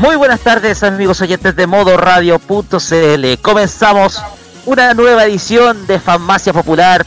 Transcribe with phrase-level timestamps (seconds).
[0.00, 3.42] Muy buenas tardes amigos oyentes de Modo Radio.cl.
[3.42, 4.18] Comenzamos
[4.64, 7.04] una nueva edición de Farmacia Popular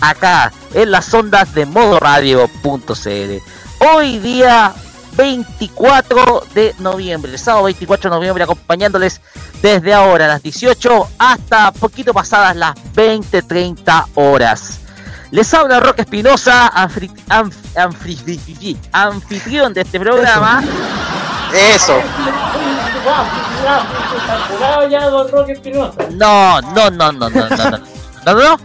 [0.00, 3.42] acá en las ondas de Modo Radio.cl.
[3.80, 4.72] Hoy día
[5.16, 9.20] 24 de noviembre, sábado 24 de noviembre, acompañándoles
[9.60, 14.78] desde ahora las 18 hasta poquito pasadas las 20-30 horas.
[15.32, 16.68] Les habla Roque Espinosa,
[18.92, 20.62] anfitrión de este programa.
[21.54, 22.00] Eso.
[26.10, 27.78] No, no, no, no, no, no, no.
[28.26, 28.56] No, no,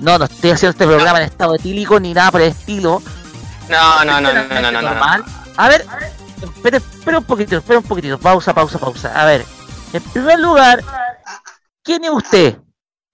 [0.00, 3.02] no, no estoy haciendo este programa en estado etílico ni nada por el estilo.
[3.68, 5.24] No, no, no, no, no, no, no.
[5.58, 5.84] A ver,
[6.42, 8.18] espera, espera un poquitito, espera un poquitito.
[8.18, 9.12] Pausa, pausa, pausa.
[9.20, 9.44] A ver,
[9.92, 10.82] en primer lugar,
[11.82, 12.58] ¿quién es usted?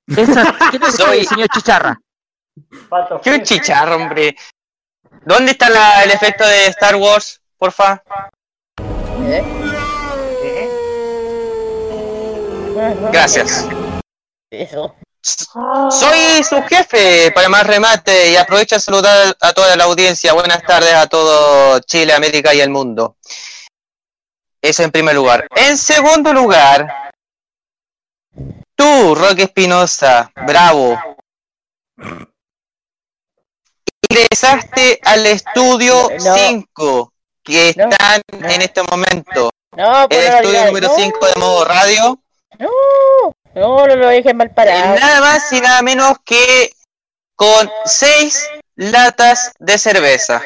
[0.07, 2.01] Esa, ¿Quién es Soy- usted, señor Chicharra?
[3.23, 4.37] ¿Qué un chicharro, hombre?
[5.25, 8.03] ¿Dónde está la- el efecto de Star Wars, porfa?
[13.13, 13.69] Gracias.
[15.23, 20.33] Soy su jefe para más remate y aprovecho a saludar a toda la audiencia.
[20.33, 23.17] Buenas tardes a todo Chile, América y el mundo.
[24.61, 25.47] Eso en primer lugar.
[25.55, 27.13] En segundo lugar,
[28.75, 30.99] tú, Roque Espinosa, bravo.
[34.11, 37.12] Ingresaste al estudio No.
[37.45, 38.49] 5 que están no.
[38.49, 39.51] en este momento.
[39.77, 42.19] No, El estudio número no, 5 de modo radio.
[42.59, 42.69] No,
[43.55, 44.95] no, no lo dejen mal parado.
[44.99, 46.71] Nada más y nada menos que
[47.37, 50.43] con 6 latas de cerveza.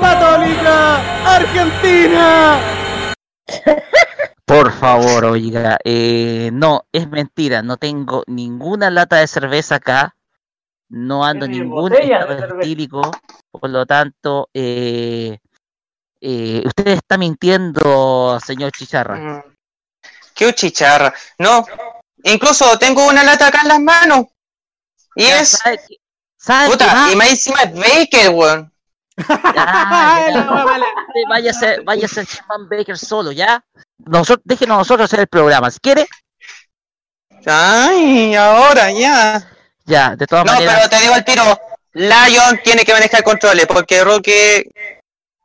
[0.00, 2.60] Católica Argentina.
[4.44, 10.16] Por favor, oiga, eh, no, es mentira, no tengo ninguna lata de cerveza acá,
[10.92, 13.00] no ando en ningún botella estado etílico,
[13.50, 15.38] por lo tanto, eh,
[16.20, 19.16] eh, usted está mintiendo, señor Chicharra.
[19.16, 19.42] Mm.
[20.34, 21.12] Qué chicharra.
[21.38, 21.64] No,
[22.24, 24.26] incluso tengo una lata acá en las manos.
[25.14, 25.50] Y Ya, es.
[25.50, 25.96] ¿sabe qué?
[26.38, 27.12] ¿Sabe qué Puta, más?
[27.12, 28.72] y más encima es Baker, weón.
[29.16, 29.24] La
[30.34, 33.62] wea Usted váyase, váyase a Chapman Baker solo, ¿ya?
[33.98, 36.06] Nosotros, déjenos nosotros hacer el programa, si quiere,
[37.46, 39.48] Ay, ahora ya.
[39.84, 40.76] Ya, de todas No, maneras.
[40.76, 41.42] pero te digo al tiro.
[41.94, 44.70] Lion tiene que manejar controles porque Roque,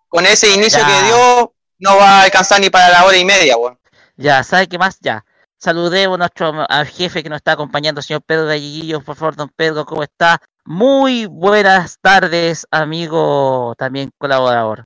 [0.08, 0.88] con ese inicio Ya.
[0.88, 3.78] que dio, no va a alcanzar ni para la hora y media, weón.
[4.16, 4.98] Ya, ¿sabe qué más?
[5.02, 5.26] Ya.
[5.60, 9.02] Saludemos a nuestro al jefe que nos está acompañando, señor Pedro Galliguillo.
[9.02, 10.40] Por favor, don Pedro, ¿cómo está?
[10.66, 14.86] Muy buenas tardes, amigo, también colaborador.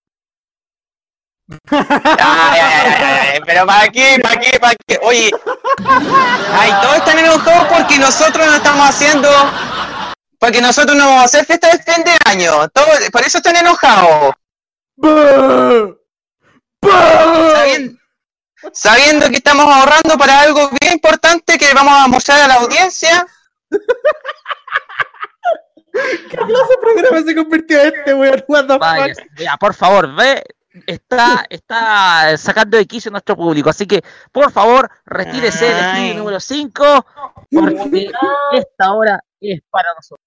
[1.70, 2.96] Ay, ay,
[3.34, 4.20] ay, pero ¿para qué?
[4.22, 4.60] ¿Para qué?
[4.60, 5.00] ¿Para qué?
[5.04, 5.32] Oye,
[6.54, 9.30] ay, todos están enojados porque nosotros no estamos haciendo,
[10.40, 12.68] porque nosotros no vamos a hacer fiesta de fin de año.
[12.70, 14.34] Todo, por eso están enojados.
[17.54, 18.00] Sabiendo,
[18.74, 23.26] sabiendo que estamos ahorrando para algo bien importante que vamos a mostrar a la audiencia.
[25.94, 28.44] ¿Qué clase de programa se convirtió este, weón?
[28.48, 29.24] What the Vaya, fuck?
[29.38, 30.42] ya, por favor, ve,
[30.88, 36.40] está, está sacando de quicio nuestro público, así que por favor, retírese del estudio número
[36.40, 37.06] 5,
[37.52, 38.12] porque
[38.54, 40.26] esta hora es para nosotros.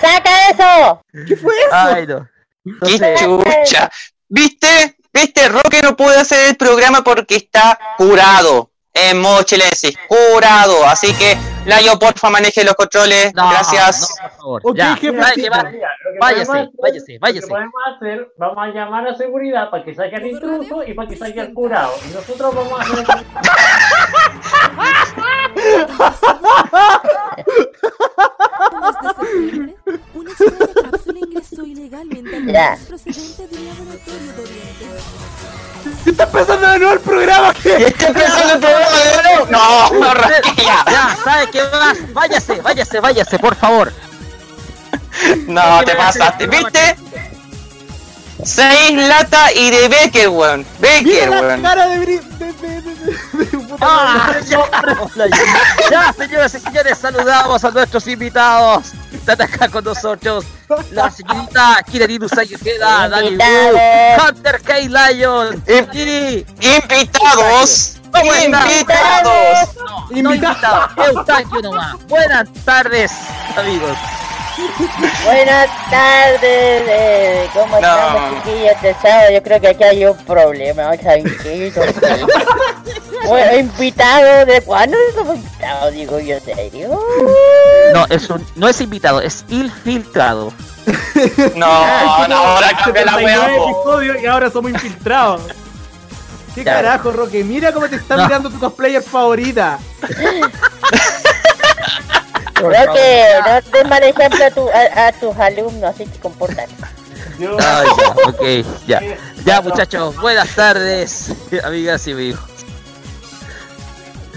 [0.00, 1.02] ¡Saca eso!
[1.26, 1.68] ¿Qué fue eso?
[1.72, 2.28] Ay, no.
[2.82, 3.90] ¡Qué chucha!
[4.28, 4.96] ¿Viste?
[5.12, 5.48] ¿Viste?
[5.48, 8.70] Roque no puede hacer el programa porque está curado.
[8.92, 10.84] en modo chilensis, curado.
[10.86, 11.38] Así que,
[11.70, 13.32] Layo, porfa, maneje los controles.
[13.34, 14.00] No, Gracias.
[14.22, 14.60] no, por favor.
[14.64, 14.98] Ok, ya,
[16.20, 17.40] Váyase, hacer- váyase, váyase.
[17.40, 20.94] Lo que podemos hacer, vamos a llamar a seguridad para que saque al intruso y
[20.94, 21.92] para que saque al curado.
[22.10, 23.06] Y nosotros vamos a hacer.
[30.14, 32.68] Una extraña cápsula ingresó ilegalmente al Ya.
[32.76, 34.86] país procedente de un laboratorio de Oriente.
[36.04, 37.54] ¿Qué está pasando de nuevo el programa?
[37.62, 37.76] ¿Qué?
[37.86, 39.19] ¿Estás empezando el programa de nuevo?
[39.50, 40.84] No, no, Rasquilla.
[40.90, 41.92] Ya, ¿sabe qué va?
[42.12, 43.92] Váyase, váyase, váyase, por favor.
[45.46, 46.46] No, te pasaste.
[46.46, 46.96] ¿Viste?
[48.42, 50.64] Seis lata y de Becker, weón.
[50.78, 51.62] Becker, la weón.
[51.62, 52.94] cara de, de, de, de, de-
[53.44, 54.42] de- puta Ah, madre.
[54.46, 55.28] ya,
[55.90, 58.92] ya, señoras y señores, saludamos a nuestros invitados.
[59.12, 60.46] Están acá con nosotros
[60.92, 64.30] la señorita Kirarinu Sayuqueda, Dani Blue, Invitados.
[64.30, 64.78] Hunter K.
[64.88, 66.80] Lion, y
[68.14, 68.20] Invitados.
[68.22, 68.72] ¿Cómo está?
[68.72, 69.68] Invitados.
[70.10, 72.06] no, no invitado, Eustaquio nomás.
[72.08, 73.12] Buenas tardes,
[73.56, 73.96] amigos.
[75.24, 76.42] Buenas tardes,
[76.88, 77.86] eh, ¿cómo No.
[77.88, 79.30] estamos chiquillos de sábado?
[79.32, 81.72] Yo creo que aquí hay un problema, ¿saben qué?
[82.20, 82.26] No.
[83.26, 85.92] Bueno, invitado, ¿de cuándo somos invitados?
[85.92, 86.98] Digo yo, ¿serio?
[87.92, 90.50] No, es un, no es invitado, es infiltrado.
[91.54, 93.68] No, no, ahora cambia la 79 weá, po.
[93.68, 95.42] episodios y ahora somos infiltrados.
[96.60, 96.74] ¿Qué Ya.
[96.74, 97.42] carajo, Roque?
[97.42, 98.24] Mira cómo te está No.
[98.24, 99.78] mirando tu cosplayer favorita.
[102.54, 106.74] Creo que no des mal ejemplo a, tu, a, a tus alumnos, así que comportate.
[107.38, 108.42] Yo- Ah, ya, ok,
[108.86, 109.00] ya.
[109.46, 111.32] Ya, muchachos, buenas tardes,
[111.64, 112.40] amigas y amigos.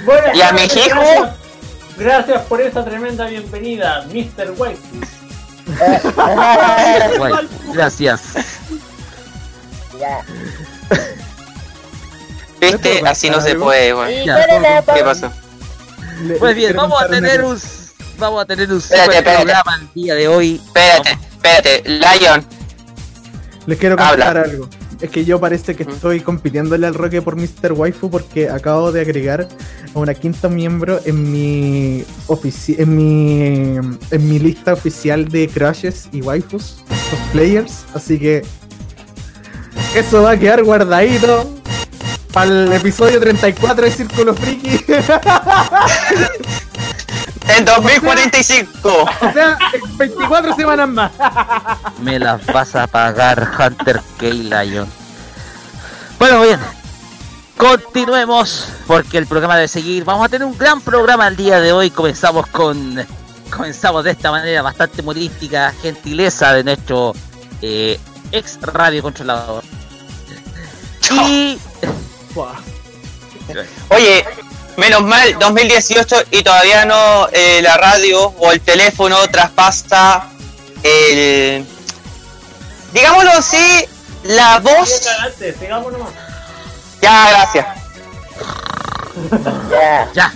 [0.06, 1.00] Buenas ¿Y a tardes, mi hijo?
[1.02, 1.36] Gracias,
[1.98, 4.54] gracias por esa tremenda bienvenida, Mr.
[4.58, 4.80] White.
[7.18, 7.40] Bueno,
[7.74, 8.22] gracias.
[10.00, 10.24] ya.
[12.72, 13.02] ¿Viste?
[13.06, 14.12] Así no se puede, weón.
[14.12, 15.32] ¿Y Ya, cuál es la ¿Qué pasó?
[16.24, 17.60] Le- Pues bien, vamos a tener un
[18.18, 19.44] vamos a tener un Espérate, super espérate.
[19.44, 20.62] programa el día de hoy.
[20.66, 21.84] Espérate, espérate.
[21.90, 22.46] Lion.
[23.66, 24.26] Les quiero Habla.
[24.26, 24.70] contar algo.
[25.02, 27.74] Es que yo parece que estoy compitiéndole al Roque por Mr.
[27.74, 29.48] Waifu porque acabo de agregar
[29.94, 33.78] a una quinta miembro en mi ofici- en mi
[34.12, 38.46] en mi lista oficial de crushes y waifus, cosplayers, así que
[39.96, 41.54] eso va a quedar guardadito
[42.34, 44.84] para el episodio 34 de Círculo Friki.
[47.48, 48.90] En 2045.
[48.90, 49.58] o sea,
[49.98, 51.12] 24 semanas más.
[52.02, 54.26] Me las vas a pagar Hunter K.
[54.28, 54.88] Lion.
[56.18, 56.60] Bueno, bien.
[57.58, 60.04] Continuemos porque el programa debe seguir.
[60.04, 61.92] Vamos a tener un gran programa el día de hoy.
[61.92, 63.06] Comenzamos con
[63.50, 67.14] comenzamos de esta manera bastante humorística, gentileza de nuestro
[67.62, 68.00] eh,
[68.32, 69.64] ex radio controlador.
[71.12, 71.60] Y.
[73.90, 74.26] Oye,
[74.78, 80.30] menos mal, 2018 y todavía no eh, la radio o el teléfono traspasa
[80.84, 81.66] el.
[82.92, 83.86] Digámoslo así,
[84.24, 85.08] la voz.
[87.02, 87.68] Ya, gracias.
[89.70, 90.10] Ya.
[90.14, 90.34] ya,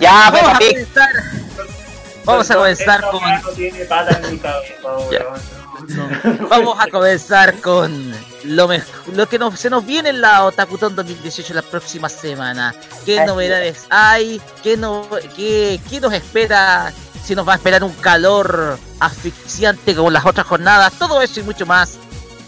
[0.00, 1.08] Ya, vamos a comenzar.
[2.24, 3.20] Vamos a comenzar con
[6.48, 8.12] Vamos a comenzar con
[8.44, 8.68] lo,
[9.14, 12.74] lo que nos, se nos viene en la Otakutón 2018 la próxima semana.
[13.04, 14.40] ¿Qué Así novedades hay?
[14.62, 16.92] ¿Qué, no, qué, ¿Qué nos espera?
[17.24, 20.92] Si nos va a esperar un calor asfixiante como las otras jornadas.
[20.98, 21.98] Todo eso y mucho más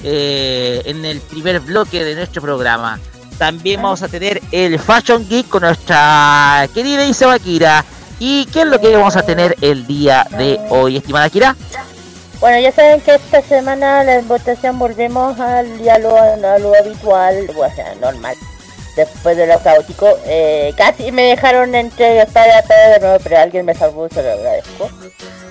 [0.02, 2.98] eh, en el primer bloque de nuestro programa.
[3.38, 7.84] También vamos a tener el Fashion Geek con nuestra querida Isabel Kira.
[8.20, 11.56] ¿Y qué es lo que vamos a tener el día de hoy, estimada Kira?
[12.40, 17.48] Bueno, ya saben que esta semana la votación volvemos al ya lo, a lo habitual,
[17.56, 18.34] o sea, normal.
[18.96, 22.62] Después de lo caótico, eh, casi me dejaron entre y espada
[22.92, 24.88] de nuevo, pero alguien me salvó, se lo agradezco.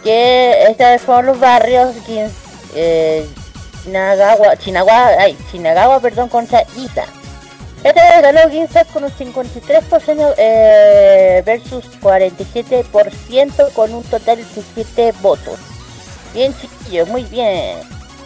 [0.04, 2.32] Que esta vez fueron los barrios, Quin-
[2.76, 3.28] eh,
[3.84, 7.06] Chinagawa, ay, Chinagawa, perdón, contra Ita.
[7.84, 15.12] Esta vez ganó Ginza con un 53% eh, versus 47% con un total de 17
[15.22, 15.60] votos.
[16.34, 17.78] Bien chiquillos, muy bien.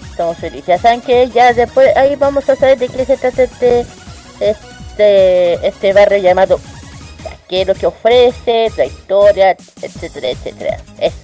[0.10, 0.68] Estamos felices.
[0.68, 3.86] Ya saben que ya después ahí vamos a saber de qué se trata este
[4.40, 6.60] este, este barrio llamado
[7.48, 10.78] qué es lo que ofrece, la historia, etcétera, etcétera.
[11.00, 11.16] Eso.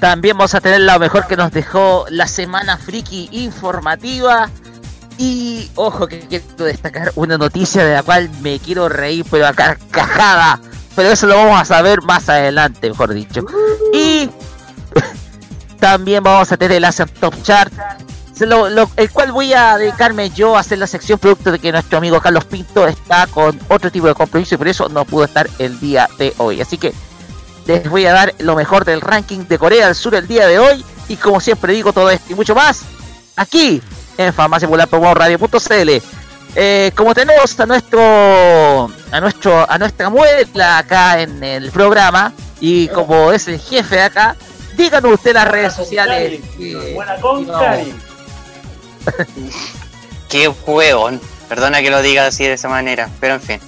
[0.00, 4.50] También vamos a tener lo mejor que nos dejó la semana friki informativa.
[5.18, 9.52] Y ojo que quiero destacar una noticia de la cual me quiero reír, pero a
[9.52, 10.60] carcajada.
[10.96, 13.44] Pero eso lo vamos a saber más adelante, mejor dicho.
[13.92, 14.28] Y
[15.80, 17.72] también vamos a tener el Acer Top Chart.
[18.96, 22.20] el cual voy a dedicarme yo a hacer la sección producto de que nuestro amigo
[22.20, 25.78] Carlos Pinto está con otro tipo de compromiso y por eso no pudo estar el
[25.80, 26.60] día de hoy.
[26.60, 26.92] Así que
[27.66, 30.58] les voy a dar lo mejor del ranking de Corea del Sur el día de
[30.58, 32.82] hoy y como siempre digo todo esto y mucho más
[33.36, 33.82] aquí
[34.18, 34.68] en Farmacia.
[36.54, 42.88] Eh, como tenemos a nuestro a nuestro a nuestra muela acá en el programa y
[42.88, 44.36] como es el jefe de acá,
[44.76, 46.40] díganos usted las redes sociales.
[46.94, 47.46] Buena con.
[50.28, 51.20] Qué huevón.
[51.48, 53.60] Perdona que lo diga así de esa manera, pero en fin.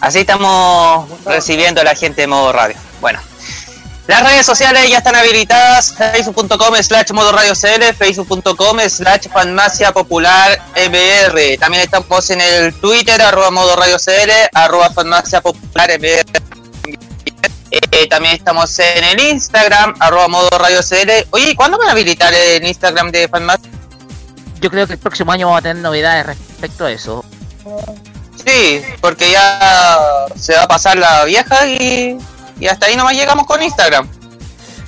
[0.00, 2.76] Así estamos recibiendo a la gente de modo radio.
[3.00, 3.20] Bueno.
[4.06, 10.62] Las redes sociales ya están habilitadas, facebook.com slash modo radio CL, facebook.com slash farmacia popular
[10.76, 11.58] MR.
[11.58, 16.45] También estamos en el Twitter, arroba modo radio CL, arroba farmacia popular MR.
[17.70, 21.26] Eh, también estamos en el Instagram, arroba modo radio CL.
[21.30, 23.70] Oye, ¿cuándo van a habilitar el Instagram de farmacia?
[24.60, 27.24] Yo creo que el próximo año vamos a tener novedades respecto a eso.
[28.44, 29.98] Sí, porque ya
[30.36, 32.16] se va a pasar la vieja y,
[32.60, 34.08] y hasta ahí nomás llegamos con Instagram.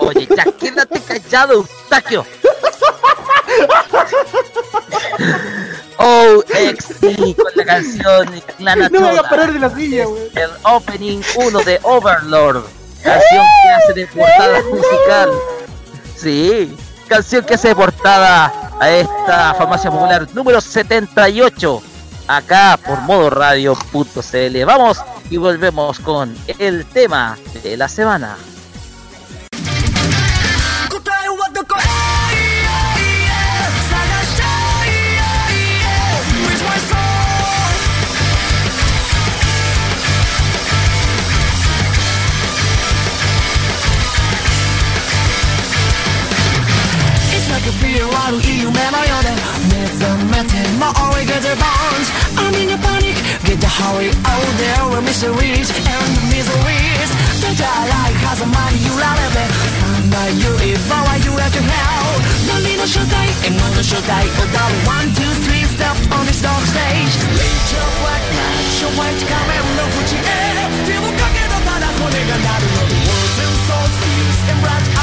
[0.00, 2.26] Oye, ya quédate callado, Eustaquio.
[5.98, 8.88] OXT con la canción Clanatola.
[8.88, 10.30] No me voy a parar de la silla, güey.
[10.34, 12.64] el opening 1 de Overlord,
[13.02, 15.30] canción que hace de portada musical.
[16.16, 16.76] Sí,
[17.08, 21.82] canción que hace de portada a esta farmacia popular número 78,
[22.28, 24.64] acá por modoradio.cl.
[24.64, 24.98] Vamos
[25.30, 28.36] y volvemos con el tema de la semana.
[48.78, 49.28] 매너연애
[52.38, 57.10] I'm in a panic Get the hurry out there We're mysteries and the miseries
[57.42, 59.38] 대자 like 가서 많이 유라래대
[59.80, 62.82] 상나 you if I want you at your hell 난리는
[64.86, 69.58] one two three steps on this dark stage Reach your black light show white 카메라
[73.08, 74.97] Words and and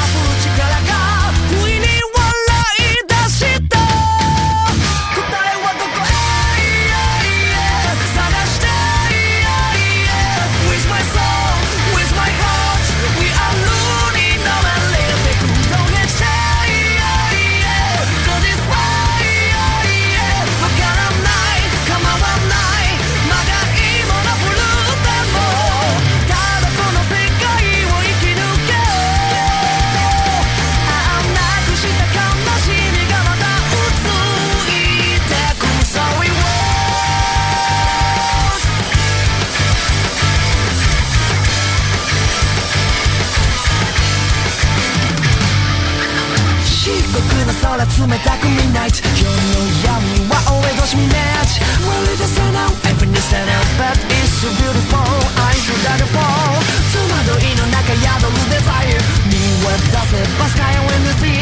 [48.05, 51.17] 空冷たく midnight 夜の闇は俺としみね
[51.49, 55.01] ち Really the stand out Everything is stand out But it's so beautiful
[55.49, 56.61] Eyes will that fall
[56.93, 59.01] 戸惑いの中宿るデザイン
[59.33, 61.41] 見渡せば Sky when the sea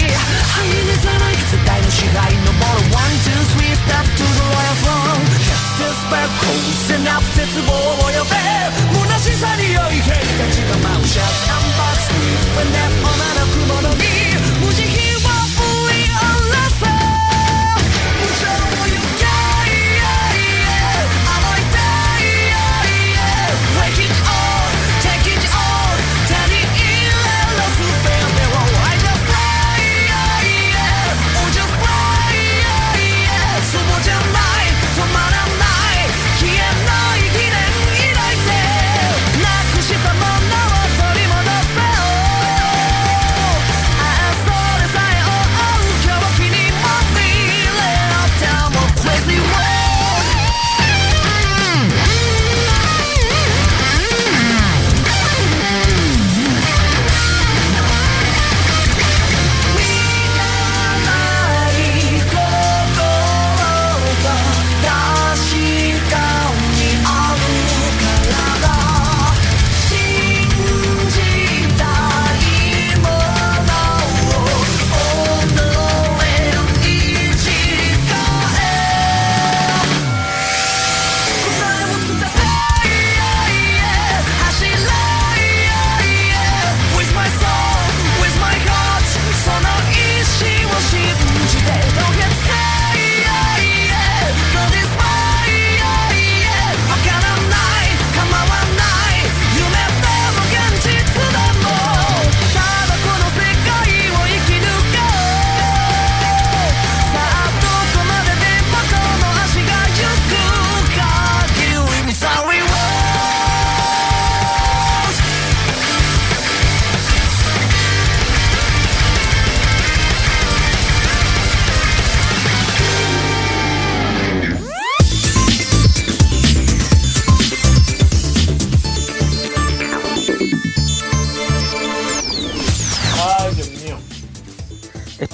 [0.56, 8.40] 灰にさない世界の支配登る One, two, three step to the royal throne Just this back Closing up 絶望を呼べ
[8.96, 11.90] 虚しさに酔い兵たちが舞うシャツアンバ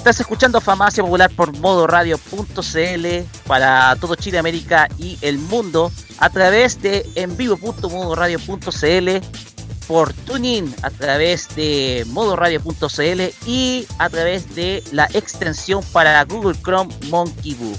[0.01, 3.05] Estás escuchando Famacia Popular por modoradio.cl
[3.45, 9.09] para todo Chile, América y el mundo a través de envivo.modoradio.cl
[9.87, 16.91] por Tuning a través de modoradio.cl y a través de la extensión para Google Chrome
[17.11, 17.77] Monkey Boo.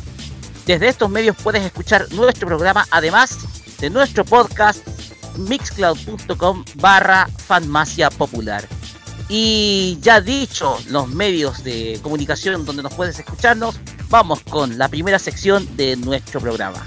[0.64, 3.36] Desde estos medios puedes escuchar nuestro programa además
[3.80, 4.86] de nuestro podcast
[5.38, 8.64] mixcloud.com barra Fanmacia Popular.
[9.34, 13.76] Y ya dicho los medios de comunicación donde nos puedes escucharnos,
[14.10, 16.84] vamos con la primera sección de nuestro programa.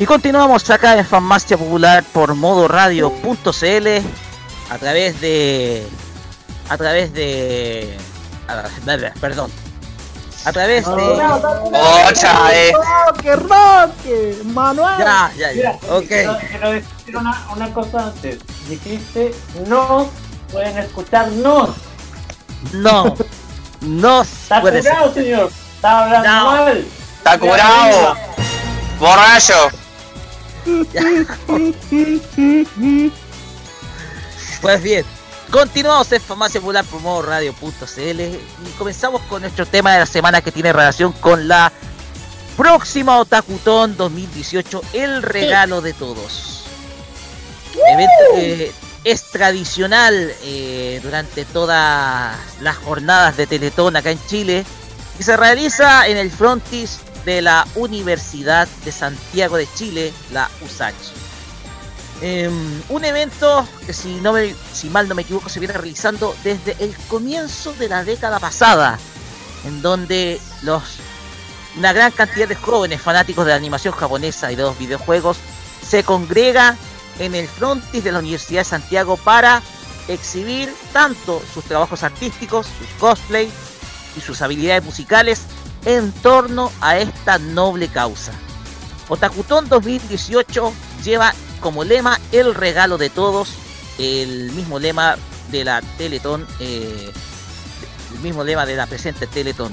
[0.00, 3.86] Y continuamos acá en Farmacia Popular por modoradio.cl
[4.70, 5.86] a través de.
[6.70, 7.98] A través de.
[8.48, 9.50] a ver, Perdón.
[10.46, 10.92] A través de.
[12.08, 12.72] Ocha, eh.
[13.08, 14.38] ¡Roque, Roque!
[14.46, 14.94] ¡Manuel!
[15.00, 15.54] Ya, ya, ya.
[15.54, 16.06] Mira, Ok.
[16.48, 18.38] quiero, decir una, una cosa antes.
[18.70, 19.34] Dijiste
[19.66, 20.06] nos,
[20.50, 21.76] pueden escucharnos.
[22.72, 23.14] No.
[23.82, 25.50] No Está curado, señor.
[25.74, 26.44] Está hablando No.
[26.52, 26.86] mal.
[27.18, 28.16] Está curado.
[28.98, 29.70] Borracho.
[34.60, 35.06] Pues bien,
[35.50, 40.52] continuamos en Farmacia Popular por modoradio.cl y comenzamos con nuestro tema de la semana que
[40.52, 41.72] tiene relación con la
[42.58, 46.64] próxima Otakutón 2018, el regalo de todos.
[47.74, 48.72] Evento que
[49.04, 54.66] es tradicional eh, durante todas las jornadas de Teletón acá en Chile
[55.18, 60.94] y se realiza en el frontis de la Universidad de Santiago de Chile, la USACH.
[62.22, 66.36] Em, un evento que si, no me- si mal no me equivoco se viene realizando
[66.44, 68.98] desde el comienzo de la década pasada,
[69.64, 70.82] en donde los,
[71.78, 75.38] una gran cantidad de jóvenes fanáticos de la animación japonesa y de los videojuegos
[75.86, 76.76] se congrega
[77.18, 79.62] en el frontis de la Universidad de Santiago para
[80.08, 83.50] exhibir tanto sus trabajos artísticos, sus cosplay
[84.16, 85.40] y sus habilidades musicales
[85.84, 88.32] en torno a esta noble causa.
[89.08, 90.72] Otakutón 2018
[91.04, 93.50] lleva como lema el regalo de todos,
[93.98, 95.16] el mismo lema
[95.50, 97.10] de la Teletón, eh,
[98.14, 99.72] el mismo lema de la presente Teletón.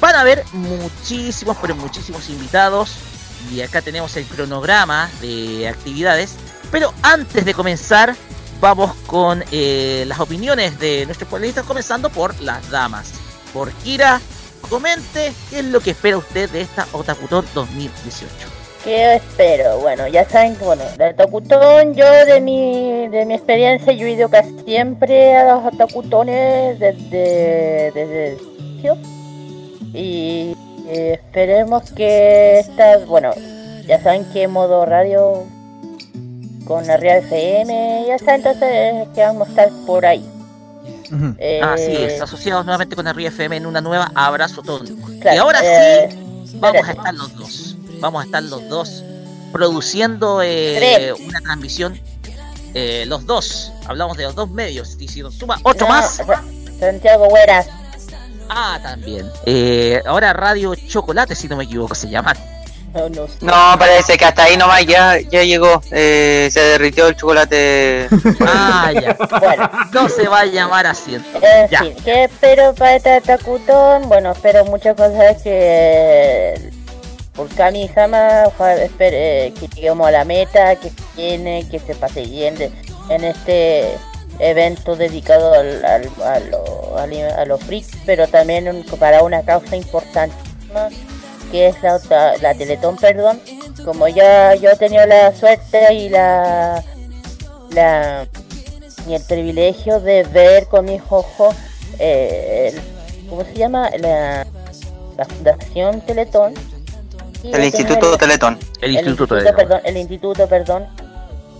[0.00, 2.96] Van a haber muchísimos, pero muchísimos invitados
[3.52, 6.34] y acá tenemos el cronograma de actividades.
[6.70, 8.14] Pero antes de comenzar,
[8.60, 13.12] vamos con eh, las opiniones de nuestros panelistas, comenzando por las damas.
[13.52, 14.20] Por Kira,
[14.68, 18.28] comente qué es lo que espera usted de esta Otakutón 2018.
[18.84, 19.78] ¿Qué espero?
[19.80, 24.12] Bueno, ya saben que, bueno, de Otakutón, yo de mi, de mi experiencia, yo he
[24.12, 28.96] ido casi siempre a los Otakutones desde, desde el inicio.
[29.92, 30.56] Y
[30.88, 33.32] esperemos que esta, bueno,
[33.86, 35.44] ya saben que modo radio
[36.66, 40.37] con la Real FM, ya saben entonces que vamos a estar por ahí.
[41.10, 41.34] Ujú.
[41.38, 44.86] Eh, Así es, asociados nuevamente con el FM en una nueva Abrazo Ton.
[45.20, 46.08] claro, y ahora eh,
[46.46, 47.76] sí, vamos a estar los dos.
[48.00, 49.02] Vamos a estar los dos
[49.52, 51.98] produciendo eh, una transmisión.
[52.74, 54.96] eh, los dos, hablamos de los dos medios.
[55.00, 56.42] Y si nos suma otro no, más, Sa-
[56.78, 57.66] Santiago Hueras.
[58.50, 59.28] ah, también.
[59.46, 62.34] Eh, ahora Radio Chocolate, si no me equivoco, se llama.
[62.94, 63.26] No, no.
[63.42, 65.80] No, parece que hasta ahí nomás ya, ya llegó.
[65.92, 68.08] Eh, se derritió el chocolate.
[68.40, 69.16] Ah, ya.
[69.38, 71.14] Bueno, No se va a llamar así.
[71.14, 71.80] En Ya.
[71.80, 74.08] fin, ¿qué espero para este Takutón?
[74.08, 76.70] Bueno, espero muchas cosas que
[77.34, 77.48] por
[78.78, 82.72] espero, eh, que lleguemos a la meta, que tiene, que se pase bien de-
[83.10, 83.96] en este
[84.40, 89.76] evento dedicado al, al- a, lo- a los freaks, pero también un- para una causa
[89.76, 90.88] importantísima
[91.50, 93.40] que es la, otra- la Teletón, perdón.
[93.84, 96.82] Como ya yo he tenido la suerte y la
[97.70, 98.26] la
[99.06, 101.54] y el privilegio de ver con mis ojos
[101.98, 103.90] eh, el- ¿cómo se llama?
[103.98, 104.46] La,
[105.16, 106.54] la Fundación Teletón
[107.44, 108.58] El Instituto Teletón.
[108.80, 109.52] El el Instituto de.
[109.52, 110.86] perdón, el instituto, perdón,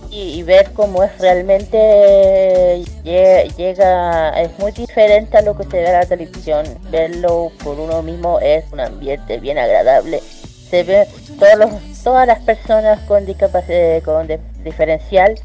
[0.09, 5.63] y, y ver cómo es realmente eh, lle- llega, es muy diferente a lo que
[5.63, 6.65] se ve en la televisión.
[6.89, 10.21] Verlo por uno mismo es un ambiente bien agradable.
[10.69, 11.07] Se ve
[11.39, 15.35] todos los, todas las personas con discapacidad, con de- diferencial.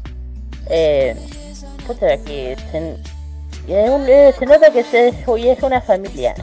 [0.69, 1.15] Eh,
[1.85, 2.95] puta, que se,
[3.67, 6.33] eh, se nota que se, hoy es una familia.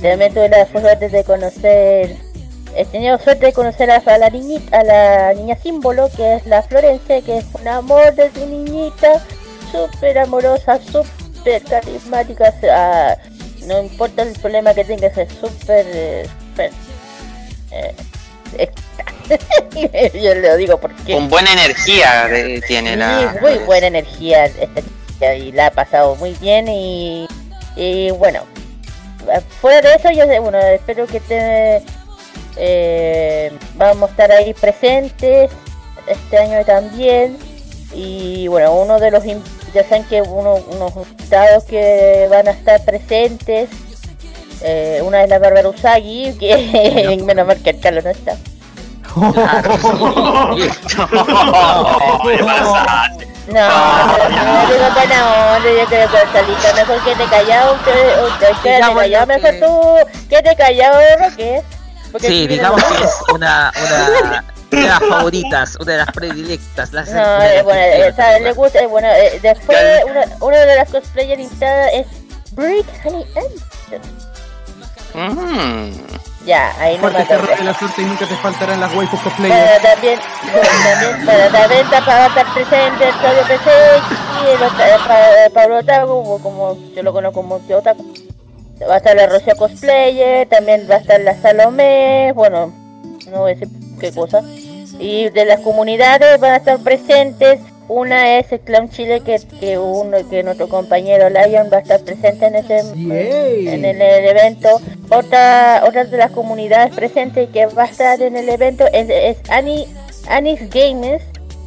[0.00, 2.16] Realmente la suerte de conocer
[2.76, 6.46] he tenido suerte de conocer a, a la niñita, a la niña símbolo, que es
[6.46, 9.22] la Florencia, que es un amor de su niñita,
[9.70, 12.52] súper amorosa, súper carismática,
[13.66, 15.86] no importa el problema que tenga, es súper...
[15.88, 16.26] eh,
[18.58, 18.70] eh,
[20.14, 21.14] Yo lo digo porque...
[21.14, 23.32] Con buena energía eh, tiene la.
[23.32, 27.26] Sí, muy buena energía esta chica y la ha pasado muy bien y,
[27.74, 28.42] y bueno,
[29.60, 31.82] fuera de eso yo bueno, espero que te
[32.56, 35.50] eh, vamos a estar ahí presentes
[36.06, 37.36] este año también
[37.92, 42.82] y bueno, uno de los ya saben que uno, unos invitados que van a estar
[42.84, 43.68] presentes
[44.62, 48.36] eh, una es la Bárbara Usagi, que menos mal que el Carlos no está.
[53.46, 53.60] No, no,
[54.30, 59.26] no digo yo creo que Salita, mejor que te callado, usted, usted quédate Digamos callado,
[59.26, 59.70] que- mejor tú,
[60.30, 61.62] quédate callado, Roque.
[62.14, 66.92] Porque Sí, digamos que es una, una de las favoritas, una de las predilectas.
[66.92, 69.40] Las, No, una de eh, las bueno, eh, predilectas, sabe, le gusta, eh, bueno, eh,
[69.42, 72.06] después una, una de las cosplayers invitadas es
[72.52, 74.24] Brittany Anderson.
[75.14, 75.92] Mm.
[76.46, 77.46] Ya, ahí no Fuerte acuerdo.
[77.56, 79.82] de la suerte y nunca te faltarán las waifus Pero cosplayers.
[79.82, 83.70] también, también, pero también está para estar presente el Claudio PC
[84.44, 88.14] y el Ota- eh, Pa- Pablo Otaku, o como yo lo conozco como Otaku.
[88.82, 92.72] Va a estar la Rosia Cosplayer, también va a estar la Salomé, bueno,
[93.30, 93.68] no voy a decir
[94.00, 94.42] qué cosa.
[94.98, 97.60] Y de las comunidades van a estar presentes.
[97.86, 102.00] Una es el Clown Chile, que, que uno que nuestro compañero Lion va a estar
[102.00, 104.80] presente en ese en el, evento.
[105.10, 109.50] Otra, otra de las comunidades presentes que va a estar en el evento es, es
[109.50, 109.86] Ani,
[110.28, 111.22] Anis Games,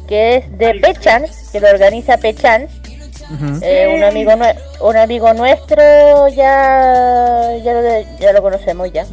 [0.08, 2.66] que es de Pechan, que lo organiza Pechan.
[3.62, 4.32] Eh, un amigo
[4.80, 9.06] un amigo nuestro ya ya lo, ya lo conocemos ya.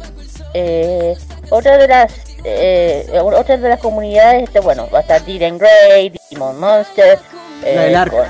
[0.54, 1.14] Eh,
[1.50, 2.12] otra de las
[2.44, 7.18] eh, otra de las comunidades este bueno va a estar Dylan Grey Demon Monster
[7.64, 8.26] eh, La con-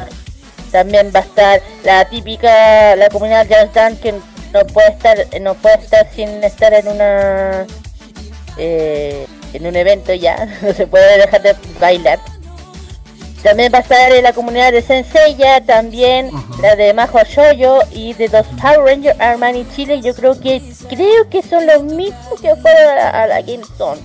[0.73, 4.13] también va a estar la típica la comunidad Just Dance que
[4.53, 7.67] no puede estar no puede estar sin estar en una
[8.59, 12.19] eh, en un evento ya no se puede dejar de bailar
[13.47, 16.31] también va a estar en la comunidad de Senseiya, también
[16.61, 20.01] la de Majo Shoyo y de los Power Rangers Armani Chile.
[20.03, 24.01] Yo creo que creo que son los mismos que fueron a la, a la GameZone.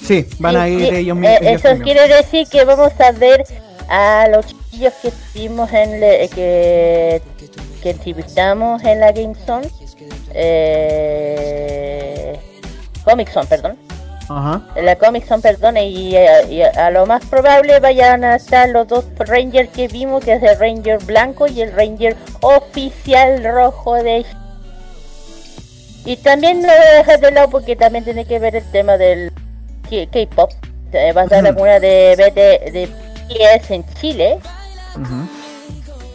[0.00, 1.64] Sí, van a ir sí, ellos eh, mismos.
[1.64, 3.44] eso quiere decir que vamos a ver
[3.90, 7.20] a los chiquillos que estuvimos en le- que,
[7.82, 9.68] que entrevistamos en la GameZone.
[11.10, 12.38] Eh,
[13.04, 13.76] Comic Zone, perdón.
[14.28, 14.62] Ajá.
[14.76, 19.06] La Comic Con, perdón, y, y a lo más probable vayan a estar los dos
[19.18, 24.24] Rangers que vimos, que es el Ranger blanco y el Ranger oficial rojo de...
[26.04, 28.96] Y también no voy a dejar de lado porque también tiene que ver el tema
[28.96, 29.32] del
[29.88, 30.50] K-pop.
[30.94, 34.38] Va a estar comunidad de, BT de BTS en Chile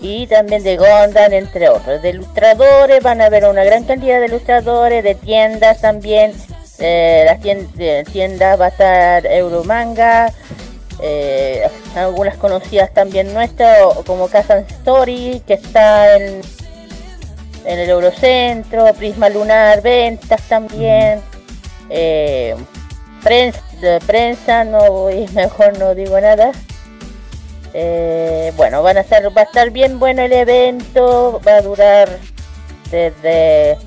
[0.02, 2.02] y también de Gondan, entre otros.
[2.02, 6.34] De ilustradores, van a haber una gran cantidad de ilustradores, de tiendas también.
[6.80, 10.32] Eh, las tien- de tiendas va a estar Euromanga,
[11.02, 16.42] eh, algunas conocidas también nuestras, como Kazan Story, que está en,
[17.66, 21.22] en el Eurocentro, Prisma Lunar, ventas también.
[21.90, 22.56] Eh,
[24.06, 26.52] prensa, no voy, mejor no digo nada.
[27.76, 32.20] Eh, bueno, van a estar, va a estar bien bueno el evento, va a durar
[32.92, 33.78] desde,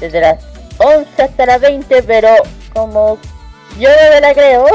[0.00, 0.38] desde las
[0.78, 2.28] 11 hasta las 20, pero
[2.74, 3.18] como
[3.78, 4.66] yo no me la creo,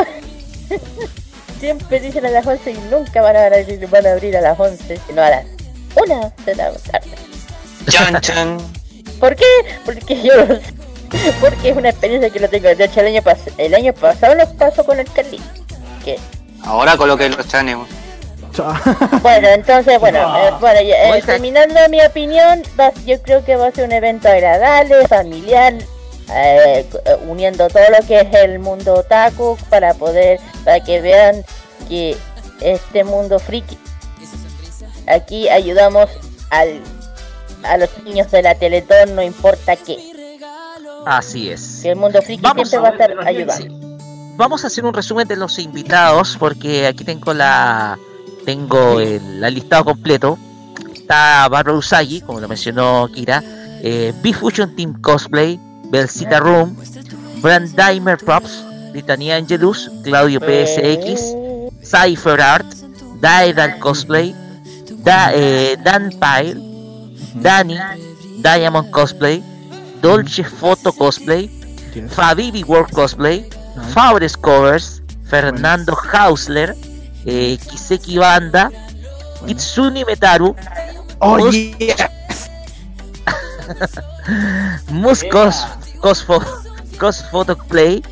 [1.59, 4.59] siempre dicen a las 11 y nunca van a abrir, van a abrir a las
[4.59, 5.45] 11, sino a las
[5.95, 7.09] 1 de la tarde.
[7.89, 8.57] Chan, chan.
[9.19, 9.45] ¿Por qué?
[9.85, 10.61] Porque yo lo sé.
[11.41, 12.73] Porque es una experiencia que lo tengo.
[12.73, 15.43] De hecho, el año, pas- el año pasado lo pasó con el Carlito.
[16.05, 16.17] Que
[16.63, 17.75] Ahora coloqué los chanes.
[19.21, 21.25] Bueno, entonces, bueno, eh, bueno eh, Oiga.
[21.25, 25.73] terminando mi opinión, va- yo creo que va a ser un evento agradable, familiar,
[26.33, 26.85] eh,
[27.27, 31.43] uniendo todo lo que es el mundo otaku para poder, para que vean
[31.89, 32.17] que
[32.61, 33.77] este mundo friki,
[35.07, 36.09] aquí ayudamos
[36.49, 36.79] al,
[37.63, 39.97] a los niños de la Teletón, no importa qué,
[41.05, 41.79] Así es.
[41.81, 43.53] que el mundo friki Vamos siempre a va a estar ayudando.
[43.53, 43.67] Sí.
[44.37, 47.97] Vamos a hacer un resumen de los invitados porque aquí tengo la
[48.45, 50.37] tengo el, el listado completo.
[50.93, 53.43] Está Barbara Usagi, como lo mencionó Kira,
[53.81, 56.75] eh, B-Fusion Team Cosplay, Belcita Room,
[57.41, 61.33] Brand Dimer Props, Britannia Angelus, Claudio PSX,
[61.83, 62.65] Cypher Art,
[63.19, 64.33] Daedal Cosplay,
[65.03, 66.59] Da- eh, Dan Pyle,
[67.35, 67.77] Dani,
[68.37, 69.43] Diamond Cosplay,
[70.01, 71.49] Dolce Photo Cosplay.
[72.09, 73.45] Fabibi World Cosplay,
[73.93, 76.73] Faures Covers, Fernando Hausler,
[77.25, 78.71] eh, Kiseki Banda,
[79.45, 80.55] Kitsuni Metaru,
[81.23, 81.95] Oye,
[84.89, 85.67] Mus Cos,
[85.99, 86.43] Cosfo,
[86.99, 88.03] Cos Photo Play,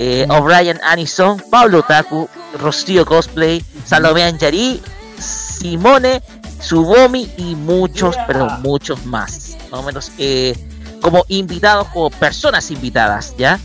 [0.00, 4.82] eh, O'Brien Anison, Pablo Taku, Rocío Cosplay, Salomé Anjari,
[5.18, 6.22] Simone,
[6.60, 9.56] Subomi y muchos, pero muchos más.
[9.70, 10.56] Más o menos eh,
[11.00, 13.60] como invitados, como personas invitadas, ¿ya?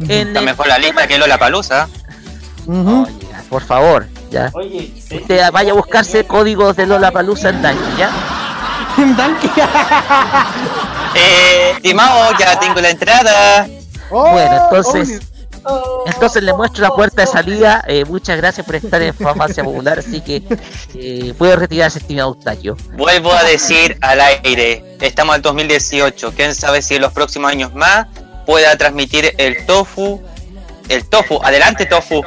[0.00, 1.88] En Está el mejor la lista que Lola Palusa.
[2.68, 4.50] Oiga, por favor, ¿ya?
[4.54, 8.10] Oye, Usted vaya a buscarse códigos de Lola Palusa en Danke, ¿ya?
[9.16, 9.50] Danke.
[11.14, 13.66] Eh, estimado, ya tengo la entrada.
[14.10, 15.20] Oh, Bueno, entonces,
[15.64, 17.82] oh, entonces le muestro la puerta de salida.
[17.88, 20.42] Eh, muchas gracias por estar en Farmacia Popular, así que
[20.94, 22.76] eh, puede retirarse, estimado Octavio.
[22.92, 27.74] Vuelvo a decir al aire, estamos en 2018, quién sabe si en los próximos años
[27.74, 28.06] más
[28.46, 30.20] pueda transmitir el tofu,
[30.90, 32.22] el tofu, adelante tofu,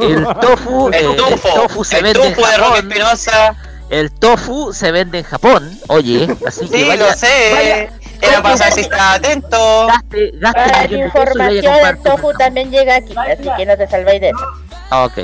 [0.00, 3.56] El tofu, eh, el el tofu, tofu se el vende en tofu de Roque Japón.
[3.90, 8.42] El tofu se vende en Japón, oye, así que sí, vaya, lo sé, vaya, era
[8.42, 9.86] para saber si está atento.
[9.86, 12.32] gaste, gaste Para un la millón de pesos y vaya a información, comprar el tofu
[12.38, 14.46] también llega aquí, así que no te salváis de eso.
[14.90, 15.18] Ah, Ok.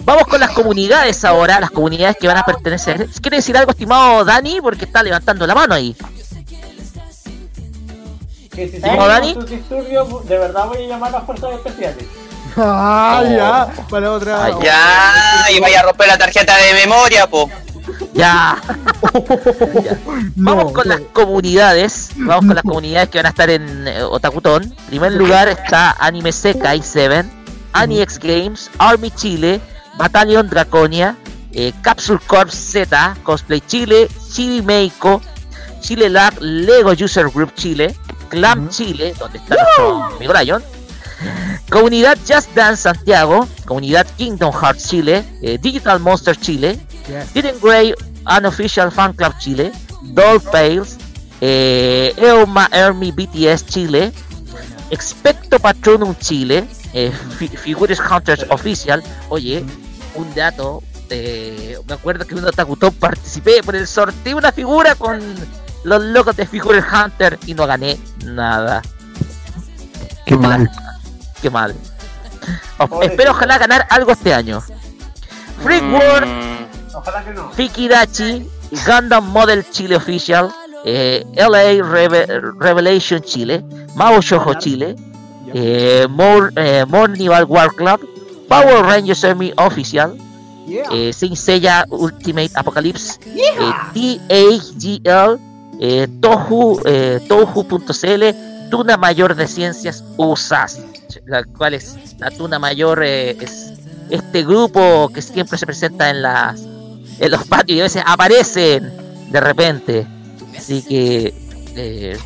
[0.00, 3.08] Vamos con las comunidades ahora, las comunidades que van a pertenecer.
[3.20, 4.60] ¿Quiere decir algo, estimado Dani?
[4.60, 5.96] Porque está levantando la mano ahí.
[8.54, 9.34] que si ¿Cómo, Dani?
[9.34, 12.04] sus disturbios, de verdad voy a llamar a las fuerzas especiales.
[12.56, 13.28] Ah, Oh.
[13.28, 14.44] ya, para otra.
[14.44, 17.50] Ay, Ya, y vaya a romper la tarjeta de memoria, po.
[18.14, 18.56] Ya.
[19.84, 19.96] Ya.
[20.34, 20.94] No, Vamos con no.
[20.96, 22.10] las comunidades.
[22.16, 24.62] Vamos con las comunidades que van a estar en eh, Otakutón.
[24.64, 27.24] En primer lugar está Anime Sekai 7,
[27.72, 29.60] AniX Games, Army Chile,
[29.98, 31.16] Battalion Draconia,
[31.52, 35.20] eh, Capsule Corps Z, Cosplay Chile, Chibi Meiko,
[35.80, 37.94] Chile Lab, Lego User Group Chile,
[38.28, 38.68] Clam.
[38.70, 40.62] Chile, donde está nuestro amigo Lion,
[41.70, 46.78] Comunidad Just Dance Santiago, Comunidad Kingdom Hearts Chile, eh, Digital Monster Chile.
[47.34, 47.94] Dylan Gray
[48.38, 50.96] Unofficial Fan Club Chile, Doll Pales,
[51.40, 54.12] eh, Eoma Army BTS Chile,
[54.90, 59.02] Expecto Patronum Chile, eh, Fi- Figures Hunters Official.
[59.28, 59.64] Oye,
[60.16, 64.52] un dato, eh, me acuerdo que en un Otakutón participé por el sorteo de una
[64.52, 65.20] figura con
[65.84, 68.82] los locos de Figures Hunter y no gané nada.
[70.24, 70.68] Qué mal.
[71.42, 71.74] Qué mal.
[72.78, 74.62] O- espero ojalá ganar algo este año.
[75.62, 77.50] Freak World Mm, Ojalá que no.
[77.52, 78.48] Fikidachi,
[78.86, 80.50] Gundam Model Chile Official,
[80.84, 82.26] eh, LA Reve-
[82.58, 84.94] Revelation Chile, Mao Shoujo Chile,
[85.54, 88.00] eh, More, eh, Mornival War Club,
[88.48, 90.16] Power Rangers Army Official,
[90.92, 93.18] eh, Saint Seiya Ultimate Apocalypse,
[95.80, 96.80] eh, Tohu,
[97.28, 98.24] Tohu.cl,
[98.70, 100.78] Tuna Mayor de Ciencias USAS,
[101.24, 103.72] la cual es la Tuna Mayor, eh, es
[104.10, 106.60] este grupo que siempre se presenta en las
[107.18, 108.92] en los patios y a veces aparecen
[109.30, 110.06] de repente.
[110.56, 111.34] Así que
[111.76, 112.18] eh,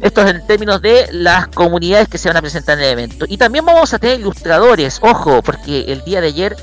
[0.00, 3.24] esto es en términos de las comunidades que se van a presentar en el evento.
[3.28, 6.56] Y también vamos a tener ilustradores, ojo, porque el día de ayer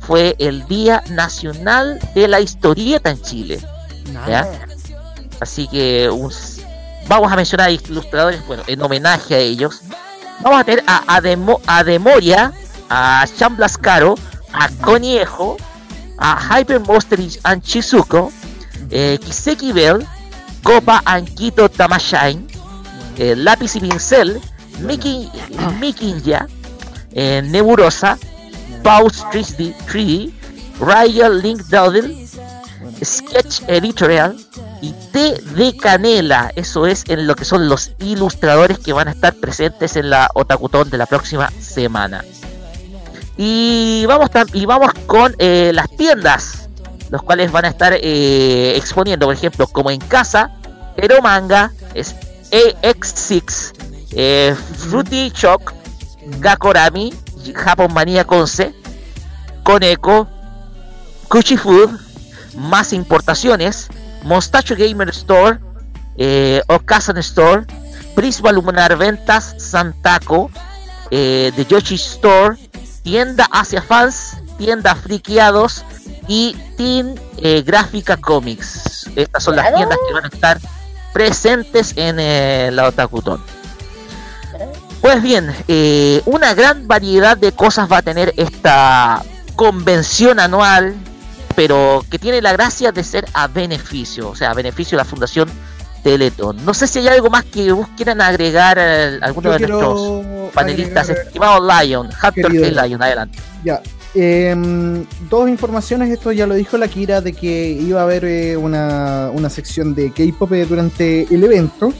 [0.00, 3.60] fue el Día Nacional de la Historieta en Chile.
[4.28, 4.46] ¿ya?
[5.40, 6.32] Así que un-
[7.08, 9.80] vamos a mencionar ilustradores, bueno, en homenaje a ellos.
[10.42, 12.52] Vamos a tener a Ademo, a Demoria,
[12.90, 14.16] a Chamblas Caro,
[14.52, 15.56] a Coniejo,
[16.18, 18.32] a Hyper Monster and Shizuko,
[18.90, 20.04] eh, Kiseki Bell,
[20.64, 22.46] Copa Ankito Tamashine,
[23.18, 24.40] eh, Lápiz y Pincel,
[25.80, 26.48] Mikinja,
[27.12, 28.18] eh, Neburosa,
[28.82, 30.32] Pause 3D, 3D,
[30.80, 32.26] Ryan Link Doodle,
[33.00, 34.36] Sketch Editorial
[34.82, 36.52] y T de Canela.
[36.56, 40.28] Eso es en lo que son los ilustradores que van a estar presentes en la
[40.34, 42.22] Otakutón de la próxima semana.
[43.38, 46.68] Y vamos, y vamos con eh, las tiendas,
[47.10, 50.50] los cuales van a estar eh, exponiendo, por ejemplo, como en casa,
[50.96, 52.14] Pero Manga, es
[52.50, 53.72] AX6,
[54.12, 55.72] eh, Fruity Shock,
[56.40, 57.14] Gakorami,
[57.54, 58.74] Japon Manía Conce,
[59.62, 60.28] Koneko,
[61.28, 61.98] Kuchi Food,
[62.56, 63.88] Más Importaciones,
[64.22, 65.58] Mostacho Gamer Store,
[66.16, 67.64] eh, Okasan Store,
[68.14, 70.50] Prisma Luminar Ventas, Santaco,
[71.10, 72.56] eh, The Yoshi Store,
[73.02, 75.84] Tienda Asia Fans, Tienda Friqueados
[76.28, 79.10] y Team eh, Gráfica Comics.
[79.16, 80.60] Estas son las tiendas que van a estar
[81.12, 83.42] presentes en eh, la Otakutón.
[85.00, 89.22] Pues bien, eh, una gran variedad de cosas va a tener esta
[89.56, 90.94] convención anual,
[91.54, 95.08] pero que tiene la gracia de ser a beneficio, o sea, a beneficio de la
[95.08, 95.48] Fundación
[96.02, 96.56] Teletón.
[96.64, 100.52] No sé si hay algo más que vos quieran agregar eh, alguno Yo de nuestros
[100.52, 102.08] panelistas, agregar- estimados Lion.
[102.20, 102.32] K.
[102.86, 103.38] Lion, adelante.
[103.64, 103.80] Ya.
[104.14, 108.56] em, dos informaciones, esto ya lo dijo la Kira, de que iba a haber eh,
[108.56, 111.94] una, una sección de K-pop eh, durante el evento.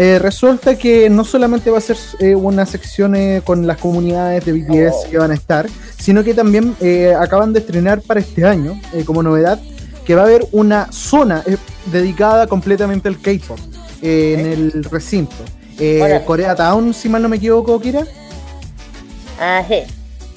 [0.00, 4.44] Eh, resulta que no solamente va a ser eh, una sección eh, con las comunidades
[4.44, 6.76] de BTS que van a estar, sino que también
[7.18, 9.58] acaban de estrenar para este año, como novedad,
[10.06, 11.42] que va a haber una zona
[11.86, 13.58] dedicada completamente al K-pop
[14.00, 15.34] en el recinto.
[15.80, 16.22] Eh.
[16.24, 18.04] Korea Town, si mal no me equivoco, Kira.
[19.40, 19.80] Ah, sí.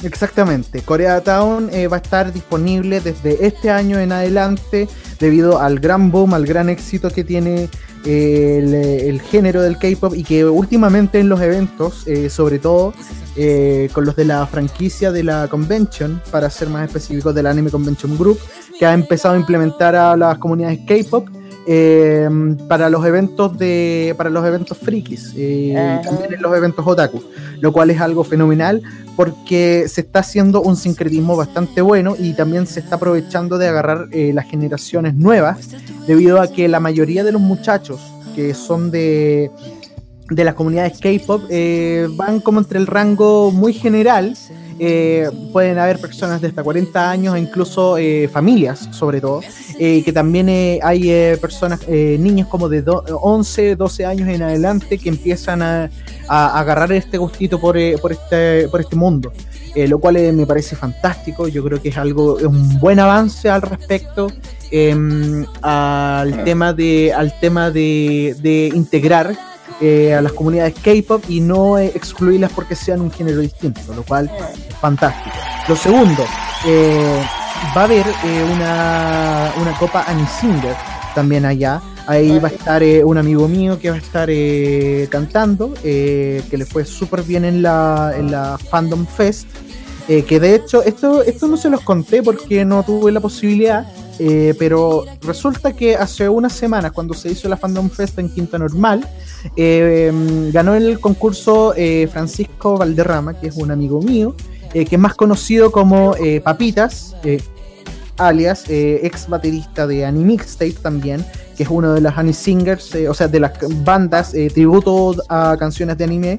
[0.04, 4.88] Exactamente, Korea Town va a estar disponible desde este año en adelante
[5.22, 7.70] debido al gran boom, al gran éxito que tiene
[8.04, 12.94] eh, el, género del K-pop y que últimamente en los eventos, eh, sobre todo
[13.36, 17.70] eh, con los de la franquicia de la convention, para ser más específicos del Anime
[17.70, 18.40] Convention Group,
[18.78, 21.30] que ha empezado a implementar a las comunidades K-pop
[21.68, 22.30] eh,
[22.68, 27.22] para los eventos de para los eventos frikis eh, y también en los eventos otaku
[27.60, 28.82] lo cual es algo fenomenal
[29.16, 34.08] porque se está haciendo un sincretismo bastante bueno y también se está aprovechando de agarrar
[34.12, 35.70] eh, las generaciones nuevas
[36.08, 38.02] debido a que la mayoría de los muchachos
[38.36, 39.52] que son de
[40.32, 44.36] de las comunidades K-pop eh, van como entre el rango muy general.
[44.84, 49.42] Eh, pueden haber personas de hasta 40 años e incluso eh, familias, sobre todo,
[49.78, 54.28] eh, que también eh, hay eh, personas, eh, niños como de do- 11, 12 años
[54.28, 55.92] en adelante que empiezan a,
[56.28, 59.32] a agarrar este gustito por, por, este, por este mundo,
[59.76, 61.48] lo cual me parece fantástico.
[61.48, 64.32] Yo creo que es algo, es un buen avance al respecto
[64.72, 69.38] em, al tema de, al tema de, de integrar
[69.82, 74.04] eh, a las comunidades K-pop y no eh, excluirlas porque sean un género distinto, lo
[74.04, 74.30] cual
[74.70, 75.36] es fantástico.
[75.68, 76.24] Lo segundo,
[76.68, 77.22] eh,
[77.76, 78.06] va a haber
[78.54, 80.76] una, una copa Annie Singer
[81.16, 81.82] también allá.
[82.08, 84.30] Ahí va a estar un amigo mío que va a estar
[85.10, 89.48] cantando, que le fue súper bien en la, en la Fandom Fest.
[90.08, 93.86] Eh, que de hecho, esto, esto no se los conté porque no tuve la posibilidad,
[94.20, 98.58] eh, pero resulta que hace unas semanas, cuando se hizo la Fandom Fest en Quinta
[98.58, 99.08] Normal,
[99.56, 100.12] eh,
[100.52, 101.74] ganó el concurso
[102.12, 104.36] Francisco Valderrama, que es un amigo mío,
[104.72, 107.16] que es más conocido como Papitas,
[108.18, 113.14] alias ex baterista de Animixtape también, que es uno de las Anime Singers, eh, o
[113.14, 116.38] sea, de las bandas eh, tributo a canciones de anime,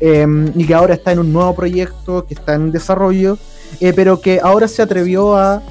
[0.00, 3.38] eh, y que ahora está en un nuevo proyecto que está en desarrollo,
[3.80, 5.62] eh, pero que ahora se atrevió a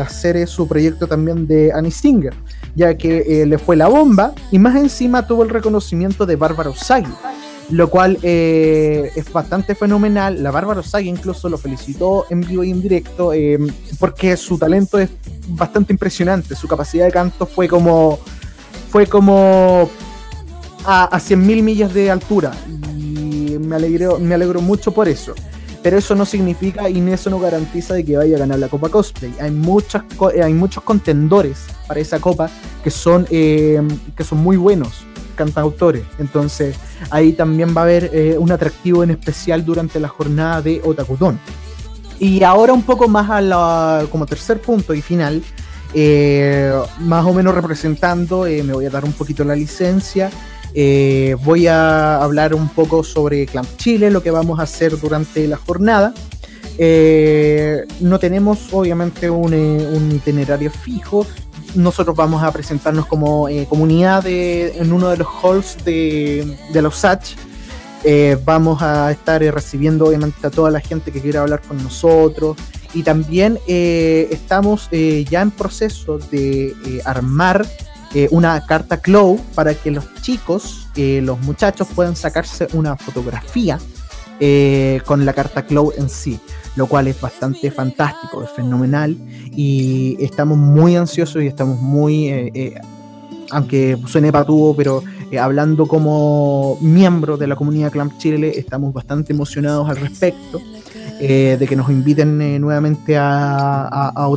[0.00, 2.34] hacer su proyecto también de Annie Singer,
[2.74, 7.12] ya que le fue la bomba y más encima tuvo el reconocimiento de Bárbara Usagi,
[7.70, 10.42] lo cual eh, es bastante fenomenal.
[10.42, 13.58] La Bárbara Usagi incluso lo felicitó en vivo y en directo eh,
[13.98, 15.10] porque su talento es
[15.48, 18.18] bastante impresionante, su capacidad de canto fue como
[18.90, 19.90] fue como
[20.84, 22.52] a, a 100.000 millas de altura
[22.96, 25.34] y me alegro, me alegro mucho por eso.
[25.80, 28.88] Pero eso no significa y eso no garantiza de que vaya a ganar la Copa
[28.88, 29.32] Cosplay.
[29.40, 30.02] Hay, muchas,
[30.42, 32.50] hay muchos contendores para esa copa
[32.82, 33.80] que son, eh,
[34.16, 35.07] que son muy buenos
[35.38, 36.02] cantautores.
[36.18, 36.76] Entonces
[37.10, 41.40] ahí también va a haber eh, un atractivo en especial durante la jornada de Otakutón.
[42.18, 45.42] Y ahora un poco más a la, como tercer punto y final,
[45.94, 50.30] eh, más o menos representando, eh, me voy a dar un poquito la licencia.
[51.44, 55.56] voy a hablar un poco sobre Clamp Chile, lo que vamos a hacer durante la
[55.56, 56.12] jornada.
[58.00, 61.24] No tenemos obviamente un itinerario fijo.
[61.78, 66.82] Nosotros vamos a presentarnos como eh, comunidad de- en uno de los halls de, de
[66.82, 67.36] los SACH.
[68.02, 71.80] Eh, vamos a estar eh, recibiendo obviamente a toda la gente que quiera hablar con
[71.82, 72.56] nosotros
[72.94, 76.74] y también estamos ya en proceso de
[77.04, 77.66] armar
[78.30, 83.78] una carta Clow para que los chicos, los muchachos puedan sacarse una fotografía
[84.40, 86.38] eh, con la carta Clow en sí,
[86.78, 89.16] lo cual es bastante fantástico, es fenomenal
[89.50, 92.74] y estamos muy ansiosos y estamos muy, eh, eh,
[93.50, 99.32] aunque suene patudo, pero eh, hablando como miembro de la comunidad Clamp Chile, estamos bastante
[99.32, 100.60] emocionados al respecto
[101.18, 104.28] de que nos inviten nuevamente a, a.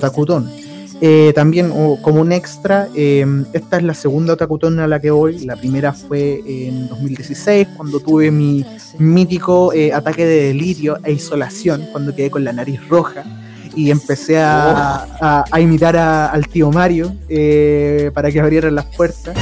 [1.03, 5.09] Eh, también o como un extra, eh, esta es la segunda Otakutón a la que
[5.09, 5.39] voy.
[5.45, 8.63] La primera fue en 2016, cuando tuve mi
[8.99, 13.23] mítico eh, ataque de delirio e isolación, cuando quedé con la nariz roja
[13.75, 18.85] y empecé a, a- a imitar a- al tío Mario eh, para que abrieran las
[18.95, 19.35] puertas.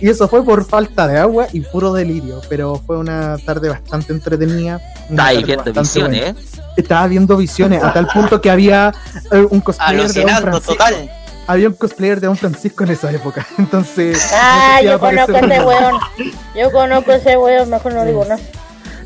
[0.00, 4.12] Y eso fue por falta de agua y puro delirio, pero fue una tarde bastante
[4.12, 4.80] entretenida.
[5.10, 6.20] Está ahí viendo visiones.
[6.58, 6.59] ¿eh?
[6.76, 8.92] Estaba viendo visiones a tal punto que había
[9.32, 10.72] eh, un cosplayer de Don Alucinando Francisco.
[10.74, 11.10] total.
[11.46, 13.46] había un cosplayer de Don Francisco en esa época.
[13.58, 14.30] Entonces.
[14.32, 16.00] Ah, no sé si va a yo conozco a ese weón.
[16.56, 18.40] Yo conozco a ese weón, mejor no digo nada.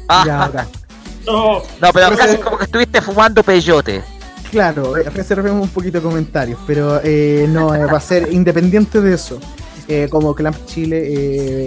[0.09, 0.67] Ah, Ya, ahora.
[1.27, 4.03] No, no, pero casi se- como que estuviste fumando peyote.
[4.51, 9.01] Claro, eh, reservemos un poquito de comentarios, pero eh, no, eh, va a ser independiente
[9.01, 9.41] de eso.
[9.89, 11.03] Eh, como Clamp Chile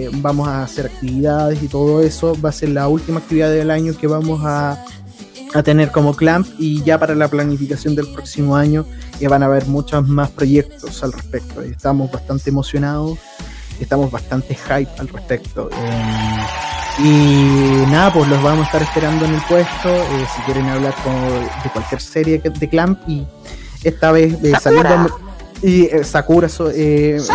[0.04, 2.36] eh, vamos a hacer actividades y todo eso.
[2.40, 4.82] Va a ser la última actividad del año que vamos a,
[5.54, 8.84] a tener como Clamp y ya para la planificación del próximo año
[9.20, 11.62] eh, van a haber muchos más proyectos al respecto.
[11.62, 13.18] Estamos bastante emocionados,
[13.80, 15.70] estamos bastante hype al respecto.
[15.72, 16.40] Eh,
[17.00, 19.88] y nada, pues los vamos a estar esperando en el puesto.
[19.88, 23.00] eh, si quieren hablar con- de cualquier serie de Clamp.
[23.08, 23.26] Y
[23.84, 25.18] esta vez eh, saliendo.
[25.62, 26.70] Y Sakura, so-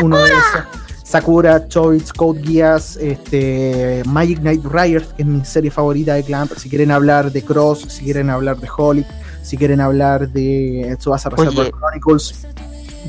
[0.01, 0.82] uno de esos.
[1.13, 6.51] Sakura, Choice, Code Geass, este, Magic Knight Riders, que es mi serie favorita de Clamp.
[6.57, 9.05] Si quieren hablar de Cross, si quieren hablar de Holic,
[9.43, 11.69] si quieren hablar de Tsubasa Reservoir.
[11.69, 12.47] Chronicles,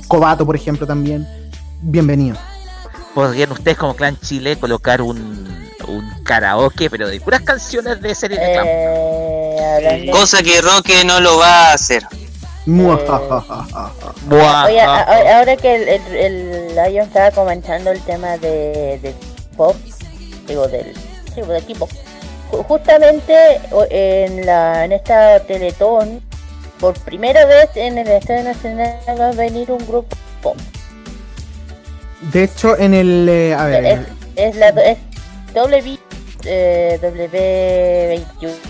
[0.07, 1.27] Kobato, por ejemplo, también.
[1.81, 2.37] Bienvenido.
[3.15, 5.17] Podrían ustedes como Clan Chile colocar un,
[5.89, 8.69] un karaoke, pero de puras canciones de series de Clamp.
[8.69, 10.11] Eh.
[10.13, 12.07] Cosa que Roque no lo va a hacer.
[14.67, 19.15] Oye, a- ahora que el, el, el Lion estaba comentando el tema de, de
[19.57, 19.77] pop,
[20.47, 20.95] digo, del,
[21.35, 21.89] sí, del equipo.
[22.51, 23.35] Ju- Justamente
[23.91, 26.23] en, la, en esta Teletón,
[26.81, 30.57] por primera vez en el Estadio Nacional va a venir un grupo pop.
[32.33, 33.29] De hecho, en el.
[33.29, 33.85] eh, a ver,
[34.37, 34.99] Es, es la es
[35.53, 35.99] W,
[36.45, 36.99] eh,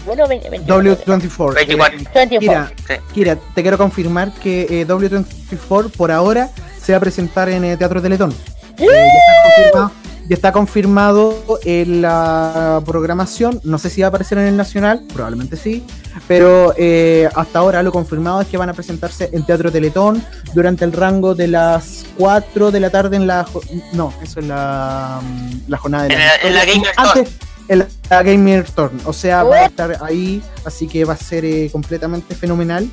[0.07, 1.55] W21, 21, W24.
[1.55, 1.99] 24.
[2.15, 2.39] 24.
[2.41, 2.95] Kira, Sí.
[3.13, 6.51] Kira, te quiero confirmar que eh, W24 por ahora
[6.81, 8.33] se va a presentar en el Teatro Teletón.
[8.79, 9.33] Eh, ya, está
[9.73, 9.93] confirmado,
[10.29, 13.61] ya está confirmado en la programación.
[13.65, 15.85] No sé si va a aparecer en el Nacional, probablemente sí.
[16.29, 20.85] Pero eh, hasta ahora lo confirmado es que van a presentarse en Teatro Teletón durante
[20.85, 23.45] el rango de las 4 de la tarde en la.
[23.93, 27.29] No, eso es la, mm, la jornada de En la- en la Store.
[27.69, 28.99] En la Gamer Turn.
[29.07, 32.89] O sea, va a estar ahí, así que va a ser eh, completamente fenomenal.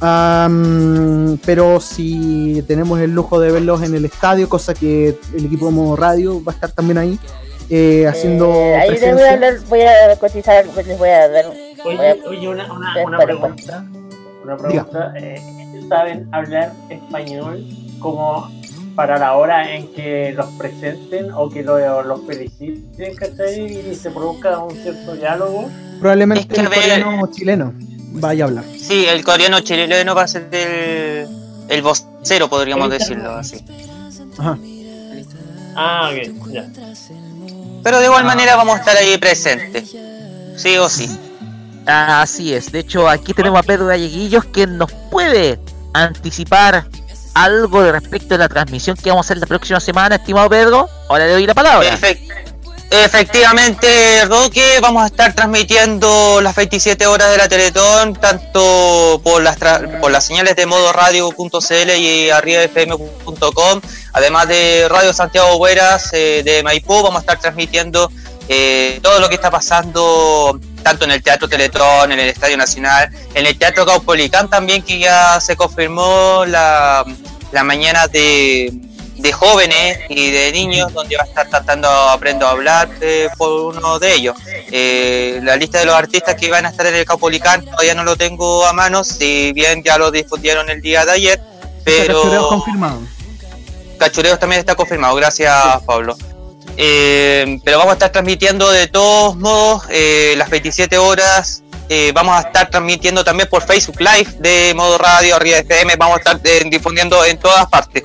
[0.00, 5.66] Am, pero si tenemos el lujo de verlos en el estadio, cosa que el equipo
[5.66, 7.18] de modo radio va a estar también ahí,
[7.70, 11.28] eh, haciendo Eh, ahí les voy a hablar, voy a cotizar, pues les voy a
[11.28, 11.50] dar a-
[12.28, 13.84] Oye, una, una, una Espera, pregunta.
[14.42, 15.12] Una pregunta.
[15.16, 15.40] eh,
[15.88, 17.64] ¿Saben hablar español
[17.98, 18.50] como
[18.94, 23.90] para la hora en que los presenten o que lo- los feliciten, ¿cachai?
[23.90, 25.68] Y se produzca un cierto diálogo?
[26.00, 27.72] Probablemente Es que, el coreano chileno
[28.12, 28.64] vaya a hablar.
[28.78, 31.26] Sí, el coreano chileno va a ser el,
[31.68, 33.64] el vocero, podríamos decirlo así.
[34.38, 34.58] Ajá.
[35.76, 36.68] Ah, ok, ya.
[37.82, 39.94] Pero de igual manera vamos a estar ahí presentes.
[40.56, 41.10] Sí o sí.
[41.86, 42.70] Así es.
[42.72, 45.58] De hecho, aquí tenemos a Pedro Galleguillos que nos puede
[45.92, 46.86] anticipar
[47.34, 50.88] algo de respecto a la transmisión que vamos a hacer la próxima semana, estimado Pedro.
[51.08, 51.90] Ahora le doy la palabra.
[51.98, 52.20] Efect-
[52.90, 59.58] efectivamente, Roque, vamos a estar transmitiendo las 27 horas de la Teletón, tanto por las,
[59.58, 63.80] tra- por las señales de modo radio.cl y arribafm.com,
[64.12, 68.10] además de Radio Santiago Bueras eh, de Maipú, vamos a estar transmitiendo
[68.48, 73.10] eh, todo lo que está pasando tanto en el Teatro Teletón, en el Estadio Nacional,
[73.34, 77.04] en el Teatro Caupolicán también, que ya se confirmó la,
[77.50, 78.70] la mañana de,
[79.16, 83.74] de jóvenes y de niños, donde va a estar tratando Aprendo a hablar eh, por
[83.74, 84.36] uno de ellos.
[84.70, 88.04] Eh, la lista de los artistas que van a estar en el Caupolicán todavía no
[88.04, 91.40] lo tengo a mano, si bien ya lo difundieron el día de ayer,
[91.82, 93.00] pero confirmado.
[93.98, 96.16] Cachureos también está confirmado, gracias Pablo.
[96.76, 101.62] Eh, pero vamos a estar transmitiendo de todos modos eh, las 27 horas.
[101.88, 105.58] eh, vamos a estar transmitiendo también por Facebook Live de modo radio, arriba.
[105.98, 108.02] Vamos a estar difundiendo en todas partes.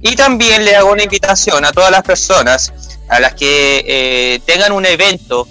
[0.00, 2.72] Y también le hago una invitación a todas las personas
[3.08, 5.46] a las que tengan un evento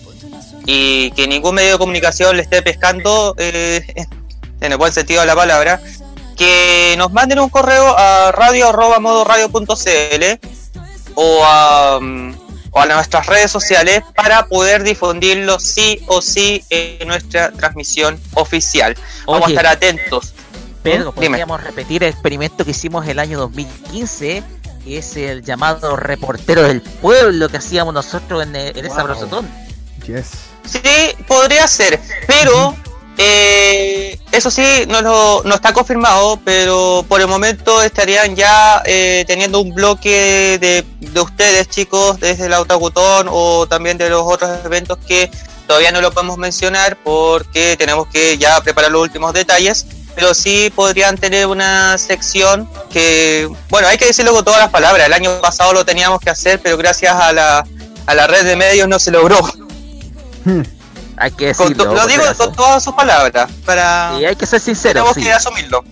[0.66, 5.36] y que ningún medio de comunicación le esté pescando, en el buen sentido de la
[5.36, 5.82] palabra,
[6.38, 10.24] que nos manden un correo a radio.modoradio.cl
[11.16, 12.41] o a, mm,
[12.72, 18.96] o a nuestras redes sociales para poder difundirlo sí o sí en nuestra transmisión oficial.
[19.26, 19.54] Vamos Oye.
[19.58, 20.34] a estar atentos.
[20.84, 21.28] Pedro, Dime.
[21.28, 24.44] podríamos repetir el experimento que hicimos el año 2015,
[24.84, 29.04] que es el llamado reportero del pueblo que hacíamos nosotros en, en esa Wow.
[29.04, 29.50] brosotón.
[30.08, 30.30] Yes.
[30.66, 30.80] Sí,
[31.28, 32.76] podría ser, pero
[33.24, 39.24] eh, eso sí, no, lo- no está confirmado, pero por el momento estarían ya eh,
[39.28, 44.50] teniendo un bloque de, de ustedes, chicos, desde el Autocutón o también de los otros
[44.66, 45.30] eventos que
[45.68, 50.72] todavía no lo podemos mencionar porque tenemos que ya preparar los últimos detalles, pero sí
[50.76, 55.06] podrían tener una sección que, bueno, hay que decirlo con todas las palabras.
[55.06, 57.64] El año pasado lo teníamos que hacer, pero gracias a la,
[58.08, 59.40] a la red de medios no se logró.
[61.22, 61.92] Hay que Con decirlo.
[61.92, 64.14] to- lo digo con todas sus palabras, para...
[64.20, 65.22] Y hay que ser sincero, tenemos sí.
[65.22, 65.84] que asumirlo.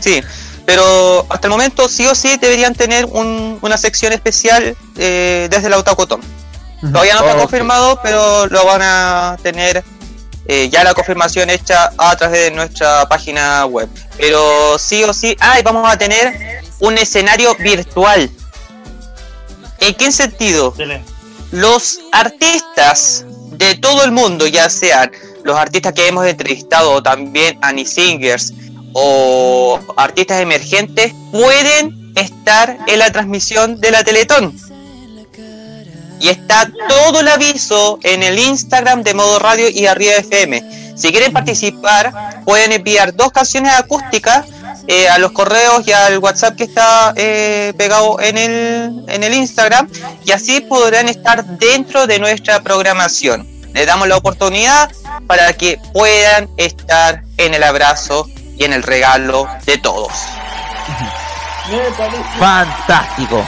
[0.00, 0.22] Sí,
[0.64, 5.66] pero hasta el momento sí o sí deberían tener un- una sección especial eh, desde
[5.66, 6.22] el Autocotón.
[6.80, 7.40] Todavía no está Ok.
[7.40, 9.84] confirmado, pero lo van a tener
[10.46, 13.88] eh, ya la confirmación hecha a través de nuestra página web.
[14.16, 18.30] Pero sí o sí, ah, y vamos a tener un escenario virtual.
[19.80, 20.74] ¿En qué sentido?
[21.50, 23.24] Los artistas
[23.58, 25.10] de todo el mundo, ya sean
[25.44, 28.52] los artistas que hemos entrevistado o también Annie Singers
[28.92, 34.56] o artistas emergentes, pueden estar en la transmisión de la Teletón.
[36.20, 40.94] Y está todo el aviso en el Instagram de Modo Radio y Arriba FM.
[40.96, 44.46] Si quieren participar, pueden enviar dos canciones acústicas
[44.86, 49.34] eh, a los correos y al WhatsApp que está eh, pegado en el, en el
[49.34, 49.88] Instagram
[50.24, 53.48] y así podrán estar dentro de nuestra programación.
[53.72, 54.90] Les damos la oportunidad
[55.26, 60.12] para que puedan estar en el abrazo y en el regalo de todos.
[62.38, 63.44] Fantástico.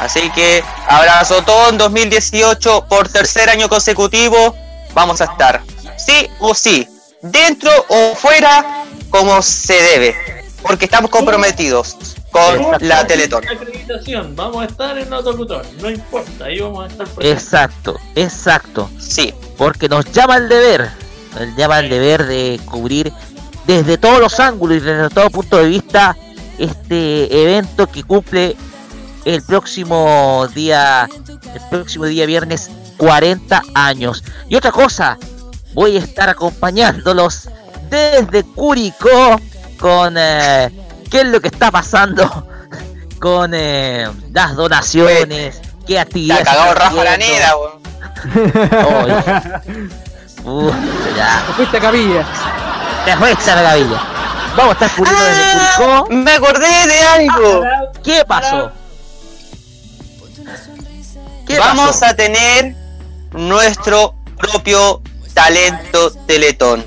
[0.00, 4.56] Así que Abrazotón 2018 por tercer año consecutivo
[4.94, 5.62] vamos a estar
[5.96, 6.88] sí o sí,
[7.20, 10.16] dentro o fuera como se debe,
[10.62, 11.96] porque estamos comprometidos
[12.30, 13.46] con la Teletón.
[13.46, 17.44] acreditación, vamos a estar en autocultor, no importa, ahí vamos a estar presentes.
[17.44, 18.90] Exacto, exacto.
[18.98, 20.90] Sí, Porque nos llama el deber.
[21.38, 23.12] Nos llama el deber de cubrir
[23.66, 26.16] desde todos los ángulos y desde todo punto de vista
[26.58, 28.56] este evento que cumple
[29.24, 31.08] el próximo día
[31.54, 34.24] el próximo día viernes 40 años.
[34.48, 35.18] Y otra cosa,
[35.74, 37.48] voy a estar acompañándolos
[37.96, 39.40] desde Curicó
[39.78, 40.70] con eh,
[41.10, 42.48] qué es lo que está pasando
[43.20, 46.44] con eh, las donaciones, qué te ha actividades.
[46.44, 47.58] cagado están Rafa haciendo.
[47.60, 47.82] weón.
[50.44, 50.74] Uf,
[51.16, 52.26] ya, Fuiste a Capilla.
[53.04, 54.02] te fuiste a la gavilla.
[54.56, 55.42] Vamos a estar cubriendo desde
[55.76, 56.06] Curicó.
[56.10, 57.64] Me acordé de algo.
[58.02, 58.70] ¿Qué pasó?
[61.46, 62.06] ¿Qué Vamos pasó?
[62.06, 62.74] a tener
[63.32, 65.02] nuestro propio
[65.34, 66.84] talento Teletón.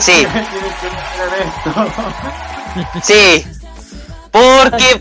[0.00, 0.26] Sí.
[3.02, 3.46] Sí,
[4.30, 5.00] porque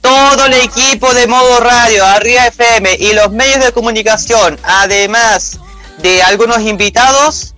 [0.00, 5.58] todo el equipo de modo radio, Arriba FM y los medios de comunicación, además
[5.98, 7.54] de algunos invitados,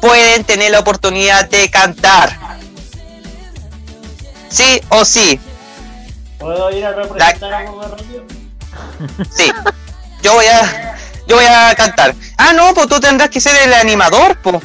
[0.00, 2.38] pueden tener la oportunidad de cantar.
[4.48, 5.38] Sí o sí,
[6.38, 8.24] ¿Puedo ir a representar a Modo Radio?
[9.36, 9.50] sí.
[10.22, 10.96] Yo voy a,
[11.26, 12.14] yo voy a cantar.
[12.36, 14.62] Ah, no, pues tú tendrás que ser el animador, pues.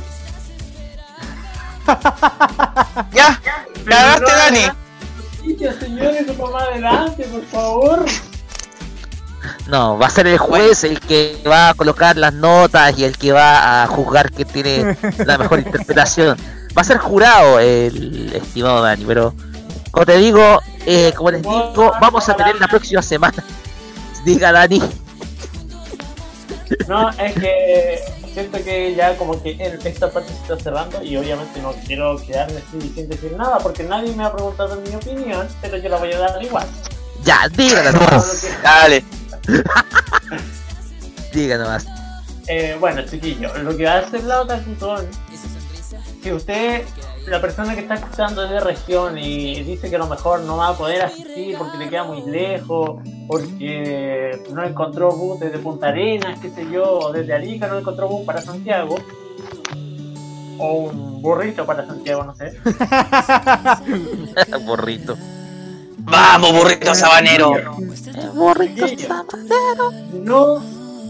[3.14, 3.40] Ya,
[3.86, 4.68] cagaste, Dani.
[5.38, 8.06] Noticias, señores, un poco más adelante, por favor.
[9.68, 13.18] No, va a ser el juez el que va a colocar las notas y el
[13.18, 16.38] que va a juzgar que tiene la mejor interpretación.
[16.78, 19.34] Va a ser jurado el estimado Dani, pero
[19.92, 23.44] como te digo, eh, como les digo, vamos a tener la próxima semana.
[24.26, 24.82] Diga Dani.
[26.88, 28.00] No, es que
[28.34, 32.18] siento que ya como que el- esta parte se está cerrando y obviamente no quiero
[32.26, 35.98] quedarme así sin decir nada porque nadie me ha preguntado mi opinión, pero yo la
[35.98, 36.68] voy a dar igual.
[37.24, 38.48] Ya, dígala nomás.
[38.64, 39.04] Dale.
[41.34, 41.86] Diga nomás.
[42.48, 45.08] Eh, bueno, chiquillo, lo que hace el Otakutón,
[46.22, 46.84] si usted,
[47.28, 50.58] la persona que está escuchando es de región y dice que a lo mejor no
[50.58, 55.90] va a poder asistir porque le queda muy lejos, porque no encontró bus desde Punta
[55.90, 58.96] Arenas, qué sé yo, o desde Arica no encontró bus para Santiago,
[60.58, 62.58] o un burrito para Santiago, no sé.
[64.66, 65.16] Borrito.
[66.00, 67.54] Vamos, burrito sabanero.
[68.76, 69.08] Chiquillo,
[70.14, 70.62] No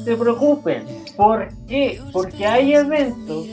[0.03, 0.86] se preocupen.
[1.16, 2.01] ¿Por qué?
[2.12, 3.45] Porque hay eventos,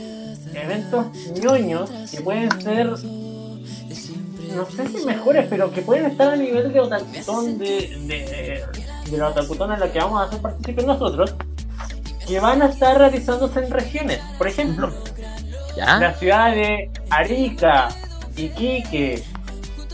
[0.53, 1.07] eventos
[1.41, 6.79] ñoños que pueden ser, no sé si mejores, pero que pueden estar a nivel de
[6.79, 7.65] otakutón de,
[8.07, 8.65] de,
[9.09, 11.35] de la otakutón en la que vamos a hacer partícipes nosotros,
[12.27, 14.19] que van a estar realizándose en regiones.
[14.37, 14.93] Por ejemplo,
[15.75, 15.97] ¿Ya?
[15.99, 17.89] la ciudad de Arica,
[18.35, 19.23] Iquique,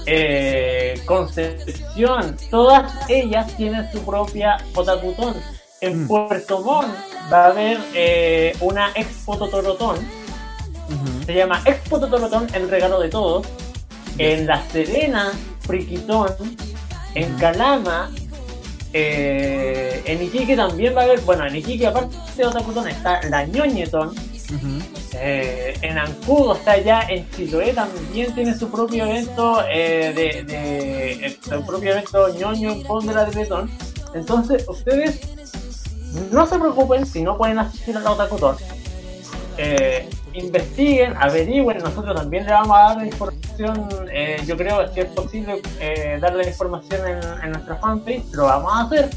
[0.06, 5.36] eh, Concepción, todas ellas tienen su propia Otakutón.
[5.82, 6.94] En Puerto Montt
[7.32, 9.98] va a haber eh, una Expo Totorotón,
[11.26, 13.48] se llama Expo Totorotón, el regalo de todos.
[14.18, 16.30] En La Serena, Friquitón,
[17.16, 18.12] en Calama,
[18.94, 23.46] eh, en Iquique también va a haber, bueno, en Iquique aparte de Otakutón está la
[23.46, 24.16] Ñoñetón,
[25.18, 30.44] Eh, en Ancud, o sea, ya en Chiloé también tiene su propio evento, eh, de,
[30.44, 33.72] de- su propio evento ñoño en pos de Teletón.
[34.14, 35.22] Entonces, ustedes
[36.32, 38.56] no se preocupen si no pueden asistir a la Otakuton.
[39.58, 44.94] Eh, investiguen, averigüen, nosotros también le vamos a dar la información, eh, yo creo que
[44.94, 49.10] si es posible eh, darle la información en, en nuestra fanpage, lo vamos a hacer.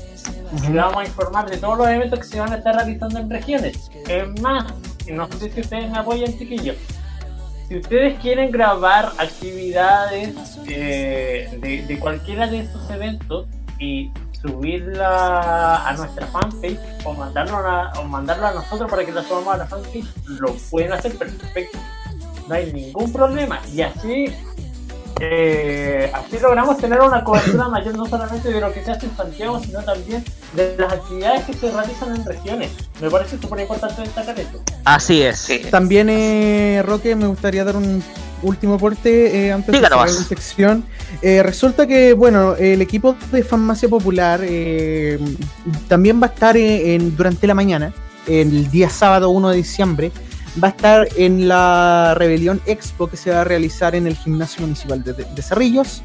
[0.62, 3.18] Y le vamos a informar de todos los eventos que se van a estar realizando
[3.18, 3.90] en regiones.
[4.08, 4.72] Es más,
[5.10, 6.76] no sé si ustedes me apoyan, chiquillos.
[7.68, 13.46] Si ustedes quieren grabar actividades eh, de, de cualquiera de estos eventos
[13.78, 14.10] y
[14.40, 19.54] subirla a nuestra fanpage o mandarlo a, o mandarlo a nosotros para que lo subamos
[19.54, 21.78] a la fanpage, lo pueden hacer perfecto.
[22.48, 23.60] No hay ningún problema.
[23.72, 24.32] Y así,
[25.20, 29.16] eh, así logramos tener una cobertura mayor no solamente de lo que se hace en
[29.16, 30.24] Santiago, sino también
[30.54, 32.70] de las actividades que se realizan en regiones.
[33.00, 34.62] Me parece súper importante destacar esto.
[34.84, 35.38] Así es.
[35.38, 35.62] Sí.
[35.70, 38.02] También, eh, Roque, me gustaría dar un
[38.42, 40.84] último aporte eh, antes de la sección.
[41.22, 45.18] Eh, resulta que, bueno, el equipo de Farmacia Popular eh,
[45.88, 47.92] también va a estar en, durante la mañana,
[48.26, 50.12] el día sábado 1 de diciembre,
[50.62, 54.62] va a estar en la Rebelión Expo que se va a realizar en el Gimnasio
[54.62, 56.02] Municipal de, de Cerrillos.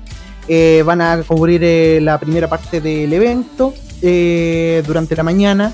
[0.48, 5.72] Eh, van a cubrir eh, la primera parte del evento eh, durante la mañana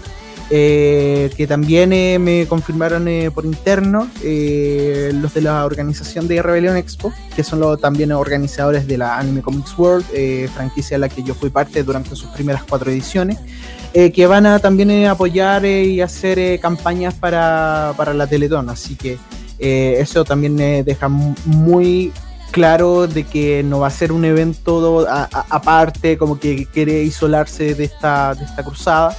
[0.50, 6.42] eh, que también eh, me confirmaron eh, por interno eh, los de la organización de
[6.42, 11.00] Rebelión Expo, que son los también organizadores de la Anime Comics World, eh, franquicia de
[11.00, 13.38] la que yo fui parte durante sus primeras cuatro ediciones,
[13.94, 19.18] eh, que van a también apoyar y hacer campañas para, para la Teletón, así que
[19.60, 22.14] eso también deja mu- muy
[22.52, 27.84] claro de que no va a ser un evento aparte, como que quiere isolarse de
[27.84, 29.16] esta, de esta cruzada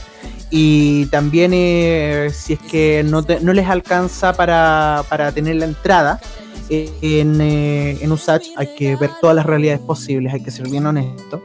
[0.51, 5.67] y también eh, si es que no, te- no les alcanza para, para tener la
[5.67, 6.21] entrada
[6.69, 10.69] eh, en, eh, en USACH hay que ver todas las realidades posibles, hay que ser
[10.69, 11.43] bien honesto.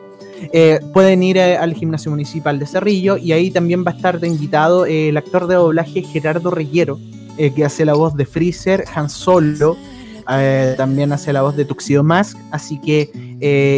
[0.52, 4.20] Eh, pueden ir eh, al gimnasio municipal de Cerrillo y ahí también va a estar
[4.20, 9.10] de invitado el actor de doblaje Gerardo eh, que hace la voz de Freezer, Han
[9.10, 9.78] Solo,
[10.78, 13.12] también hace la voz de Tuxedo Mask, así que,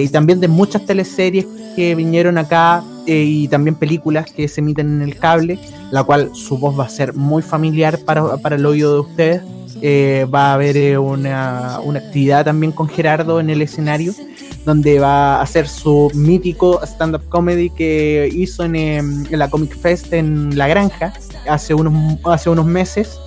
[0.04, 4.88] y también de muchas teleseries que vinieron acá eh, y también películas que se emiten
[4.88, 5.60] en el cable,
[5.92, 9.42] la cual su voz va a ser muy familiar para, para el oído de ustedes.
[9.82, 14.14] Eh, va a haber eh, una, una actividad también con Gerardo en el escenario,
[14.66, 19.78] donde va a hacer su mítico stand-up comedy que hizo en, em, en la Comic
[19.78, 21.14] Fest en La Granja
[21.48, 23.20] hace unos, hace unos meses.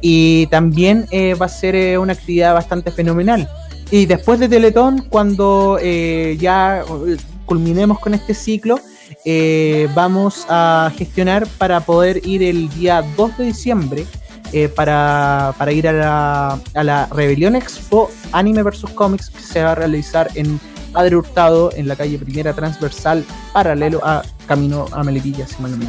[0.00, 3.48] Y también eh, va a ser eh, una actividad bastante fenomenal.
[3.90, 8.80] Y después de Teletón, cuando eh, ya eh, culminemos con este ciclo,
[9.24, 14.06] eh, vamos a gestionar para poder ir el día 2 de diciembre
[14.52, 19.62] eh, para, para ir a la, a la Rebelión Expo Anime vs Comics que se
[19.62, 20.60] va a realizar en
[20.92, 25.76] Padre Hurtado en la calle Primera Transversal paralelo a Camino a Melipilla, si mal no
[25.78, 25.86] me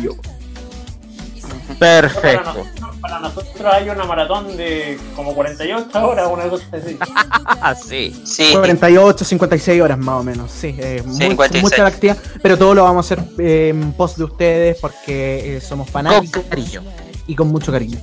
[1.80, 2.64] Perfecto.
[3.04, 6.98] Para nosotros hay una maratón de como 48 horas, una cosa así.
[7.88, 8.22] Sí.
[8.26, 11.62] Sí, 48, 56 horas más o menos, sí, eh, muy- 56.
[11.64, 15.62] mucha actividad, pero todo lo vamos a hacer eh, en pos de ustedes porque eh,
[15.62, 16.82] somos Con fanáticos cariño.
[17.28, 18.00] y con mucho cariño.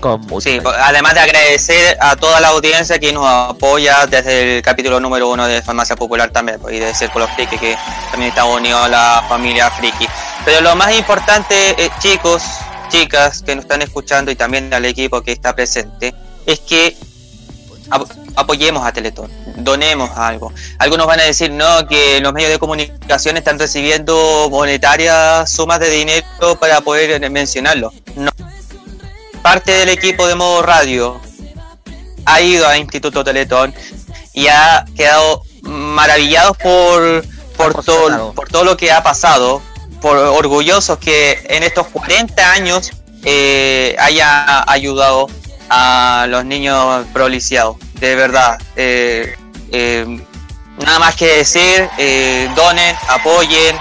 [0.00, 0.70] Con mucho Sí, cariño.
[0.82, 5.46] además de agradecer a toda la audiencia que nos apoya desde el capítulo número uno
[5.46, 7.76] de Farmacia Popular también, y de Círculo Friki, que
[8.10, 10.06] también está unido a la familia Friki.
[10.44, 12.42] Pero lo más importante, eh, chicos,
[12.94, 16.14] chicas que nos están escuchando y también al equipo que está presente,
[16.46, 16.96] es que
[17.90, 20.52] ap- apoyemos a Teletón, donemos algo.
[20.78, 25.90] Algunos van a decir, no, que los medios de comunicación están recibiendo monetarias sumas de
[25.90, 26.24] dinero
[26.60, 27.92] para poder mencionarlo.
[28.14, 28.30] No
[29.42, 31.20] parte del equipo de modo radio
[32.24, 33.74] ha ido a Instituto Teletón
[34.32, 37.24] y ha quedado maravillados por,
[37.56, 39.60] por, todo, por todo lo que ha pasado,
[40.04, 42.92] por orgullosos que en estos 40 años
[43.24, 45.30] eh, haya ayudado
[45.70, 47.76] a los niños proliciados.
[48.00, 49.34] De verdad, eh,
[49.72, 50.04] eh,
[50.76, 53.74] nada más que decir, eh, donen, apoyen,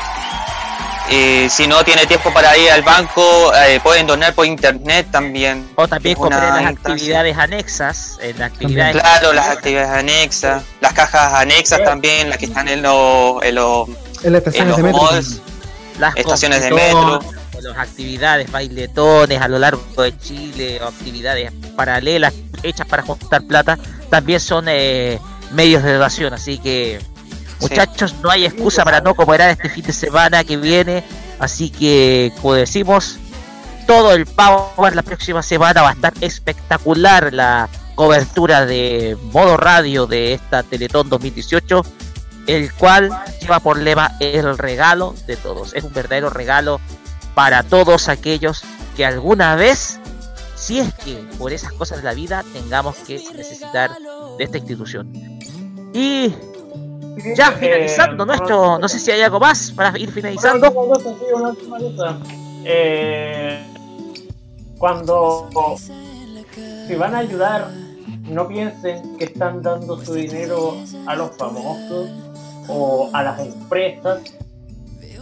[1.09, 5.69] eh, si no tiene tiempo para ir al banco, eh, pueden donar por internet también.
[5.76, 6.93] O también comprar las instancia.
[6.93, 8.17] actividades anexas.
[8.21, 12.82] En las actividades Claro, las actividades anexas, las cajas anexas también, las que están en
[12.82, 13.89] los, en los,
[14.24, 15.41] En los malls,
[16.04, 17.20] las estaciones de metro.
[17.62, 23.78] Las actividades, bailetones a lo largo de Chile, o actividades paralelas hechas para juntar plata,
[24.10, 25.20] también son eh,
[25.51, 26.34] medios de donación.
[26.34, 26.99] Así que,
[27.62, 31.04] muchachos, no hay excusa para no cooperar este fin de semana que viene.
[31.39, 33.18] Así que, como decimos,
[33.88, 35.82] todo el power la próxima semana.
[35.82, 41.86] Va a estar espectacular la cobertura de modo radio de esta Teletón 2018,
[42.47, 43.09] el cual
[43.41, 45.73] lleva por lema el regalo de todos.
[45.73, 46.79] Es un verdadero regalo
[47.35, 48.63] para todos aquellos
[48.95, 49.99] que alguna vez,
[50.55, 53.91] si es que por esas cosas de la vida, tengamos que necesitar
[54.37, 55.11] de esta institución.
[55.93, 56.33] Y
[57.35, 60.73] ya finalizando nuestro, no sé si hay algo más para ir finalizando.
[62.65, 63.65] Eh,
[64.77, 65.49] cuando
[66.87, 67.71] si van a ayudar,
[68.29, 70.77] no piensen que están dando su dinero
[71.07, 72.09] a los famosos
[72.68, 74.22] o a las empresas.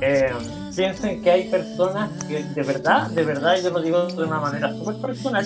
[0.02, 0.32] Eh,
[0.76, 4.74] piensen que hay personas que de verdad, de verdad, yo lo digo de una manera
[4.74, 5.46] súper personal,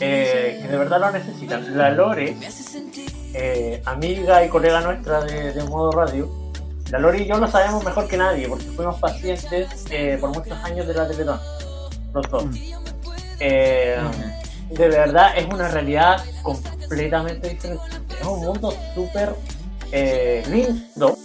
[0.00, 1.76] eh, que de verdad lo necesitan.
[1.76, 2.36] La Lore,
[3.34, 6.28] eh, amiga y colega nuestra de, de, Modo Radio,
[6.90, 10.58] la Lore y yo lo sabemos mejor que nadie, porque fuimos pacientes eh, por muchos
[10.64, 11.40] años de la Teletón,
[12.12, 12.44] los dos.
[13.38, 13.96] Eh,
[14.70, 17.90] de verdad es una realidad completamente diferente.
[18.20, 19.34] Es un mundo súper
[19.92, 21.16] eh, lindo,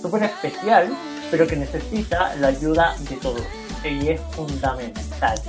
[0.00, 0.88] súper especial,
[1.30, 3.42] pero que necesita la ayuda de todos.
[3.84, 5.40] Y es fundamental.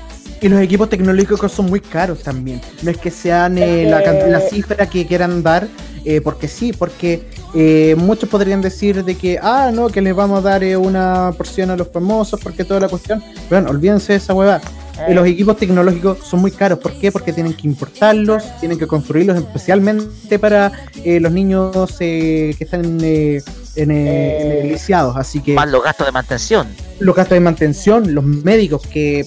[0.41, 2.61] Y los equipos tecnológicos son muy caros también.
[2.81, 5.67] No es que sean eh, la, la, cifra que quieran dar,
[6.03, 7.21] eh, porque sí, porque
[7.53, 11.69] eh, muchos podrían decir de que, ah, no, que les vamos a dar una porción
[11.69, 13.23] a los famosos, porque toda la cuestión.
[13.49, 14.61] Bueno, olvídense de esa huevada.
[15.09, 16.79] Los equipos tecnológicos son muy caros.
[16.79, 17.11] ¿Por qué?
[17.11, 20.71] Porque tienen que importarlos, tienen que construirlos especialmente para
[21.05, 23.41] los niños que están en,
[23.75, 25.15] en, en lisiados.
[25.17, 25.53] Así que.
[25.53, 26.67] Más los gastos de mantención.
[26.99, 29.25] Los gastos de mantención, los médicos que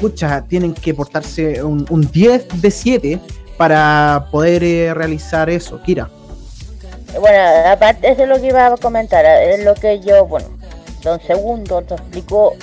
[0.00, 3.20] pucha, tienen que portarse un, un 10 de 7
[3.56, 5.80] para poder eh, realizar eso.
[5.82, 6.08] Kira.
[7.18, 7.38] Bueno,
[7.70, 10.46] aparte, eso es lo que iba a comentar, es lo que yo, bueno,
[11.02, 12.54] don Segundo te explicó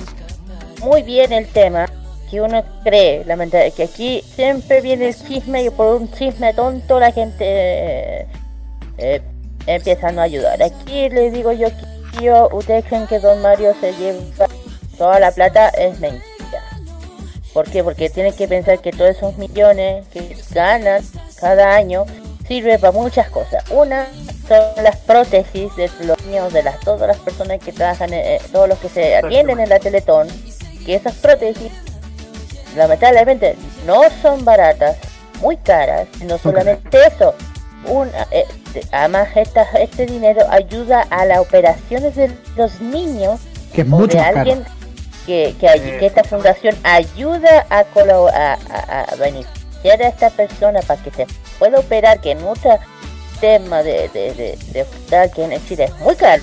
[0.82, 1.86] muy bien el tema,
[2.30, 6.99] que uno cree, lamentablemente, que aquí siempre viene el chisme y por un chisme tonto
[6.99, 8.28] la gente eh,
[8.97, 9.21] eh,
[9.65, 10.61] empieza a no ayudar.
[10.61, 14.47] Aquí le digo yo que yo, ustedes creen que don Mario se lleva
[14.97, 16.23] toda la plata, es mentira.
[17.53, 17.84] ¿Por qué?
[17.84, 21.03] Porque tienen que pensar que todos esos millones que ganan
[21.39, 22.05] cada año
[22.47, 23.63] sirve para muchas cosas.
[23.71, 24.07] Una
[24.47, 28.69] son las prótesis de los niños, de las todas las personas que trabajan, eh, todos
[28.69, 30.28] los que se atienden en la Teletón,
[30.86, 31.71] que esas prótesis
[32.78, 33.55] lamentablemente
[33.86, 34.97] no son baratas,
[35.41, 37.34] muy caras, no solamente eso.
[37.86, 38.45] Una, eh,
[38.91, 43.39] además esta, este dinero ayuda a las operaciones de los niños
[43.73, 44.75] que es mucho de alguien caro.
[45.25, 51.01] que, que, que, esta fundación ayuda a, a, a, a, beneficiar a esta persona para
[51.03, 51.28] que se
[51.59, 52.75] pueda operar, que en muchos
[53.39, 56.41] temas de, de, de, de hospital que en Chile es muy caro,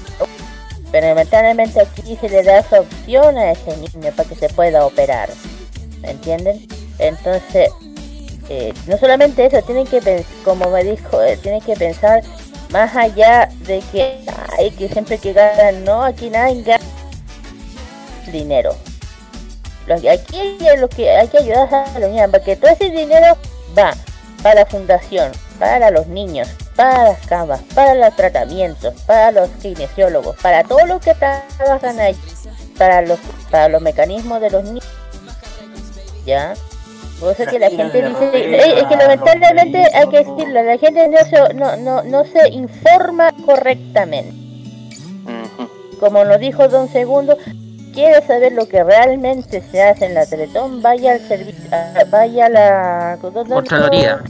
[0.93, 4.87] pero lamentablemente aquí se le da esa opción a ese niño para que se pueda
[4.87, 5.54] operar, ¿me
[6.05, 6.67] entienden?
[6.99, 7.71] Entonces,
[8.49, 12.23] eh, no solamente eso, tienen que como me dijo, eh, tienen que pensar
[12.71, 14.19] más allá de que,
[14.59, 16.85] ay, que siempre que ganan, no, aquí nadie gana
[18.31, 18.75] dinero.
[19.87, 23.37] Lo aquí es lo que hay que ayudar a los niños, porque todo ese dinero
[23.77, 23.95] va
[24.43, 30.37] para la fundación, para los niños, para las camas, para los tratamientos, para los kinesiólogos,
[30.41, 32.17] para todos los que trabajan ahí,
[32.79, 33.19] para los,
[33.51, 34.85] para los mecanismos de los niños.
[36.27, 36.55] ¿Ya?
[37.21, 41.09] Por eso que la gente dice, eh, es que lamentablemente hay que decirlo, la gente
[41.09, 44.35] no se, no, no, no se informa correctamente.
[46.01, 47.39] Como nos dijo Don Segundo,
[47.95, 51.71] quiere saber lo que realmente se hace en la Teletón, vaya al servicio,
[52.11, 54.23] vaya a la Contraloría.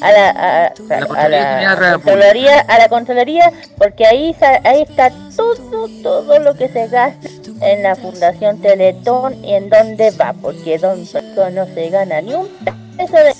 [0.00, 6.38] A la, a, a, la Contraloría, a la Contraloría, porque ahí, ahí está todo, todo
[6.38, 7.28] lo que se gasta
[7.60, 11.00] en la Fundación Teletón y en dónde va, porque Don
[11.54, 12.48] no se gana ni un
[12.96, 13.34] peso de...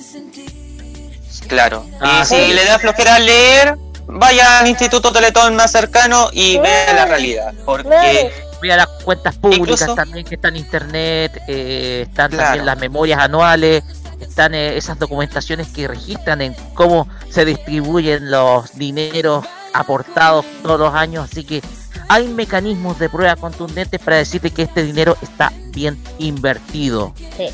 [1.49, 3.77] Claro, y si le da flojera leer,
[4.07, 7.89] vaya al Instituto Teletón más cercano y vea la realidad, porque...
[7.89, 8.47] Claro.
[8.63, 12.45] Vea las cuentas públicas Incluso, también que están en internet, eh, están claro.
[12.45, 13.85] también las memorias anuales,
[14.21, 20.95] están eh, esas documentaciones que registran en cómo se distribuyen los dineros aportados todos los
[20.95, 21.63] años, así que
[22.09, 27.13] hay mecanismos de prueba contundentes para decirte que este dinero está bien invertido.
[27.37, 27.49] Sí.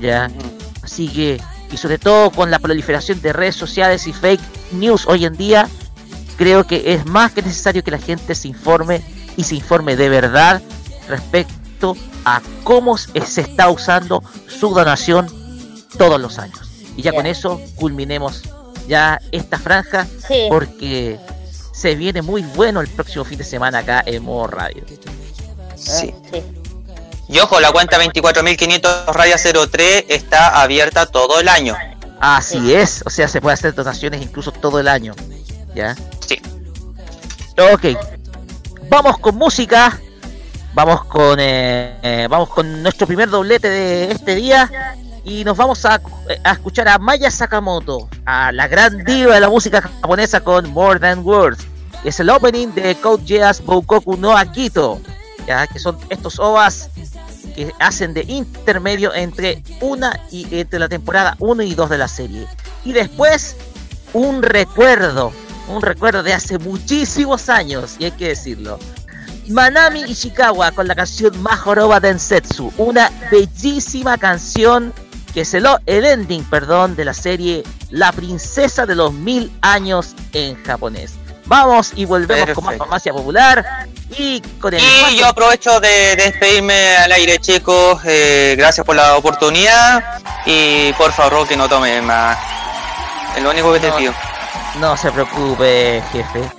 [0.00, 0.30] Ya.
[0.82, 1.40] Así que,
[1.70, 4.40] y sobre todo con la proliferación de redes sociales y fake
[4.72, 5.68] news hoy en día,
[6.36, 9.02] creo que es más que necesario que la gente se informe
[9.36, 10.62] y se informe de verdad
[11.08, 15.41] respecto a cómo se está usando su donación
[15.98, 16.70] todos los años.
[16.96, 17.20] Y ya yeah.
[17.20, 18.42] con eso culminemos
[18.86, 20.46] ya esta franja sí.
[20.48, 21.18] porque
[21.72, 24.84] se viene muy bueno el próximo fin de semana acá en modo radio.
[25.76, 26.14] Sí.
[26.30, 26.42] sí.
[27.28, 31.76] Y ojo, la cuenta 24.500 raya 03 está abierta todo el año.
[32.20, 35.14] Así es, o sea, se puede hacer donaciones incluso todo el año.
[35.74, 35.96] ¿Ya?
[36.26, 36.40] Sí.
[37.72, 37.98] Ok.
[38.88, 39.98] Vamos con música.
[40.74, 44.70] Vamos con eh, eh, vamos con nuestro primer doblete de este día
[45.24, 46.00] y nos vamos a,
[46.44, 50.98] a, escuchar a Maya Sakamoto, a la gran diva de la música japonesa con More
[50.98, 51.66] Than Words.
[52.04, 55.00] Es el opening de Code Geass Boukoku no Akito,
[55.46, 56.90] ya que son estos ovas
[57.54, 62.08] que hacen de intermedio entre una y entre la temporada 1 y 2 de la
[62.08, 62.46] serie.
[62.84, 63.56] Y después
[64.12, 65.32] un recuerdo,
[65.68, 68.78] un recuerdo de hace muchísimos años, y hay que decirlo.
[69.48, 74.92] Manami Ishikawa con la canción Majoroba Densetsu, una bellísima canción
[75.34, 80.14] que es el, el ending, perdón, de la serie La princesa de los mil años
[80.32, 81.14] en japonés.
[81.46, 82.54] Vamos y volvemos Perfecto.
[82.60, 88.00] con más farmacia popular y con el Y yo aprovecho de despedirme al aire, chicos.
[88.04, 90.22] Eh, gracias por la oportunidad.
[90.46, 92.38] Y por favor, que no tome más.
[93.36, 93.96] Es lo único que te No.
[93.96, 94.14] pido.
[94.78, 96.50] No se preocupe, jefe.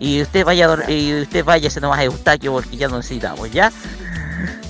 [0.00, 3.70] Y usted vaya a y usted váyase nomás a Eustaquio porque ya no necesitamos, ¿ya?